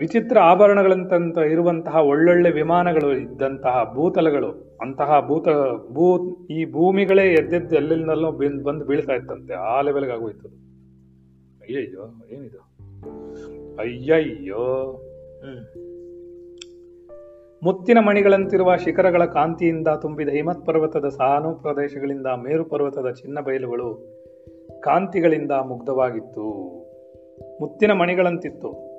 ವಿಚಿತ್ರ 0.00 0.38
ಆಭರಣಗಳಂತ 0.38 1.38
ಇರುವಂತಹ 1.38 1.96
ಒಳ್ಳೊಳ್ಳೆ 1.96 2.50
ವಿಮಾನಗಳು 2.50 3.12
ಇದ್ದಂತಹ 3.16 3.92
ಭೂತಲಗಳು, 3.94 4.78
ಅಂತಹ 4.80 5.20
ಭೂತ, 5.26 5.48
ಭೂ, 5.92 6.36
ಈ 6.46 6.72
ಭೂಮಿಗಳೇ 6.72 7.22
ಎದ್ದೆದ್ದು 7.22 7.76
ಎಲ್ಲೆಲ್ಲೋ 7.76 8.32
ಬಂದು 8.62 8.84
ಬೀಳ್ತಾ 8.84 9.12
ಇತ್ತಂತೆ, 9.12 9.54
ಆ 9.54 9.80
ಲೆವೆಲ್ಗೆ 9.80 10.12
ಆಗೋಯ್ತು 10.12 10.48
ಅಯ್ಯಯ್ಯೋ, 11.60 12.26
ಏನಿದು? 12.30 12.58
ಅಯ್ಯಯ್ಯೋ. 13.76 15.02
ಮುತ್ತಿನ 17.62 17.98
ಮಣಿಗಳಂತಿರುವ 17.98 18.76
ಶಿಖರಗಳ 18.76 19.24
ಕಾಂತಿಯಿಂದ 19.24 19.88
ತುಂಬಿದ 19.88 20.28
ಹಿಮತ್ 20.28 20.66
ಪರ್ವತದ 20.66 21.08
ಸಾನು 21.08 21.54
ಪ್ರದೇಶಗಳಿಂದ 21.54 22.26
ಮೇರು 22.26 22.64
ಪರ್ವತದ 22.64 23.10
ಚಿನ್ನ 23.10 23.40
ಬಯಲುಗಳು 23.40 23.94
ಕಾಂತಿಗಳಿಂದ 24.80 25.50
ಮುಗ್ಧವಾಗಿತ್ತು. 25.50 26.50
ಮುತ್ತಿನ 27.60 27.92
ಮಣಿಗಳಂತಿತ್ತು. 27.92 28.89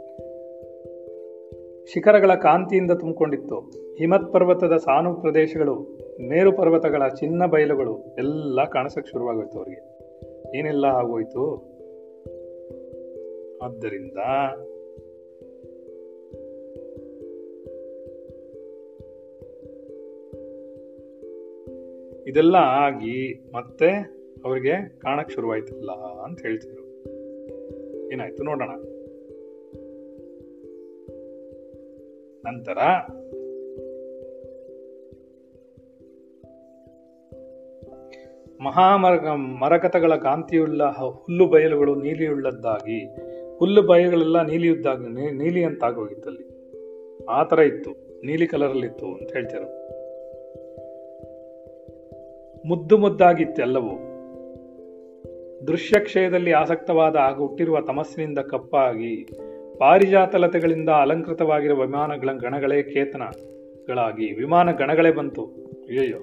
ಶಿಖರಗಳ 1.86 2.36
ಕಾಂತಿಯಿಂದ 2.36 2.92
ತುಂಬಿಕೊಂಡಿತ್ತು. 2.92 3.60
ಹಿಮತ್ 3.98 4.34
ಪರ್ವತದ 4.34 4.78
ಸಾನು 4.78 5.16
ಪ್ರದೇಶಗಳು, 5.16 5.98
ಮೇರು 6.22 6.58
ಪರ್ವತಗಳ 6.58 7.08
ಚಿನ್ನ 7.08 7.46
ಬಯಲುಗಳು 7.46 8.16
ಎಲ್ಲ 8.18 8.66
ಕಾಣಿಸಕ್ಕೆ 8.66 9.12
ಶುರುವಾಗೋಯ್ತು 9.12 9.58
ಅವರಿಗೆ. 9.58 9.92
ಏನೆಲ್ಲ 10.58 10.86
ಆಗೋಯ್ತು? 10.86 11.72
ಆದ್ದರಿಂದ 13.64 14.18
ಇದೆಲ್ಲ 22.28 22.56
ಆಗಿ 22.56 23.50
ಮತ್ತೆ 23.54 23.88
ಅವರಿಗೆ 24.46 25.00
ಕಾಣಕ್ 25.00 25.32
ಶುರುವಾಯ್ತಲ್ಲ 25.32 25.92
ಅಂತ 26.24 26.42
ಹೇಳ್ತಿದ್ರು. 26.42 26.84
ಏನಾಯ್ತು 28.14 28.44
ನೋಡೋಣ. 28.44 28.91
ನಂತರ 32.52 32.78
ಮಹಾಮರಗ 38.64 39.28
ಮರಕತಗಳ 39.28 40.16
ಕಾಂತಿಯುಳ್ಳ 40.16 40.84
ಹುಲ್ಲು 40.84 41.48
ಬಯಲುಗಳು 41.48 41.96
ನೀಲಿಯುಳ್ಳದ್ದಾಗಿ, 41.96 43.16
ಹುಲ್ಲು 43.58 43.82
ಬಯಲುಗಳೆಲ್ಲ 43.82 44.42
ನೀಲಿಯುದ್ದಾಗ 44.42 45.06
ನೀಲಿ 45.08 45.64
ಅಂತ 45.64 45.84
ಆಗೋಗಿತ್ತಲ್ಲಿ 45.84 46.52
ಆ 47.26 47.44
ತರ 47.44 47.60
ಇತ್ತು, 47.60 48.22
ನೀಲಿ 48.26 48.48
ಕಲರಲ್ಲಿತ್ತು 48.48 49.06
ಅಂತ 49.06 49.34
ಹೇಳ್ತಾರೆ. 49.34 49.66
ಮುದ್ದು 52.68 52.98
ಮುದ್ದಾಗಿತ್ತೆಲ್ಲವೂ. 52.98 54.08
ದೃಶ್ಯ 55.68 55.68
ದೃಶ್ಯಕ್ಷಯದಲ್ಲಿ 55.68 56.52
ಆಸಕ್ತವಾದ 56.52 57.16
ಆಗ 57.16 57.36
ಹುಟ್ಟಿರುವ 57.36 57.82
ತಮಸ್ಸಿನಿಂದ 57.82 58.40
ಕಪ್ಪಾಗಿ 58.40 59.30
ಪಾರಿಜಾತಲತೆಗಳಿಂದ 59.82 60.90
ಅಲಂಕೃತವಾಗಿರುವ 60.90 61.82
ವಿಮಾನಗಳ 61.82 62.30
ಗಣಗಳೇ 62.34 62.84
ಕೇತನಗಳಾಗಿ 62.84 64.34
ವಿಮಾನ 64.34 64.72
ಗಣಗಳೇ 64.72 65.12
ಬಂತು. 65.12 65.46
ಅಯ್ಯಯ್ಯೋ, 65.90 66.18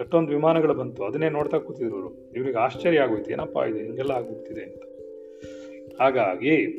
ಎಷ್ಟೊಂದು 0.00 0.32
ವಿಮಾನಗಳು 0.32 0.74
ಬಂತು. 0.74 1.04
ಅದನ್ನೇ 1.04 1.28
ನೋಡ್ತಾ 1.28 1.58
ಕೂತಿದ್ರು 1.58 2.30
ಇವ್ರಿಗೆ 2.36 2.58
ಆಶ್ಚರ್ಯ 2.58 3.00
ಆಗೋಯ್ತು. 3.00 3.30
ಏನಪ್ಪಾ 3.30 3.64
ಇದು? 3.64 3.78
ಹಿಂಗೆಲ್ಲ 3.78 4.10
ಆಗೋಗ್ತಿದೆ 4.10 4.60
ಅಂತ. 4.60 4.82
ಹಾಗಾಗಿ 6.02 6.78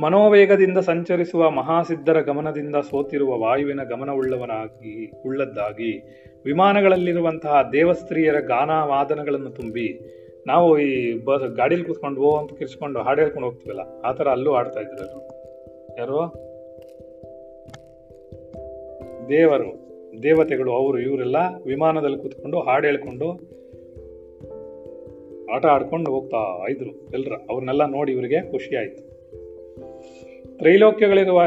ಮನೋವೇಗದಿಂದ 0.00 0.78
ಸಂಚರಿಸುವ 0.78 1.50
ಮಹಾಸಿದ್ಧರ 1.50 2.20
ಗಮನದಿಂದ 2.20 2.76
ಸೋತಿರುವ 2.76 3.38
ವಾಯುವಿನ 3.38 3.82
ಗಮನವುಳ್ಳವನಾಗಿ, 3.82 5.22
ಉಳ್ಳದ್ದಾಗಿ, 5.26 5.98
ವಿಮಾನಗಳಲ್ಲಿರುವಂತಹ 6.44 7.68
ದೇವಸ್ತ್ರೀಯರ 7.72 8.40
ಗಾನ 8.40 8.70
ವಾದನಗಳನ್ನು 8.70 9.50
ತುಂಬಿ 9.50 10.10
ನಾವು 10.46 10.78
ಈ 10.78 11.18
ಬಸ್ 11.24 11.44
ಗಾಡೀಲಿ 11.56 11.84
ಕೂತ್ಕೊಂಡು 11.84 12.20
ಓ 12.20 12.30
ಅಂತ 12.36 12.52
ಕಿರ್ಸ್ಕೊಂಡು 12.58 12.98
ಹಾಡು 12.98 13.20
ಹೇಳ್ಕೊಂಡು 13.20 13.48
ಹೋಗ್ತೀವಲ್ಲ, 13.48 13.80
ಆ 14.04 14.12
ಥರ 14.12 14.28
ಅಲ್ಲೂ 14.28 14.52
ಆಡ್ತಾ 14.52 14.80
ಇದ್ರು 14.80 15.20
ಯಾರು? 15.98 16.18
ದೇವರು, 19.28 19.70
ದೇವತೆಗಳು, 20.22 20.72
ಅವರು, 20.72 20.98
ಇವರೆಲ್ಲ 20.98 21.36
ವಿಮಾನದಲ್ಲಿ 21.66 22.18
ಕೂತ್ಕೊಂಡು 22.18 22.60
ಹಾಡು 22.60 22.86
ಹೇಳ್ಕೊಂಡು 22.86 23.28
ಆಟ 25.52 25.66
ಆಡ್ಕೊಂಡು 25.66 26.10
ಹೋಗ್ತಾ 26.10 26.66
ಇದ್ರು 26.70 26.92
ಎಲ್ಲರ 27.12 27.34
ಅವ್ರನ್ನೆಲ್ಲ 27.50 27.84
ನೋಡಿ 27.86 28.12
ಇವರಿಗೆ 28.12 28.50
ಖುಷಿ 28.50 28.76
ಆಯಿತು. 28.76 29.02
ತ್ರೈಲೋಕ್ಯಗಳಿರುವ 30.58 31.42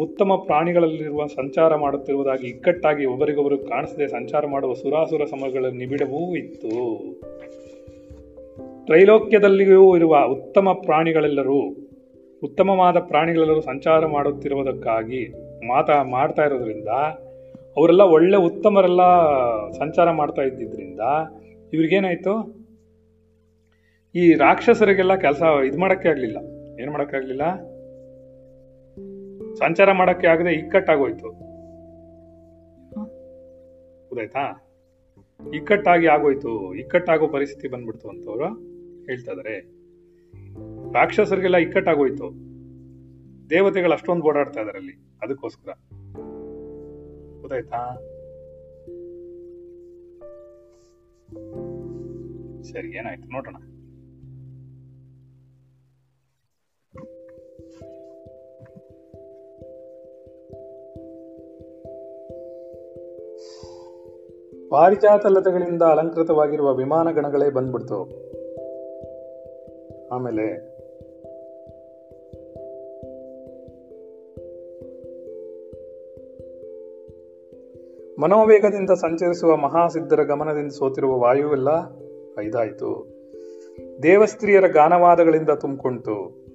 ಉತ್ತಮ 0.00 0.32
ಪ್ರಾಣಿಗಳಲ್ಲಿರುವ 0.46 1.26
ಸಂಚಾರ 1.26 1.74
ಮಾಡುತ್ತಿರುವುದಾಗಿ 1.74 2.46
ಇಕ್ಕಟ್ಟಾಗಿ 2.46 3.04
ಒಬ್ಬರಿಗೊಬ್ಬರು 3.06 3.58
ಕಾಣಿಸದೆ 3.58 4.08
ಸಂಚಾರ 4.08 4.46
ಮಾಡುವ 4.46 4.72
ಸುರಾಸುರ 4.72 5.24
ಸಮಗಳ 5.24 5.64
ನಿಬಿಡವೂ 5.64 6.36
ಇತ್ತು. 6.36 6.72
ತ್ರೈಲೋಕ್ಯದಲ್ಲಿಯೂ 8.88 9.96
ಇರುವ 9.96 10.16
ಉತ್ತಮ 10.18 10.68
ಪ್ರಾಣಿಗಳೆಲ್ಲರೂ, 10.72 11.76
ಉತ್ತಮವಾದ 12.42 12.96
ಪ್ರಾಣಿಗಳೆಲ್ಲರೂ 12.98 13.60
ಸಂಚಾರ 13.60 14.06
ಮಾಡುತ್ತಿರುವುದಕ್ಕಾಗಿ 14.06 15.28
ಮಾತಾ, 15.66 16.02
ಮಾಡ್ತಾ 16.02 16.44
ಇರೋದ್ರಿಂದ, 16.44 16.88
ಅವರೆಲ್ಲ 17.76 18.02
ಒಳ್ಳೆ 18.02 18.36
ಉತ್ತಮರೆಲ್ಲ 18.36 19.00
ಸಂಚಾರ 19.70 20.10
ಮಾಡ್ತಾ 20.10 20.42
ಇದ್ದಿದ್ದರಿಂದ 20.42 21.00
ಇವ್ರಿಗೇನಾಯಿತು? 21.72 22.58
ಈ 24.14 24.34
ರಾಕ್ಷಸರಿಗೆಲ್ಲ 24.34 25.16
ಕೆಲಸ 25.16 25.42
ಇದು 25.66 25.78
ಮಾಡೋಕ್ಕೆ 25.78 26.08
ಆಗಲಿಲ್ಲ. 26.08 26.36
ಏನು 26.80 26.92
ಮಾಡೋಕ್ಕಾಗಲಿಲ್ಲ 26.92 27.56
ಸಂಚಾರ 29.54 29.92
ಮಾಡೋಕ್ಕೆ 29.92 30.26
ಆಗದೆ 30.26 30.52
ಇಕ್ಕಟ್ಟಾಗೋಯ್ತು. 30.54 31.28
ಗೊತ್ತಾಯ್ತಾ? 34.08 34.64
ಇಕ್ಕಟ್ಟಾಗಿ 35.54 36.06
ಆಗೋಯ್ತು. 36.06 36.74
ಇಕ್ಕಟ್ಟಾಗೋ 36.74 37.26
ಪರಿಸ್ಥಿತಿ 37.26 37.68
ಬಂದ್ಬಿಡ್ತು 37.68 38.08
ಅಂತವ್ರು. 38.08 38.67
ಹೇಳ್ತಾ 39.08 39.32
ಇದಾರೆ 39.32 39.60
ರಾಕ್ಷಸರಿಗೆಲ್ಲ 40.92 41.56
ಇಕ್ಕಟ್ಟಾಗೋಯ್ತು. 41.56 42.30
ದೇವತೆಗಳು 43.50 43.92
ಅಷ್ಟೊಂದು 43.92 44.24
ಓಡಾಡ್ತಾ 44.24 44.60
ಇದಾರೆ 44.60 44.78
ಅಲ್ಲಿ. 44.78 44.92
ಅದಕ್ಕೋಸ್ಕರ. 45.22 45.72
ಗೊತ್ತಾಯ್ತಾ? 47.40 47.94
ಸರಿ, 52.62 52.96
ಏನಾಯ್ತು 52.96 53.32
ನೋಡೋಣ. 53.32 53.56
ಪಾರಿಜಾತ 64.68 65.26
ಲತೆಗಳಿಂದ 65.26 65.82
ಅಲಂಕೃತವಾಗಿರುವ 65.82 66.74
ವಿಮಾನ 66.74 67.10
ಗಣಗಳೇ 67.10 67.50
ಬಂದ್ಬಿಡ್ತು. 67.50 68.27
ಆಮೇಲೆ 70.12 70.78
ಮನೋವೇಗದಿಂದ 78.20 78.90
ಸಂಚರಿಸುವ 78.90 79.56
ಮಹಾಸಿದ್ಧರ 79.56 80.22
ಗಮನದಿಂದ 80.22 80.72
ಸೋತಿರುವ 80.72 81.18
ವಾಯುವೆಲ್ಲ 81.18 81.68
ಐದಾಯಿತು. 82.40 83.18
ದೇವಸ್ತ್ರೀಯರ 84.02 84.66
ಗಾನವಾದಗಳಿಂದ 84.66 85.50
ತುಂಬಿಕೊಂಡು 85.50 86.48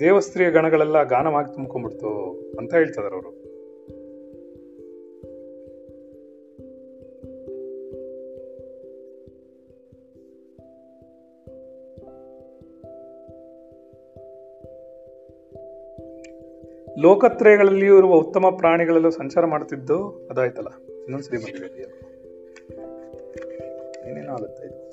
ದೇವಸ್ತ್ರೀಯ 0.00 0.50
ಗಣಗಳೆಲ್ಲ 0.50 1.02
ಗಾನವಾಗಿ 1.02 1.54
ತುಂಬ್ಕೊಂಡ್ಬಿಡ್ತು 1.54 2.40
ಅಂತ 2.58 2.74
ಹೇಳ್ತಿದಾರೆ 2.74 3.14
ಅವರು. 3.14 3.41
ಲೋಕತ್ರಯಗಳಲ್ಲಿಯೂ 17.02 17.98
ಇರುವ 17.98 18.14
ಉತ್ತಮ 18.14 18.46
ಪ್ರಾಣಿಗಳಲ್ಲೂ 18.58 19.10
ಸಂಚಾರ 19.10 19.46
ಮಾಡುತ್ತಿದ್ದು 19.46 20.28
ಅದಾಯ್ತಲ್ಲ. 20.30 20.68
ಇನ್ನೊಂದ್ಸರಿ 21.02 21.36
ಏನೇನೋ 24.10 24.32
ಆಗುತ್ತೆ 24.32 24.66
ಇದು. 24.66 24.90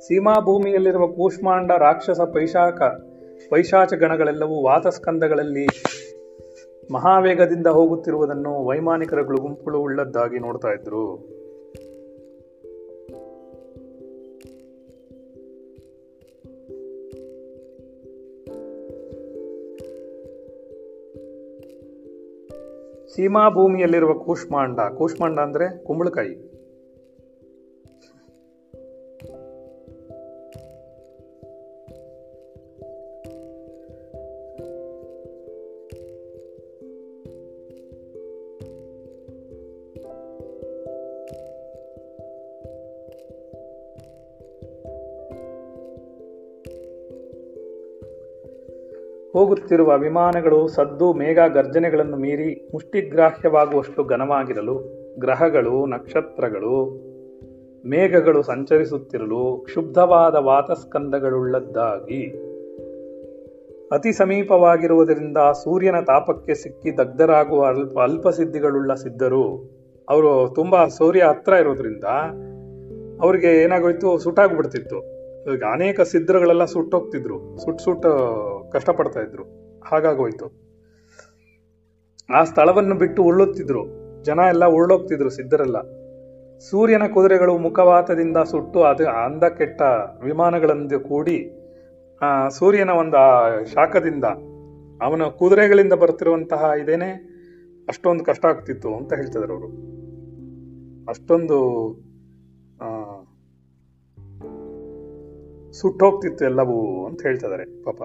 ಸೀಮಾ 0.00 0.40
ಭೂಮಿಯಲ್ಲಿರುವ 0.40 1.06
ಕೂಷ್ಮಾಂಡ 1.06 1.70
ರಾಕ್ಷಸ 1.70 2.20
ಪೈಶಾಕ, 2.20 2.82
ಪೈಶಾಚ 3.50 3.94
ಗಣಗಳೆಲ್ಲವೂ 3.94 4.62
ವಾತಸ್ಕಂದಗಳಲ್ಲಿ 4.62 5.66
ಮಹಾವೇಗದಿಂದ 6.92 7.66
ಹೋಗುತ್ತಿರುವುದನ್ನು 7.66 8.64
ವೈಮಾನಿಕರ 8.64 9.20
ಗುಂಪುಗಳು 9.22 9.80
ಉಳ್ಳದ್ದಾಗಿ 9.80 10.38
ನೋಡ್ತಾ 10.38 10.68
ಇದ್ರು. 10.68 11.04
ಸೀಮಾ 23.20 23.48
ಭೂಮಿಯಲ್ಲಿರುವ 23.48 24.12
ಕೂಷ್ಮಾಂಡ. 24.14 24.80
ಕೂಷ್ಮಾಂಡ 24.80 25.38
ಅಂದ್ರೆ 25.38 25.84
ಕುಂಬಳಕಾಯಿ. 25.84 26.49
ಹೋಗುತ್ತಿರುವ 49.70 49.98
ವಿಮಾನಗಳು 49.98 50.68
ಸದ್ದು 50.68 51.12
ಮೇಘ 51.12 51.38
ಗರ್ಜನೆಗಳನ್ನು 51.54 52.16
ಮೀರಿ 52.16 52.70
ಮುಷ್ಟಿಗ್ರಾಹ್ಯವಾಗುವಷ್ಟು 52.72 54.04
ಘನವಾಗಿರಲು 54.04 54.74
ಗ್ರಹಗಳು, 55.18 55.86
ನಕ್ಷತ್ರಗಳು, 55.86 56.86
ಮೇಘಗಳು 57.86 58.42
ಸಂಚರಿಸುತ್ತಿರಲು 58.42 59.62
ಕ್ಷುಬ್ಧವಾದ 59.64 60.34
ವಾತಸ್ಕಂದಗಳುಳ್ಳದ್ದಾಗಿ. 60.34 62.26
ಅತಿ 63.92 64.12
ಸಮೀಪವಾಗಿರುವುದರಿಂದ 64.12 65.36
ಸೂರ್ಯನ 65.36 66.00
ತಾಪಕ್ಕೆ 66.00 66.54
ಸಿಕ್ಕಿ 66.54 66.98
ದಗ್ಧರಾಗುವ 66.98 67.64
ಅಲ್ಪ, 67.64 67.98
ಅಲ್ಪಸಿದ್ಧಿಗಳುಳ್ಳ 67.98 68.94
ಸಿದ್ಧರು. 68.94 69.70
ಅವರು 70.08 70.52
ತುಂಬ 70.54 70.86
ಸೂರ್ಯ 70.86 71.22
ಹತ್ರ 71.22 71.52
ಇರೋದ್ರಿಂದ 71.52 72.04
ಅವರಿಗೆ 73.22 73.62
ಏನಾಗೋಯ್ತು, 73.62 74.18
ಸುಟ್ಟಾಗ್ಬಿಡ್ತಿತ್ತು. 74.18 74.98
ಅನೇಕ 75.72 76.00
ಸಿದ್ಧರುಗಳೆಲ್ಲ 76.00 76.64
ಸುಟ್ಟೋಗ್ತಿದ್ರು. 76.64 77.64
ಸುಟ್ಟು 77.64 77.84
ಸುಟ್ಟು 77.84 78.59
ಕಷ್ಟಪಡ್ತಾ 78.72 79.20
ಇದ್ರು. 79.20 79.44
ಹಾಗಾಗೋಯ್ತು. 79.80 80.70
ಆ 82.34 82.44
ಸ್ಥಳವನ್ನು 82.44 82.94
ಬಿಟ್ಟು 82.94 83.22
ಉರುಳುತ್ತಿದ್ರು. 83.22 84.00
ಜನ 84.24 84.38
ಎಲ್ಲ 84.48 84.66
ಉರುಳೋಗ್ತಿದ್ರು 84.66 85.30
ಸಿದ್ಧರೆಲ್ಲ. 85.30 86.00
ಸೂರ್ಯನ 86.58 87.06
ಕುದುರೆಗಳು 87.06 87.58
ಮುಖವಾತದಿಂದ 87.58 88.36
ಸುಟ್ಟು 88.36 88.82
ಅದು 88.82 89.08
ಅಂದ 89.08 89.44
ಕೆಟ್ಟ 89.44 89.82
ವಿಮಾನಗಳಂದು 90.24 91.00
ಕೂಡಿ, 91.00 91.50
ಆ, 92.22 92.48
ಸೂರ್ಯನ 92.48 92.90
ಒಂದು 92.90 93.64
ಶಾಖದಿಂದ 93.66 94.24
ಅವನ 95.02 95.22
ಕುದುರೆಗಳಿಂದ 95.22 95.92
ಬರ್ತಿರುವಂತಹ 95.92 96.70
ಇದೇನೆ? 96.82 97.10
ಅಷ್ಟೊಂದು 97.88 98.24
ಕಷ್ಟ 98.24 98.46
ಆಗ್ತಿತ್ತು 98.46 98.96
ಅಂತ 98.96 99.12
ಹೇಳ್ತಿದ್ರು 99.12 99.52
ಅವರು. 99.52 99.66
ಅಷ್ಟೊಂದು 101.10 101.58
ಸುಟ್ಟೋಗ್ತಿತ್ತು 105.72 106.44
ಎಲ್ಲವೂ 106.44 107.06
ಅಂತ 107.06 107.22
ಹೇಳ್ತಿದ್ದಾರೆ 107.22 107.82
ಪಾಪ. 107.82 107.96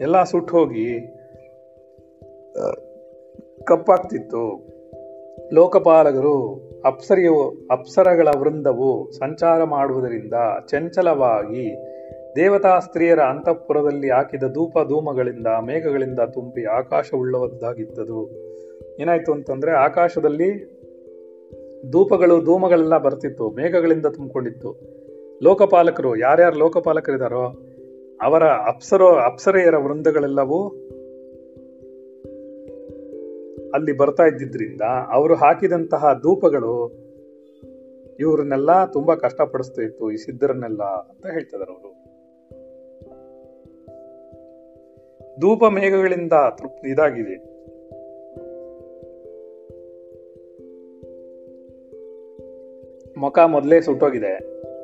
ಎಲ್ಲ 0.00 0.22
ಸುಟ್ಟು 0.22 0.56
ಹೋಗಿ 0.56 1.00
ಕಪ್ಪಾಗ್ತಿತ್ತು. 3.64 4.72
ಲೋಕಪಾಲಕರು 5.52 6.62
ಅಪ್ಸರಿಯು, 6.84 7.66
ಅಪ್ಸರಗಳ 7.70 8.28
ವೃಂದವು 8.36 9.10
ಸಂಚಾರ 9.10 9.64
ಮಾಡುವುದರಿಂದ 9.64 10.34
ಚಂಚಲವಾಗಿ 10.68 11.76
ದೇವತಾ 12.36 12.78
ಸ್ತ್ರೀಯರ 12.78 13.20
ಅಂತಃಪುರದಲ್ಲಿ 13.20 14.10
ಹಾಕಿದ 14.10 14.42
ಧೂಪ 14.42 14.78
ಧೂಮಗಳಿಂದ, 14.88 15.46
ಮೇಘಗಳಿಂದ 15.46 16.20
ತುಂಬಿ 16.20 16.64
ಆಕಾಶವುಳ್ಳವದ್ದಾಗಿದ್ದದು. 16.64 18.30
ಏನಾಯ್ತು 19.00 19.32
ಅಂತಂದ್ರೆ, 19.32 19.72
ಆಕಾಶದಲ್ಲಿ 19.72 20.71
ಧೂಪಗಳು, 21.90 22.44
ಧೂಮಗಳೆಲ್ಲ 22.44 22.98
ಬರ್ತಿತ್ತು, 22.98 23.50
ಮೇಘಗಳಿಂದ 23.50 24.06
ತುಂಬಿಕೊಂಡಿತ್ತು. 24.06 24.80
ಲೋಕಪಾಲಕರು, 25.42 26.16
ಯಾರ್ಯಾರು 26.16 26.58
ಲೋಕಪಾಲಕರಿದ್ದಾರೋ 26.58 27.44
ಅವರ 28.22 28.44
ಅಪ್ಸರೋ, 28.44 29.08
ಅಪ್ಸರೆಯರ 29.08 29.76
ವೃಂದಗಳೆಲ್ಲವೂ 29.76 30.68
ಅಲ್ಲಿ 33.74 33.92
ಬರ್ತಾ 33.92 34.24
ಇದ್ದಿದ್ರಿಂದ 34.24 34.80
ಅವರು 35.12 35.34
ಹಾಕಿದಂತಹ 35.34 36.20
ಧೂಪಗಳು 36.22 37.02
ಇವ್ರನ್ನೆಲ್ಲ 38.20 38.84
ತುಂಬಾ 38.84 39.14
ಕಷ್ಟಪಡಿಸ್ತಾ 39.14 39.82
ಇತ್ತು 39.82 40.10
ಈ 40.10 40.16
ಸಿದ್ಧರನ್ನೆಲ್ಲ 40.16 40.82
ಅಂತ 40.82 41.26
ಹೇಳ್ತಿದ್ದಾರೆ 41.26 41.72
ಅವರು. 41.72 41.92
ಧೂಪ, 45.40 45.64
ಮೇಘಗಳಿಂದ 45.64 46.32
ತೃಪ್ತಿ 46.32 46.90
ಇದಾಗಿದೆ. 46.90 47.51
ಮುಖ 53.22 53.38
ಮೊದಲೇ 53.46 53.80
ಸುಟ್ಟೋಗಿದೆ. 53.80 54.32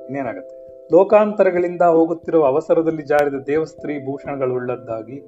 ಇನ್ನೇನಾಗುತ್ತೆ? 0.04 0.54
ಲೋಕಾಂತರಗಳಿಂದ 0.92 1.82
ಹೋಗುತ್ತಿರುವ 1.82 2.44
ಅವಸರದಲ್ಲಿ 2.44 3.02
ಜಾರಿದ 3.02 3.38
ದೇವಸ್ತ್ರೀ 3.46 3.94
ಭೂಷಣಗಳುಳ್ಳದ್ದಾಗಿ, 4.04 5.18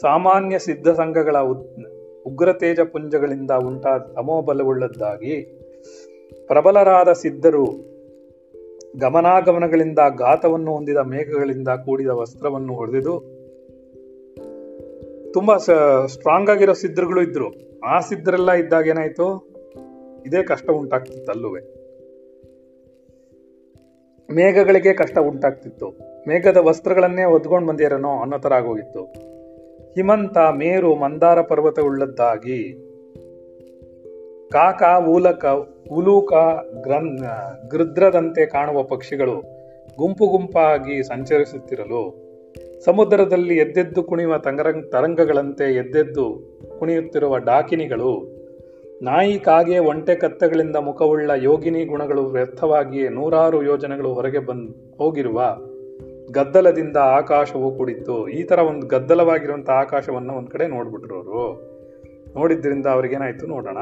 ಸಾಮಾನ್ಯ 0.00 0.58
ಸಿದ್ಧ 0.58 0.88
ಸಂಘಗಳ 0.88 1.36
ಉಗ್ರತೇಜ 2.26 2.80
ಪುಂಜಗಳಿಂದ 2.80 3.50
ಉಂಟಾದ 3.50 4.00
ತಮೋಬಲವುಳ್ಳದ್ದಾಗಿ, 4.00 5.34
ಪ್ರಬಲರಾದ 6.46 7.12
ಸಿದ್ಧರು 7.12 7.66
ಗಮನಾಗಮನಗಳಿಂದ 9.00 9.98
ಘಾತವನ್ನು 10.18 10.70
ಹೊಂದಿದ 10.72 10.96
ಮೇಘಗಳಿಂದ 10.96 11.70
ಕೂಡಿದ 11.84 12.12
ವಸ್ತ್ರವನ್ನು 12.14 12.74
ಹೊಡೆದಿದ್ದು, 12.74 13.14
ತುಂಬಾ 15.32 15.56
ಸ್ಟ್ರಾಂಗ್ 16.06 16.50
ಆಗಿರೋ 16.50 16.72
ಸಿದ್ಧರುಗಳು 16.72 17.22
ಇದ್ರು. 17.22 17.48
ಆ 17.84 17.96
ಸಿದ್ಧರೆಲ್ಲ 18.00 18.52
ಇದ್ದಾಗ 18.52 18.86
ಏನಾಯ್ತು? 18.86 19.26
ಇದೇ 20.26 20.42
ಕಷ್ಟ 20.42 20.70
ಉಂಟಾಗ್ತಿತ್ತು 20.70 21.32
ಮೇಘಗಳಿಗೆ 24.30 24.92
ಕಷ್ಟ 24.92 25.18
ಉಂಟಾಗ್ತಿತ್ತು. 25.18 25.94
ಮೇಘದ 26.28 26.56
ವಸ್ತ್ರಗಳನ್ನೇ 26.56 27.24
ಹೊದ್ಕೊಂಡು 27.24 27.68
ಬಂದಿರನೋ 27.68 28.20
ಅನ್ನೋ 28.20 28.38
ಥರ 28.38 28.54
ಆಗೋಗಿತ್ತು. 28.54 29.04
ಹಿಮಂತ, 29.94 30.38
ಮೇರು, 30.38 30.94
ಮಂದಾರ 30.94 31.40
ಪರ್ವತ 31.40 31.80
ಉಳ್ಳದ್ದಾಗಿ 31.80 32.74
ಕಾಕ, 34.52 34.82
ಊಲಕ, 35.08 35.44
ಉಲೂಕ, 35.92 36.32
ಗ್ರನ್, 36.80 37.18
ಗೃದ್ರದಂತೆ 37.70 38.46
ಕಾಣುವ 38.46 38.82
ಪಕ್ಷಿಗಳು 38.82 39.40
ಗುಂಪು 39.96 40.26
ಗುಂಪಾಗಿ 40.26 41.02
ಸಂಚರಿಸುತ್ತಿರಲು, 41.02 42.26
ಸಮುದ್ರದಲ್ಲಿ 42.84 43.56
ಎದ್ದೆದ್ದು 43.56 44.02
ಕುಣಿಯುವ 44.02 44.38
ತಂಗರಂಗ, 44.38 44.84
ತರಂಗಗಳಂತೆ 44.92 45.74
ಎದ್ದೆದ್ದು 45.74 46.58
ಕುಣಿಯುತ್ತಿರುವ 46.78 47.38
ಡಾಕಿನಿಗಳು 47.38 48.35
ನಾಯಿ 49.02 49.38
ಕಾಗೆ 49.38 49.78
ಒಂಟೆ 49.78 50.14
ಕತ್ತೆಗಳಿಂದ 50.14 50.76
ಮುಖವುಳ್ಳ 50.76 51.30
ಯೋಗಿನಿ 51.36 51.84
ಗುಣಗಳು 51.84 52.24
ವ್ಯರ್ಥವಾಗಿಯೇ 52.24 53.08
ನೂರಾರು 53.08 53.62
ಯೋಜನೆಗಳು 53.62 54.14
ಹೊರಗೆ 54.14 54.38
ಬಂದ್ 54.38 54.98
ಹೋಗಿರುವ 54.98 55.56
ಗದ್ದಲದಿಂದ 56.30 56.96
ಆಕಾಶವು 56.96 57.76
ಕೂಡಿತ್ತು. 57.76 58.28
ಈ 58.28 58.42
ಥರ 58.42 58.58
ಒಂದು 58.58 58.86
ಗದ್ದಲವಾಗಿರುವಂಥ 58.86 59.70
ಆಕಾಶವನ್ನು 59.70 60.32
ಒಂದು 60.32 60.50
ಕಡೆ 60.50 60.66
ನೋಡ್ಬಿಟ್ರು 60.66 61.14
ಅವರು 61.14 61.54
ನೋಡಿದ್ರಿಂದ 62.34 62.86
ಅವ್ರಿಗೇನಾಯ್ತು 62.86 63.46
ನೋಡೋಣ. 63.46 63.78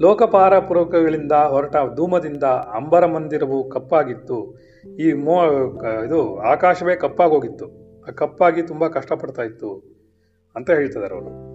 ಲೋಕಪಾರ 0.00 0.58
ಪೂರ್ವಕಗಳಿಂದ 0.58 1.32
ಹೊರಟ 1.32 1.76
ಧೂಮದಿಂದ 1.96 2.42
ಅಂಬರ 2.44 3.06
ಮಂದಿರವು 3.06 3.70
ಕಪ್ಪಾಗಿತ್ತು. 3.70 4.58
ಈ 4.98 5.12
ಮೋ 5.12 5.42
ಇದು 6.06 6.38
ಆಕಾಶವೇ 6.38 6.96
ಕಪ್ಪಾಗೋಗಿತ್ತು. 6.96 7.66
ಆ 8.08 8.10
ಕಪ್ಪಾಗಿ 8.10 8.62
ತುಂಬಾ 8.62 8.88
ಕಷ್ಟಪಡ್ತಾ 8.88 9.42
ಇತ್ತು. 9.42 9.93
ಅಂತ 10.56 10.70
ಹೇಳ್ತಿದ್ದಾರೆ 10.70 11.14
ಅವರು. 11.14 11.54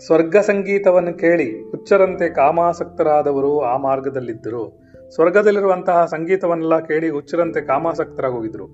ಸ್ವರ್ಗ 0.00 0.36
ಸಂಗೀತವನ್ನು 0.36 1.14
ಕೇಳಿ 1.14 1.70
ಹುಚ್ಚರಂತೆ 1.70 2.28
ಕಾಮಾಸಕ್ತರಾದವರು 2.28 3.60
ಆ 3.60 3.76
ಮಾರ್ಗದಲ್ಲಿದ್ದರು. 3.76 4.82
ಸ್ವರ್ಗದಲ್ಲಿರುವಂತಹ 5.10 6.04
ಸಂಗೀತವನ್ನೆಲ್ಲ 6.04 6.80
ಕೇಳಿ 6.80 7.08
ಹುಚ್ಚರಂತೆ 7.08 7.60
ಕಾಮಾಸಕ್ತರಾಗೋಗಿದ್ರು. 7.60 8.66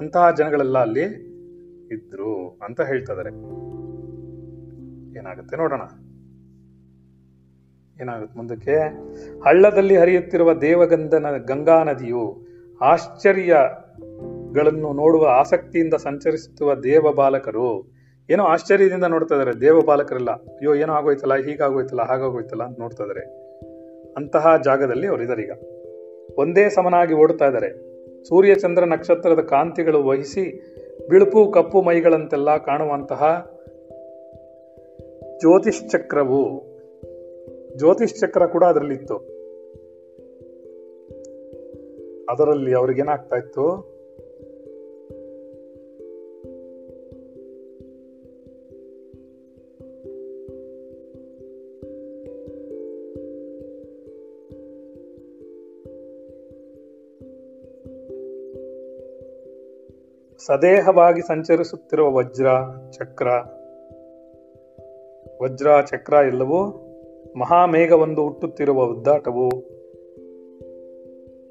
ಅಂತಹ 0.00 0.30
ಜನಗಳೆಲ್ಲ 0.30 0.78
ಅಲ್ಲಿ 0.78 1.02
ಇದ್ರು 1.92 2.58
ಅಂತ 2.62 2.80
ಹೇಳ್ತಿದ್ದಾರೆ. 2.80 3.30
ಏನಾಗುತ್ತೆ 5.18 5.56
ನೋಡೋಣ. 5.56 5.80
ಏನಾಗುತ್ತೆ 8.02 8.36
ಮುಂದಕ್ಕೆ? 8.36 8.76
ಹಳ್ಳದಲ್ಲಿ 9.44 9.96
ಹರಿಯುತ್ತಿರುವ 9.96 10.54
ದೇವಗಂಧನ 10.54 11.26
ಗಂಗಾ 11.36 11.82
ನದಿಯು 11.82 12.46
ಆಶ್ಚರ್ಯಗಳನ್ನು 14.56 14.92
ನೋಡುವ 14.92 15.26
ಆಸಕ್ತಿಯಿಂದ 15.26 15.94
ಸಂಚರಿಸುತ್ತಿರುವ 15.94 16.74
ದೇವ 16.74 17.12
ಬಾಲಕರು 17.12 17.92
ಏನೋ 18.30 18.44
ಆಶ್ಚರ್ಯದಿಂದ 18.44 19.04
ನೋಡ್ತಾ 19.04 19.34
ಇದಾರೆ 19.34 19.60
ದೇವ 19.60 19.80
ಬಾಲಕರೆಲ್ಲ 19.80 20.30
ಅಯ್ಯೋ, 20.30 20.74
ಏನೋ 20.74 20.92
ಆಗೋಯ್ತಲ್ಲ, 20.92 21.34
ಹೀಗಾಗೋಯ್ತಲ್ಲ, 21.34 22.02
ಹಾಗಾಗೋಯ್ತಲ್ಲ 22.02 22.62
ಅಂತ 22.62 22.78
ನೋಡ್ತಾ 22.80 23.04
ಇದಾರೆ 23.04 23.24
ಅಂತಹ 24.16 24.56
ಜಾಗದಲ್ಲಿ 24.64 25.06
ಅವರಿದ್ದಾರೆ 25.06 25.42
ಈಗ 25.42 25.50
ಒಂದೇ 26.38 26.68
ಸಮನಾಗಿ 26.68 27.14
ಓಡ್ತಾ 27.14 27.46
ಇದ್ದಾರೆ. 27.46 27.68
ಸೂರ್ಯ 28.24 28.54
ಚಂದ್ರ 28.54 28.84
ನಕ್ಷತ್ರದ 28.84 29.40
ಕಾಂತಿಗಳು 29.40 30.02
ವಹಿಸಿ 30.02 30.44
ಬಿಳುಪು, 31.08 31.52
ಕಪ್ಪು 31.52 31.82
ಮೈಗಳಂತೆಲ್ಲ 31.82 32.56
ಕಾಣುವಂತಹ 32.56 33.50
ಜ್ಯೋತಿಷ್ಚಕ್ರವು 35.38 36.42
ಜ್ಯೋತಿಷ್ಚಕ್ರ 37.76 37.76
ಜ್ಯೋತಿಷ್ 37.76 38.20
ಚಕ್ರ 38.20 38.46
ಕೂಡ 38.46 38.64
ಅದರಲ್ಲಿತ್ತು. 38.64 39.16
ಅದರಲ್ಲಿ 42.30 42.74
ಅವ್ರಿಗೇನಾಗ್ತಾ 42.74 43.36
ಇತ್ತು? 43.36 43.95
ಸದೇಹವಾಗಿ 60.46 61.20
ಸಂಚರಿಸುತ್ತಿರುವ 61.20 62.12
ವಜ್ರ, 62.12 62.46
ಚಕ್ರ. 62.90 63.28
ವಜ್ರ, 65.42 65.82
ಚಕ್ರ 65.82 66.12
ಎಲ್ಲವೂ 66.12 66.82
ಮಹಾಮೇಘವೊಂದು 67.36 68.22
ಹುಟ್ಟುತ್ತಿರುವ 68.22 68.84
ಉದ್ದಾಟವು. 68.84 69.50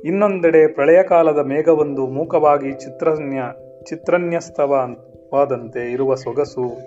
ಇನ್ನೊಂದೆಡೆ 0.04 0.68
ಪ್ರಳಯ 0.68 1.04
ಕಾಲದ 1.04 1.38
ಮೇಘವೊಂದು 1.38 2.08
ಮೂಕವಾಗಿ 2.08 2.72
ಚಿತ್ರನ್ಯ, 2.72 3.38
ಚಿತ್ರನ್ಯಸ್ತವಾದಂತೆ 3.84 5.91
ಇರುವ 5.91 6.16
ಸೊಗಸು. 6.16 6.78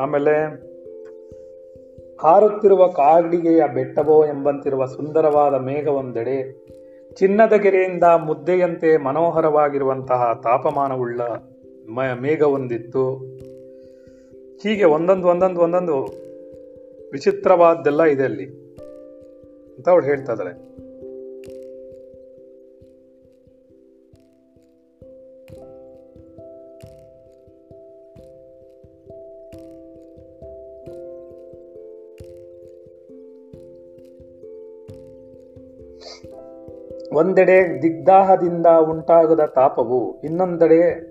ಆಮೇಲೆ, 0.00 0.70
ಹಾರುತ್ತಿರುವ 2.22 2.86
ಕಾಡಿಗೆಯ 2.86 3.62
ಬೆಟ್ಟವೋ 3.74 4.24
ಎಂಬಂತಿರುವ 4.24 4.86
ಸುಂದರವಾದ 4.86 5.54
ಮೇಘವೊಂದೆಡೆ 5.54 6.70
ಚಿನ್ನದ 7.14 7.52
ಗೆರೆಯಿಂದ 7.52 8.04
ಮುದ್ದೆಯಂತೆ 8.04 8.96
ಮನೋಹರವಾಗಿರುವಂತಹ 8.96 10.40
ತಾಪಮಾನವುಳ್ಳ 10.42 11.20
ಮ- 11.88 12.18
ಮೇಘವೊಂದಿತ್ತು. 12.20 13.14
ಹೀಗೆ 14.62 14.84
ಒಂದೊಂದು 14.84 15.28
ಒಂದೊಂದು 15.28 15.60
ಒಂದೊಂದು 15.60 16.02
ವಿಚಿತ್ರವಾದ್ದೆಲ್ಲ 17.12 18.02
ಇದೆ 18.02 18.24
ಅಲ್ಲಿ. 18.24 18.44
ಅಂತ 19.76 19.88
ಅವಳು 19.88 20.04
ಹೇಳ್ತಾ 20.04 20.32
ಇದ್ದಾಳೆ. 20.32 20.80
ಒಂದೆಡೆ 37.12 37.82
ದಿಗ್ದಾಹದಿಂದ 37.82 38.66
ಉಂಟಾಗದ 38.66 39.40
ತಾಪವು, 39.54 40.20
ಇನ್ನೊಂದೆಡೆ 40.20 41.10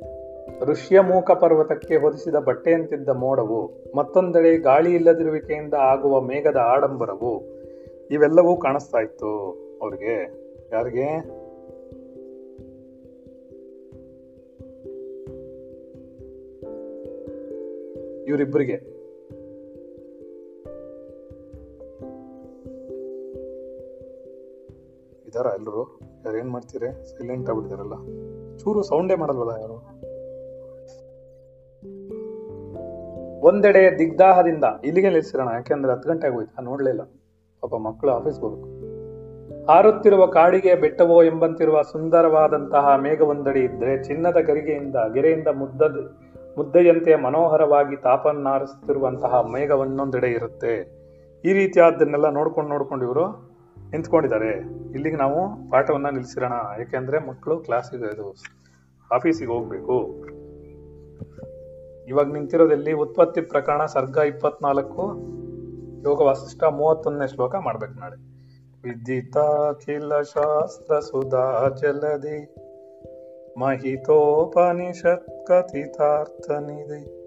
ಋಷ್ಯಮೂಕ 0.65 1.31
ಪರ್ವತಕ್ಕೆ 1.31 1.95
ಹೊದಿಸಿದ 1.95 2.35
ಬಟ್ಟೆಯಂತಿದ್ದ 2.35 3.09
ಮೋಡವು, 3.09 3.83
ಮತ್ತೊಂದೆಡೆ 3.95 4.57
ಗಾಳಿ 4.57 4.95
ಇಲ್ಲದಿರುವಿಕೆಯಿಂದ 4.95 5.73
ಆಗುವ 5.73 6.21
ಮೇಘದ 6.21 6.55
ಆಡಂಬರವು, 6.55 7.43
ಇವೆಲ್ಲವೂ 8.11 8.57
ಕಾಣಿಸ್ತಾ 8.57 8.99
ಇತ್ತು 8.99 9.31
ಅವ್ರಿಗೆ, 9.81 10.15
ಯಾರಿಗೆ? 10.71 11.39
ಇವರಿಬ್ಬರಿಗೆ 18.27 18.98
ಇದಾರ 25.29 25.45
ಎಲ್ಲರೂ 25.45 25.99
ಯಾರು 26.25 26.37
ಏನ್ 26.37 26.51
ಮಾಡ್ತೀರಿ? 26.51 27.05
ಸೈಲೆಂಟ್ 27.05 27.49
ಆಗ್ಬಿಟ್ಟಿದಾರಲ್ಲ. 27.49 27.95
ಚೂರು 28.57 28.83
ಸೌಂಡೇ 28.83 29.15
ಮಾಡಲ್ವಲ್ಲ 29.15 29.61
ಯಾರು? 29.61 29.77
ಒಂದೆಡೆ 33.41 33.99
ದಿಗ್ದಾಹದಿಂದ 33.99 34.63
ಇಲ್ಲಿಗೆ 34.83 35.09
ನಿಲ್ಸಿರೋಣ 35.09 35.47
ಯಾಕೆಂದ್ರೆ 35.53 35.91
ಹತ್ತು 35.91 36.09
ಗಂಟೆ 36.09 36.27
ಆಗೋಯ್ತು. 36.27 36.51
ನಾನು 36.51 36.69
ನೋಡ್ಲೇ 36.69 36.89
ಇಲ್ಲ. 36.89 37.01
ಪಾಪ 37.61 37.75
ಮಕ್ಕಳು 37.75 38.11
ಆಫೀಸ್ಗೆ 38.11 38.41
ಹೋಗ್ಬೇಕು 38.41 38.79
ಹಾರುತ್ತಿರುವ 39.65 40.25
ಕಾಡಿಗೆ 40.25 40.75
ಬೆಟ್ಟವೋ 40.75 41.23
ಎಂಬಂತಿರುವ 41.23 41.81
ಸುಂದರವಾದಂತಹ 41.81 42.95
ಮೇಘವೊಂದಡಿ 42.95 43.59
ಇದ್ರೆ 43.59 44.03
ಚಿನ್ನದ 44.03 44.37
ಗರಿಗೆಯಿಂದ, 44.37 44.95
ಗೆರೆಯಿಂದ 45.13 45.47
ಮುದ್ದದ, 45.47 45.97
ಮುದ್ದೆಯಂತೆ 46.57 47.15
ಮನೋಹರವಾಗಿ 47.15 47.95
ತಾಪನ್ನಾರಿಸುತ್ತಿರುವಂತಹ 47.95 49.41
ಮೇಘವನ್ನೊಂದೆಡೆ 49.51 50.27
ಇರುತ್ತೆ. 50.27 50.99
ಈ 51.45 51.53
ರೀತಿಯಾದ್ದನ್ನೆಲ್ಲ 51.53 52.29
ನೋಡ್ಕೊಂಡು 52.29 52.69
ನೋಡ್ಕೊಂಡು 52.69 53.05
ಇವರು 53.05 53.48
ನಿಂತ್ಕೊಂಡಿದ್ದಾರೆ. 53.91 54.57
ಇಲ್ಲಿಗೆ 54.93 55.15
ನಾವು 55.15 55.69
ಪಾಠವನ್ನ 55.69 56.09
ನಿಲ್ಲಿಸಿರೋಣ. 56.09 56.53
ಯಾಕೆಂದ್ರೆ 56.79 57.19
ಮಕ್ಕಳು 57.19 57.57
ಕ್ಲಾಸಿಗೆ 57.57 58.13
ಇದು 58.13 58.35
ಆಫೀಸಿಗೆ 59.11 59.51
ಹೋಗ್ಬೇಕು. 59.51 60.25
ಇವಾಗ 62.07 62.33
ನಿಂತಿರೋದಲ್ಲಿ 62.33 62.93
ಉತ್ಪತ್ತಿ 62.93 63.41
ಪ್ರಕರಣ 63.41 63.85
ಸರ್ಗ 63.85 64.17
ಇಪ್ಪತ್ನಾಲ್ಕು, 64.17 65.01
ಯೋಗ 66.09 66.21
ವಾಸಿಷ್ಠ 66.21 66.63
ಮೂವತ್ತೊಂದನೇ 66.63 67.27
ಶ್ಲೋಕ 67.27 67.55
ಮಾಡ್ಬೇಕು 67.55 67.93
ನಾಳೆ. 67.93 68.15
ವಿದಿತಾಖಿಲ 68.83 70.21
ಶಾಸ್ತ್ರ, 70.21 70.99
ಸುಧಾ, 70.99 71.69
ಜಲದಿ, 71.81 72.55
ಮಹಿತೋಪನಿಷತ್ 73.59 75.47
ಕಥಿತಾರ್ಥ 75.47 76.51
ನಿಧಿ 76.51 77.19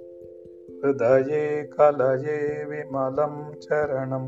ಹೃದಯೇ, 0.80 1.70
ಕಲಯೇ, 1.76 2.64
ವಿಮಲಂ 2.64 3.52
ಚರಣಂ. 3.60 4.26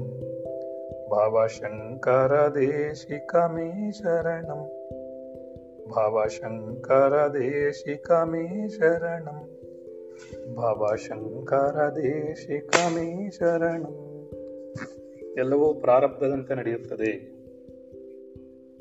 ಭವಶಂಕರ 1.10 2.54
ದೇಶಿಕ 2.54 3.36
ಮೇ 3.36 3.92
ಶರಣಂ 3.92 4.70
ಭವಶಂಕರ 10.54 11.92
ದೇಶಿಕ 11.92 12.70
ಮೇ 12.94 13.30
ಶರಣಂ 13.30 14.04
ಎಲ್ಲವೂ 15.38 15.74
ಪ್ರಾರಬ್ಧದಂತೆ 15.74 16.54
ನಡೆಯುತ್ತದೆ. 16.54 17.34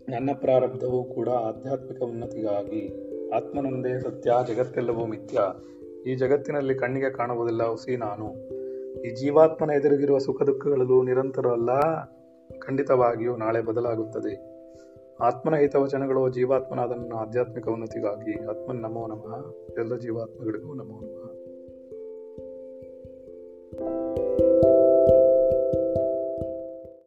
ನನ್ನ 0.09 0.29
ಪ್ರಾರಬ್ಧವೂ 0.33 1.03
ಕೂಡ 1.03 1.29
ಆಧ್ಯಾತ್ಮಿಕ 1.29 2.01
ಉನ್ನತಿಗಾಗಿ, 2.01 3.13
ಆತ್ಮನೊಂದೇ 3.29 3.99
ಸತ್ಯ, 3.99 4.53
ಜಗತ್ತೆಲ್ಲವೂ 4.53 5.05
ಮಿಥ್ಯ. 5.05 5.39
ಈ 6.11 6.15
ಜಗತ್ತಿನಲ್ಲಿ 6.15 6.75
ಕಣ್ಣಿಗೆ 6.75 7.09
ಕಾಣುವುದಿಲ್ಲ 7.09 7.63
ಹುಸಿ 7.63 7.97
ನಾನು. 7.97 8.53
ಈ 9.01 9.13
ಜೀವಾತ್ಮನ 9.13 9.69
ಎದುರಿಗಿರುವ 9.69 10.17
ಸುಖ 10.17 10.41
ದುಃಖಗಳಲ್ಲೂ 10.41 11.03
ನಿರಂತರವಲ್ಲ, 11.03 11.69
ಖಂಡಿತವಾಗಿಯೂ 12.59 13.37
ನಾಳೆ 13.37 13.61
ಬದಲಾಗುತ್ತದೆ. 13.61 14.53
ಆತ್ಮನ 15.19 15.55
ಹಿತವಚನಗಳು 15.55 16.29
ಜೀವಾತ್ಮನಾದ 16.29 16.91
ನನ್ನ 16.91 17.13
ಆಧ್ಯಾತ್ಮಿಕ 17.13 17.69
ಉನ್ನತಿಗಾಗಿ 17.69 18.45
ಆತ್ಮನ್ 18.45 18.81
ನಮೋ 18.81 19.07
ನಮಃ, 19.07 19.55
ಎಲ್ಲ 19.79 19.95
ಜೀವಾತ್ಮಗಳಿಗೂ 19.95 20.73
ನಮೋ 20.73 20.99
ನಮಃ. 20.99 21.33